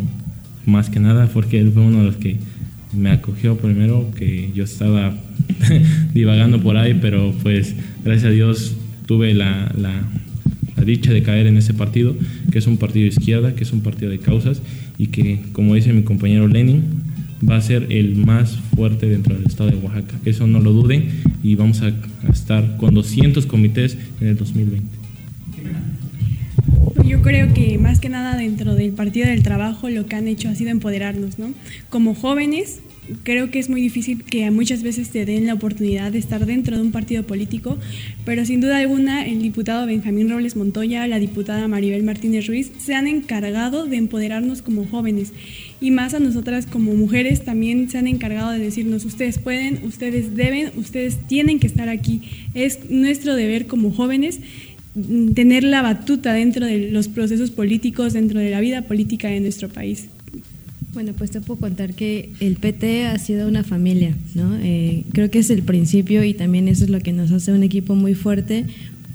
más 0.66 0.90
que 0.90 1.01
nada, 1.01 1.28
porque 1.32 1.59
él 1.59 1.72
fue 1.72 1.82
uno 1.82 1.99
de 1.99 2.05
los 2.05 2.16
que 2.16 2.36
me 2.93 3.11
acogió 3.11 3.57
primero, 3.57 4.11
que 4.14 4.51
yo 4.55 4.64
estaba 4.64 5.16
divagando 6.14 6.62
por 6.62 6.76
ahí, 6.76 6.99
pero 7.01 7.34
pues 7.43 7.74
gracias 8.05 8.26
a 8.26 8.30
Dios 8.30 8.76
tuve 9.07 9.32
la, 9.32 9.72
la, 9.76 10.03
la 10.76 10.84
dicha 10.84 11.12
de 11.12 11.22
caer 11.22 11.47
en 11.47 11.57
ese 11.57 11.72
partido, 11.72 12.14
que 12.51 12.59
es 12.59 12.66
un 12.66 12.76
partido 12.76 13.05
de 13.05 13.09
izquierda, 13.09 13.55
que 13.55 13.64
es 13.64 13.72
un 13.72 13.80
partido 13.80 14.11
de 14.11 14.18
causas 14.18 14.61
y 14.99 15.07
que, 15.07 15.40
como 15.53 15.74
dice 15.74 15.93
mi 15.93 16.03
compañero 16.03 16.47
Lenin, 16.47 16.82
va 17.49 17.57
a 17.57 17.61
ser 17.61 17.86
el 17.90 18.16
más 18.16 18.57
fuerte 18.74 19.07
dentro 19.09 19.34
del 19.34 19.47
estado 19.47 19.70
de 19.70 19.76
Oaxaca. 19.76 20.18
Eso 20.24 20.47
no 20.47 20.61
lo 20.61 20.72
duden 20.72 21.11
y 21.43 21.55
vamos 21.55 21.82
a, 21.82 21.93
estar 22.32 22.76
con 22.76 22.95
200 22.95 23.47
comités 23.47 23.99
en 24.20 24.28
el 24.28 24.36
2020. 24.36 24.86
Yo 27.05 27.20
creo 27.20 27.53
que 27.53 27.78
más 27.78 27.99
que 27.99 28.09
nada 28.09 28.36
dentro 28.36 28.74
del 28.74 28.93
Partido 28.93 29.26
del 29.26 29.43
Trabajo 29.43 29.90
lo 29.90 30.07
que 30.07 30.16
han 30.16 30.28
hecho 30.28 30.49
ha 30.49 30.55
sido 30.55 30.70
empoderarnos, 30.70 31.38
¿no? 31.38 31.53
Como 31.90 32.14
jóvenes 32.14 32.80
creo 33.23 33.51
que 33.51 33.59
es 33.59 33.69
muy 33.69 33.81
difícil 33.81 34.23
que 34.23 34.51
muchas 34.51 34.83
veces 34.83 35.11
te 35.11 35.25
den 35.25 35.47
la 35.47 35.55
oportunidad 35.55 36.13
de 36.13 36.19
estar 36.19 36.47
dentro 36.47 36.77
de 36.77 36.83
un 36.83 36.93
partido 36.93 37.25
político, 37.25 37.79
pero 38.25 38.45
sin 38.45 38.61
duda 38.61 38.79
alguna 38.79 39.27
el 39.27 39.43
diputado 39.43 39.87
Benjamín 39.87 40.31
Robles 40.31 40.57
Montoya, 40.57 41.07
la 41.07 41.19
diputada 41.19 41.67
Maribel 41.69 42.03
Martínez 42.03 42.47
Ruiz 42.47 42.71
se 42.79 42.95
han 42.95 43.07
encargado 43.07 43.87
de 43.87 43.97
empoderarnos 43.97 44.63
como 44.63 44.87
jóvenes 44.87 45.33
y 45.81 45.91
más 45.91 46.15
a 46.15 46.21
nosotras 46.21 46.67
como 46.67 46.95
mujeres 46.95 47.45
también 47.45 47.91
se 47.91 47.99
han 47.99 48.07
encargado 48.07 48.53
de 48.53 48.59
decirnos 48.59 49.05
ustedes 49.05 49.39
pueden, 49.39 49.85
ustedes 49.85 50.37
deben, 50.37 50.71
ustedes 50.77 51.19
tienen 51.27 51.59
que 51.59 51.67
estar 51.67 51.89
aquí. 51.89 52.23
Es 52.55 52.89
nuestro 52.89 53.35
deber 53.35 53.67
como 53.67 53.91
jóvenes 53.91 54.41
tener 55.35 55.65
la 55.65 55.83
batuta 55.83 56.35
dentro 56.35 56.67
de 56.67 56.91
los 56.91 57.09
procesos 57.09 57.51
políticos, 57.51 58.13
dentro 58.13 58.39
de 58.39 58.51
la 58.51 58.61
vida 58.61 58.83
política 58.83 59.29
de 59.29 59.41
nuestro 59.41 59.69
país. 59.69 60.09
Bueno, 60.95 61.14
pues 61.16 61.30
te 61.30 61.40
puedo 61.40 61.59
contar 61.59 61.95
que 61.95 62.34
el 62.40 62.57
PT 62.57 63.07
ha 63.07 63.18
sido 63.18 63.49
una 63.49 63.64
familia, 63.64 64.14
¿no? 64.34 64.59
Eh, 64.61 65.05
creo 65.12 65.30
que 65.30 65.38
es 65.38 65.49
el 65.49 65.62
principio 65.62 66.22
y 66.22 66.34
también 66.34 66.68
eso 66.68 66.84
es 66.84 66.90
lo 66.90 67.01
que 67.01 67.12
nos 67.12 67.32
hace 67.32 67.51
un 67.53 67.62
equipo 67.62 67.95
muy 67.95 68.14
fuerte, 68.14 68.66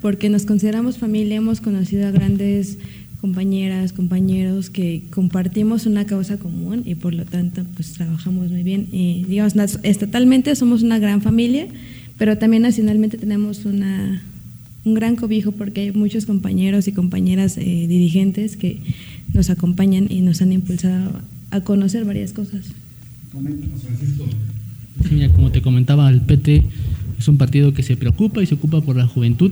porque 0.02 0.30
nos 0.30 0.46
consideramos 0.46 0.98
familia, 0.98 1.36
hemos 1.36 1.62
conocido 1.62 2.08
a 2.08 2.12
grandes 2.12 2.80
compañeras, 3.22 3.94
compañeros 3.94 4.72
que 4.72 5.04
compartimos 5.12 5.86
una 5.86 6.06
causa 6.06 6.38
común 6.38 6.82
y 6.84 6.96
por 6.96 7.14
lo 7.14 7.26
tanto 7.26 7.64
pues 7.76 7.94
trabajamos 7.94 8.50
muy 8.50 8.64
bien. 8.64 8.88
Y 8.92 9.26
digamos, 9.26 9.54
estatalmente 9.84 10.56
somos 10.56 10.82
una 10.82 10.98
gran 10.98 11.22
familia, 11.22 11.68
pero 12.18 12.40
también 12.40 12.64
nacionalmente 12.64 13.20
tenemos 13.20 13.66
una, 13.66 14.24
un 14.84 14.96
gran 14.96 15.16
cobijo 15.16 15.52
porque 15.52 15.82
hay 15.82 15.92
muchos 15.92 16.26
compañeros 16.26 16.88
y 16.88 16.92
compañeras 16.92 17.56
eh, 17.58 17.86
dirigentes 17.88 18.58
que 18.58 18.82
nos 19.32 19.52
acompañan 19.52 20.08
y 20.10 20.22
nos 20.22 20.42
han 20.42 20.54
impulsado 20.54 21.22
a 21.52 21.62
conocer 21.62 22.06
varias 22.06 22.34
cosas. 22.34 22.66
como 25.36 25.52
te 25.52 25.62
comentaba, 25.62 26.10
el 26.10 26.22
PT 26.22 26.64
es 27.20 27.28
un 27.28 27.38
partido 27.38 27.74
que 27.74 27.84
se 27.84 27.98
preocupa 27.98 28.42
y 28.42 28.46
se 28.46 28.56
ocupa 28.56 28.82
por 28.82 28.96
la 28.96 29.08
juventud. 29.08 29.52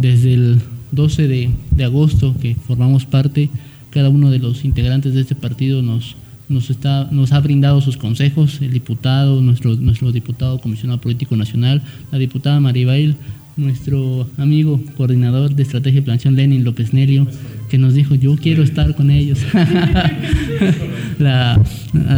Desde 0.00 0.34
el 0.34 0.60
12 0.92 1.28
de, 1.28 1.50
de 1.74 1.84
agosto 1.84 2.34
que 2.40 2.54
formamos 2.54 3.06
parte, 3.06 3.50
cada 3.90 4.08
uno 4.08 4.30
de 4.30 4.38
los 4.38 4.64
integrantes 4.64 5.14
de 5.14 5.20
este 5.20 5.34
partido 5.34 5.82
nos, 5.82 6.16
nos, 6.48 6.70
está, 6.70 7.08
nos 7.10 7.32
ha 7.32 7.40
brindado 7.40 7.80
sus 7.80 7.96
consejos, 7.96 8.60
el 8.60 8.72
diputado, 8.72 9.40
nuestro, 9.40 9.74
nuestro 9.76 10.12
diputado 10.12 10.60
comisionado 10.60 11.00
político 11.00 11.36
nacional, 11.36 11.82
la 12.10 12.18
diputada 12.18 12.60
Maribel, 12.60 13.16
nuestro 13.56 14.28
amigo 14.36 14.80
coordinador 14.96 15.54
de 15.54 15.62
estrategia 15.62 15.98
y 15.98 16.02
planeación 16.02 16.36
Lenin 16.36 16.64
López 16.64 16.92
Nelio, 16.92 17.26
que 17.68 17.78
nos 17.78 17.94
dijo, 17.94 18.14
yo 18.14 18.36
quiero 18.36 18.62
estar 18.62 18.94
con 18.94 19.10
ellos. 19.10 19.38
la, 21.18 21.60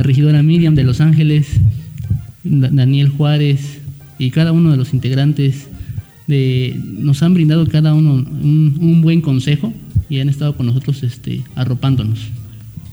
regidora 0.03 0.43
Miriam 0.43 0.74
de 0.74 0.84
Los 0.84 1.01
Ángeles, 1.01 1.61
Daniel 2.45 3.09
Juárez 3.09 3.80
y 4.18 4.30
cada 4.30 4.53
uno 4.53 4.70
de 4.70 4.76
los 4.76 4.95
integrantes 4.95 5.68
de, 6.26 6.78
nos 6.99 7.22
han 7.22 7.34
brindado 7.34 7.66
cada 7.66 7.95
uno 7.95 8.14
un, 8.14 9.01
buen 9.03 9.20
consejo 9.20 9.72
y 10.09 10.20
han 10.20 10.28
estado 10.28 10.57
con 10.57 10.66
nosotros 10.66 11.03
este, 11.03 11.43
arropándonos. 11.55 12.20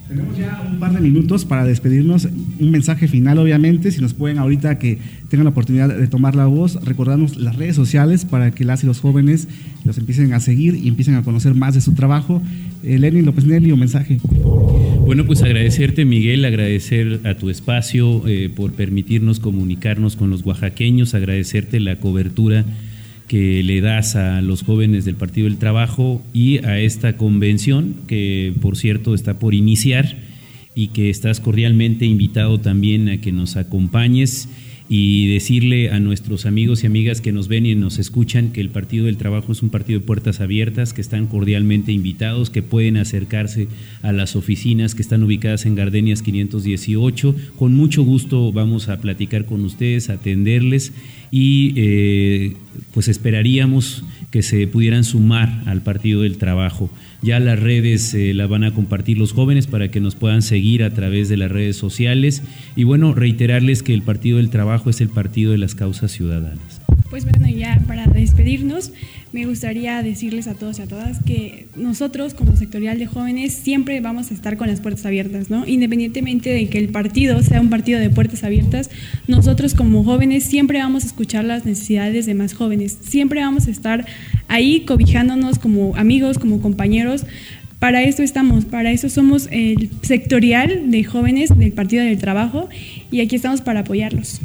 Tenemos 0.07 0.37
ya 0.37 0.61
un 0.69 0.79
par 0.79 0.93
de 0.93 0.99
minutos 0.99 1.45
para 1.45 1.65
despedirnos. 1.65 2.27
Un 2.59 2.71
mensaje 2.71 3.07
final, 3.07 3.37
obviamente. 3.37 3.91
Si 3.91 4.01
nos 4.01 4.13
pueden 4.13 4.37
ahorita 4.37 4.77
que 4.77 4.99
tengan 5.29 5.45
la 5.45 5.51
oportunidad 5.51 5.89
de 5.89 6.07
tomar 6.07 6.35
la 6.35 6.45
voz, 6.45 6.75
recordarnos 6.83 7.37
las 7.37 7.55
redes 7.55 7.75
sociales 7.75 8.25
para 8.25 8.51
que 8.51 8.65
las 8.65 8.83
y 8.83 8.87
los 8.87 8.99
jóvenes 8.99 9.47
los 9.85 9.97
empiecen 9.97 10.33
a 10.33 10.39
seguir 10.39 10.75
y 10.75 10.87
empiecen 10.87 11.15
a 11.15 11.23
conocer 11.23 11.55
más 11.55 11.73
de 11.73 11.81
su 11.81 11.93
trabajo. 11.93 12.41
Eh, 12.83 12.99
Lenin 12.99 13.25
López 13.25 13.45
Nelly, 13.45 13.71
un 13.71 13.79
mensaje. 13.79 14.19
Bueno, 15.05 15.25
pues 15.25 15.41
agradecerte, 15.41 16.05
Miguel, 16.05 16.43
agradecer 16.45 17.21
a 17.23 17.35
tu 17.35 17.49
espacio 17.49 18.27
eh, 18.27 18.49
por 18.53 18.73
permitirnos 18.73 19.39
comunicarnos 19.39 20.15
con 20.15 20.29
los 20.29 20.45
oaxaqueños, 20.45 21.13
agradecerte 21.13 21.79
la 21.79 21.97
cobertura 21.97 22.65
que 23.27 23.63
le 23.63 23.81
das 23.81 24.15
a 24.15 24.41
los 24.41 24.63
jóvenes 24.63 25.05
del 25.05 25.15
Partido 25.15 25.47
del 25.47 25.57
Trabajo 25.57 26.21
y 26.33 26.63
a 26.65 26.79
esta 26.79 27.17
convención 27.17 27.95
que, 28.07 28.53
por 28.61 28.77
cierto, 28.77 29.15
está 29.15 29.39
por 29.39 29.53
iniciar 29.53 30.17
y 30.75 30.87
que 30.87 31.09
estás 31.09 31.39
cordialmente 31.39 32.05
invitado 32.05 32.59
también 32.59 33.09
a 33.09 33.21
que 33.21 33.31
nos 33.31 33.55
acompañes 33.55 34.49
y 34.95 35.25
decirle 35.25 35.89
a 35.89 35.99
nuestros 35.99 36.45
amigos 36.45 36.83
y 36.83 36.85
amigas 36.85 37.19
que 37.19 37.31
nos 37.31 37.47
ven 37.47 37.65
y 37.65 37.73
nos 37.73 37.97
escuchan 37.97 38.51
que 38.51 38.61
el 38.61 38.69
Partido 38.69 39.07
del 39.07 39.17
Trabajo 39.17 39.51
es 39.51 39.63
un 39.63 39.71
partido 39.71 39.99
de 39.99 40.05
puertas 40.05 40.39
abiertas, 40.39 40.93
que 40.93 41.01
están 41.01 41.25
cordialmente 41.25 41.91
invitados, 41.91 42.51
que 42.51 42.61
pueden 42.61 42.97
acercarse 42.97 43.67
a 44.03 44.11
las 44.11 44.35
oficinas 44.35 44.93
que 44.93 45.01
están 45.01 45.23
ubicadas 45.23 45.65
en 45.65 45.73
Gardenias 45.73 46.21
518. 46.21 47.35
Con 47.57 47.73
mucho 47.73 48.03
gusto 48.03 48.51
vamos 48.51 48.87
a 48.87 49.01
platicar 49.01 49.45
con 49.45 49.65
ustedes, 49.65 50.11
atenderles 50.11 50.93
y 51.31 51.73
eh, 51.75 52.53
pues 52.93 53.07
esperaríamos 53.07 54.03
que 54.29 54.43
se 54.43 54.67
pudieran 54.67 55.03
sumar 55.05 55.63
al 55.65 55.81
Partido 55.81 56.21
del 56.21 56.37
Trabajo. 56.37 56.91
Ya 57.23 57.39
las 57.39 57.57
redes 57.57 58.13
eh, 58.13 58.33
las 58.33 58.49
van 58.49 58.65
a 58.65 58.73
compartir 58.73 59.17
los 59.17 59.31
jóvenes 59.31 59.65
para 59.65 59.89
que 59.89 60.01
nos 60.01 60.15
puedan 60.15 60.41
seguir 60.41 60.83
a 60.83 60.89
través 60.89 61.29
de 61.29 61.37
las 61.37 61.49
redes 61.49 61.77
sociales. 61.77 62.43
Y 62.75 62.83
bueno, 62.83 63.15
reiterarles 63.15 63.81
que 63.81 63.93
el 63.93 64.01
Partido 64.01 64.37
del 64.37 64.49
Trabajo 64.49 64.89
es 64.89 64.99
el 64.99 65.07
partido 65.07 65.53
de 65.53 65.57
las 65.57 65.73
causas 65.73 66.11
ciudadanas. 66.11 66.81
Pues 67.09 67.23
bueno, 67.23 67.47
ya 67.47 67.81
para 67.87 68.07
despedirnos, 68.07 68.91
me 69.33 69.47
gustaría 69.47 70.03
decirles 70.03 70.47
a 70.47 70.53
todos 70.53 70.77
y 70.77 70.83
a 70.83 70.87
todas 70.87 71.17
que 71.23 71.65
nosotros 71.75 72.35
como 72.35 72.55
sectorial 72.55 72.99
de 72.99 73.07
jóvenes 73.07 73.51
siempre 73.53 73.99
vamos 73.99 74.29
a 74.29 74.35
estar 74.35 74.57
con 74.57 74.67
las 74.67 74.79
puertas 74.79 75.07
abiertas, 75.07 75.49
¿no? 75.49 75.67
Independientemente 75.67 76.51
de 76.51 76.69
que 76.69 76.77
el 76.77 76.89
partido 76.89 77.41
sea 77.41 77.59
un 77.59 77.71
partido 77.71 77.99
de 77.99 78.11
puertas 78.11 78.43
abiertas, 78.43 78.91
nosotros 79.27 79.73
como 79.73 80.03
jóvenes 80.03 80.43
siempre 80.43 80.77
vamos 80.77 81.03
a 81.03 81.07
escuchar 81.07 81.45
las 81.45 81.65
necesidades 81.65 82.27
de 82.27 82.35
más 82.35 82.53
jóvenes, 82.53 82.95
siempre 83.01 83.41
vamos 83.41 83.67
a 83.67 83.71
estar 83.71 84.05
ahí 84.47 84.81
cobijándonos 84.81 85.57
como 85.57 85.95
amigos, 85.95 86.37
como 86.37 86.61
compañeros. 86.61 87.25
Para 87.79 88.03
eso 88.03 88.21
estamos, 88.21 88.65
para 88.65 88.91
eso 88.91 89.09
somos 89.09 89.49
el 89.51 89.89
sectorial 90.03 90.91
de 90.91 91.03
jóvenes 91.03 91.49
del 91.57 91.73
Partido 91.73 92.03
del 92.03 92.19
Trabajo 92.19 92.69
y 93.09 93.21
aquí 93.21 93.35
estamos 93.35 93.61
para 93.61 93.79
apoyarlos. 93.79 94.39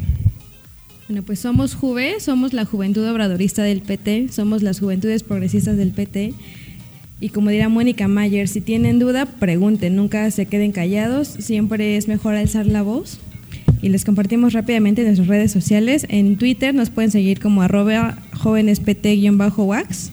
Bueno, 1.09 1.23
pues 1.23 1.39
somos 1.39 1.73
Juve, 1.73 2.19
somos 2.19 2.53
la 2.53 2.65
juventud 2.65 3.03
obradorista 3.09 3.63
del 3.63 3.81
PT, 3.81 4.27
somos 4.29 4.61
las 4.61 4.79
juventudes 4.79 5.23
progresistas 5.23 5.75
del 5.75 5.89
PT. 5.89 6.35
Y 7.19 7.29
como 7.29 7.49
dirá 7.49 7.67
Mónica 7.67 8.07
Mayer, 8.07 8.47
si 8.47 8.61
tienen 8.61 8.99
duda, 8.99 9.25
pregunten, 9.25 9.95
nunca 9.95 10.29
se 10.29 10.45
queden 10.45 10.71
callados, 10.71 11.27
siempre 11.27 11.97
es 11.97 12.07
mejor 12.07 12.35
alzar 12.35 12.67
la 12.67 12.83
voz. 12.83 13.19
Y 13.81 13.89
les 13.89 14.05
compartimos 14.05 14.53
rápidamente 14.53 15.01
en 15.01 15.07
nuestras 15.07 15.27
redes 15.27 15.51
sociales. 15.51 16.05
En 16.09 16.37
Twitter 16.37 16.75
nos 16.75 16.91
pueden 16.91 17.09
seguir 17.09 17.39
como 17.39 17.63
arroba 17.63 18.19
jóvenespt-wax, 18.33 20.11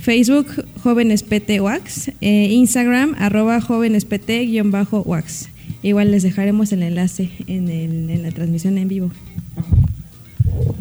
Facebook 0.00 0.46
jóvenesptwax, 0.82 2.10
eh, 2.22 2.48
Instagram 2.52 3.16
arroba 3.18 3.60
jóvenespt-wax. 3.60 5.48
Igual 5.82 6.10
les 6.10 6.22
dejaremos 6.22 6.72
el 6.72 6.84
enlace 6.84 7.28
en, 7.46 7.68
en 7.68 8.22
la 8.22 8.30
transmisión 8.30 8.78
en 8.78 8.88
vivo. 8.88 9.10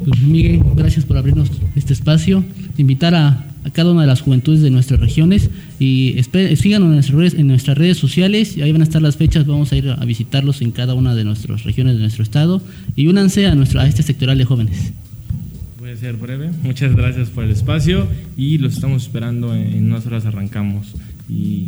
Pues 0.06 0.22
Miguel, 0.22 0.62
gracias 0.76 1.06
por 1.06 1.18
abrirnos 1.18 1.52
este 1.76 1.94
espacio, 1.94 2.44
invitar 2.78 3.16
a, 3.16 3.48
cada 3.74 3.92
una 3.92 4.02
de 4.02 4.08
las 4.08 4.22
juventudes 4.22 4.62
de 4.62 4.72
nuestras 4.72 5.00
regiones 5.00 5.52
y 5.80 6.16
síganos 6.56 6.88
en 6.88 6.94
nuestras, 6.94 7.18
redes, 7.18 7.34
en 7.36 7.48
nuestras 7.48 7.98
sociales 7.98 8.58
ahí 8.58 8.72
van 8.72 8.82
a 8.82 8.84
estar 8.84 9.02
las 9.02 9.18
fechas, 9.18 9.46
vamos 9.46 9.72
a 9.72 9.76
ir 9.76 9.90
a 9.90 10.04
visitarlos 10.04 10.62
en 10.62 10.72
cada 10.72 10.96
una 10.96 11.14
de 11.14 11.24
nuestras 11.24 11.64
regiones 11.64 11.96
de 11.96 12.02
nuestro 12.02 12.24
estado 12.24 12.62
y 12.96 13.06
únanse 13.08 13.46
a, 13.46 13.54
nuestro, 13.54 13.82
este 13.82 14.02
sectoral 14.02 14.40
de 14.40 14.46
jóvenes. 14.46 14.94
Voy 15.80 15.92
a 15.92 15.96
ser 15.96 16.16
breve, 16.16 16.50
muchas 16.64 16.96
gracias 16.96 17.30
por 17.30 17.44
el 17.44 17.52
espacio 17.52 18.08
y 18.36 18.58
los 18.58 18.74
estamos 18.74 19.04
esperando 19.04 19.54
en 19.54 19.86
unas 19.86 20.08
horas 20.08 20.26
arrancamos 20.26 20.94
y 21.30 21.68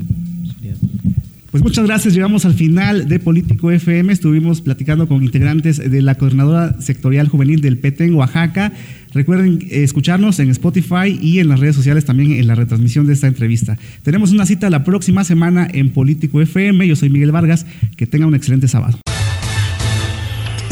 pues 1.53 1.61
muchas 1.61 1.85
gracias. 1.85 2.15
Llegamos 2.15 2.45
al 2.45 2.55
final 2.55 3.07
de 3.07 3.19
Político 3.19 3.69
FM. 3.69 4.11
Estuvimos 4.11 4.61
platicando 4.61 5.07
con 5.07 5.21
integrantes 5.21 5.77
de 5.77 6.01
la 6.01 6.15
coordinadora 6.15 6.81
sectorial 6.81 7.27
juvenil 7.27 7.61
del 7.61 7.77
PT 7.77 8.05
en 8.05 8.15
Oaxaca. 8.15 8.73
Recuerden 9.13 9.59
escucharnos 9.69 10.39
en 10.39 10.49
Spotify 10.49 11.15
y 11.21 11.37
en 11.37 11.49
las 11.49 11.59
redes 11.59 11.75
sociales 11.75 12.05
también 12.05 12.31
en 12.31 12.47
la 12.47 12.55
retransmisión 12.55 13.05
de 13.05 13.13
esta 13.13 13.27
entrevista. 13.27 13.77
Tenemos 14.01 14.31
una 14.31 14.47
cita 14.47 14.71
la 14.71 14.83
próxima 14.83 15.23
semana 15.23 15.67
en 15.71 15.91
Político 15.91 16.41
FM. 16.41 16.87
Yo 16.87 16.95
soy 16.95 17.11
Miguel 17.11 17.31
Vargas. 17.31 17.67
Que 17.97 18.07
tenga 18.07 18.25
un 18.25 18.33
excelente 18.33 18.67
sábado. 18.67 18.97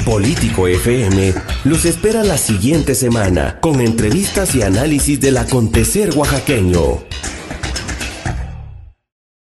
Político 0.03 0.67
FM 0.67 1.31
los 1.65 1.85
espera 1.85 2.23
la 2.23 2.39
siguiente 2.39 2.95
semana 2.95 3.59
con 3.61 3.81
entrevistas 3.81 4.55
y 4.55 4.63
análisis 4.63 5.21
del 5.21 5.37
acontecer 5.37 6.09
oaxaqueño. 6.15 7.03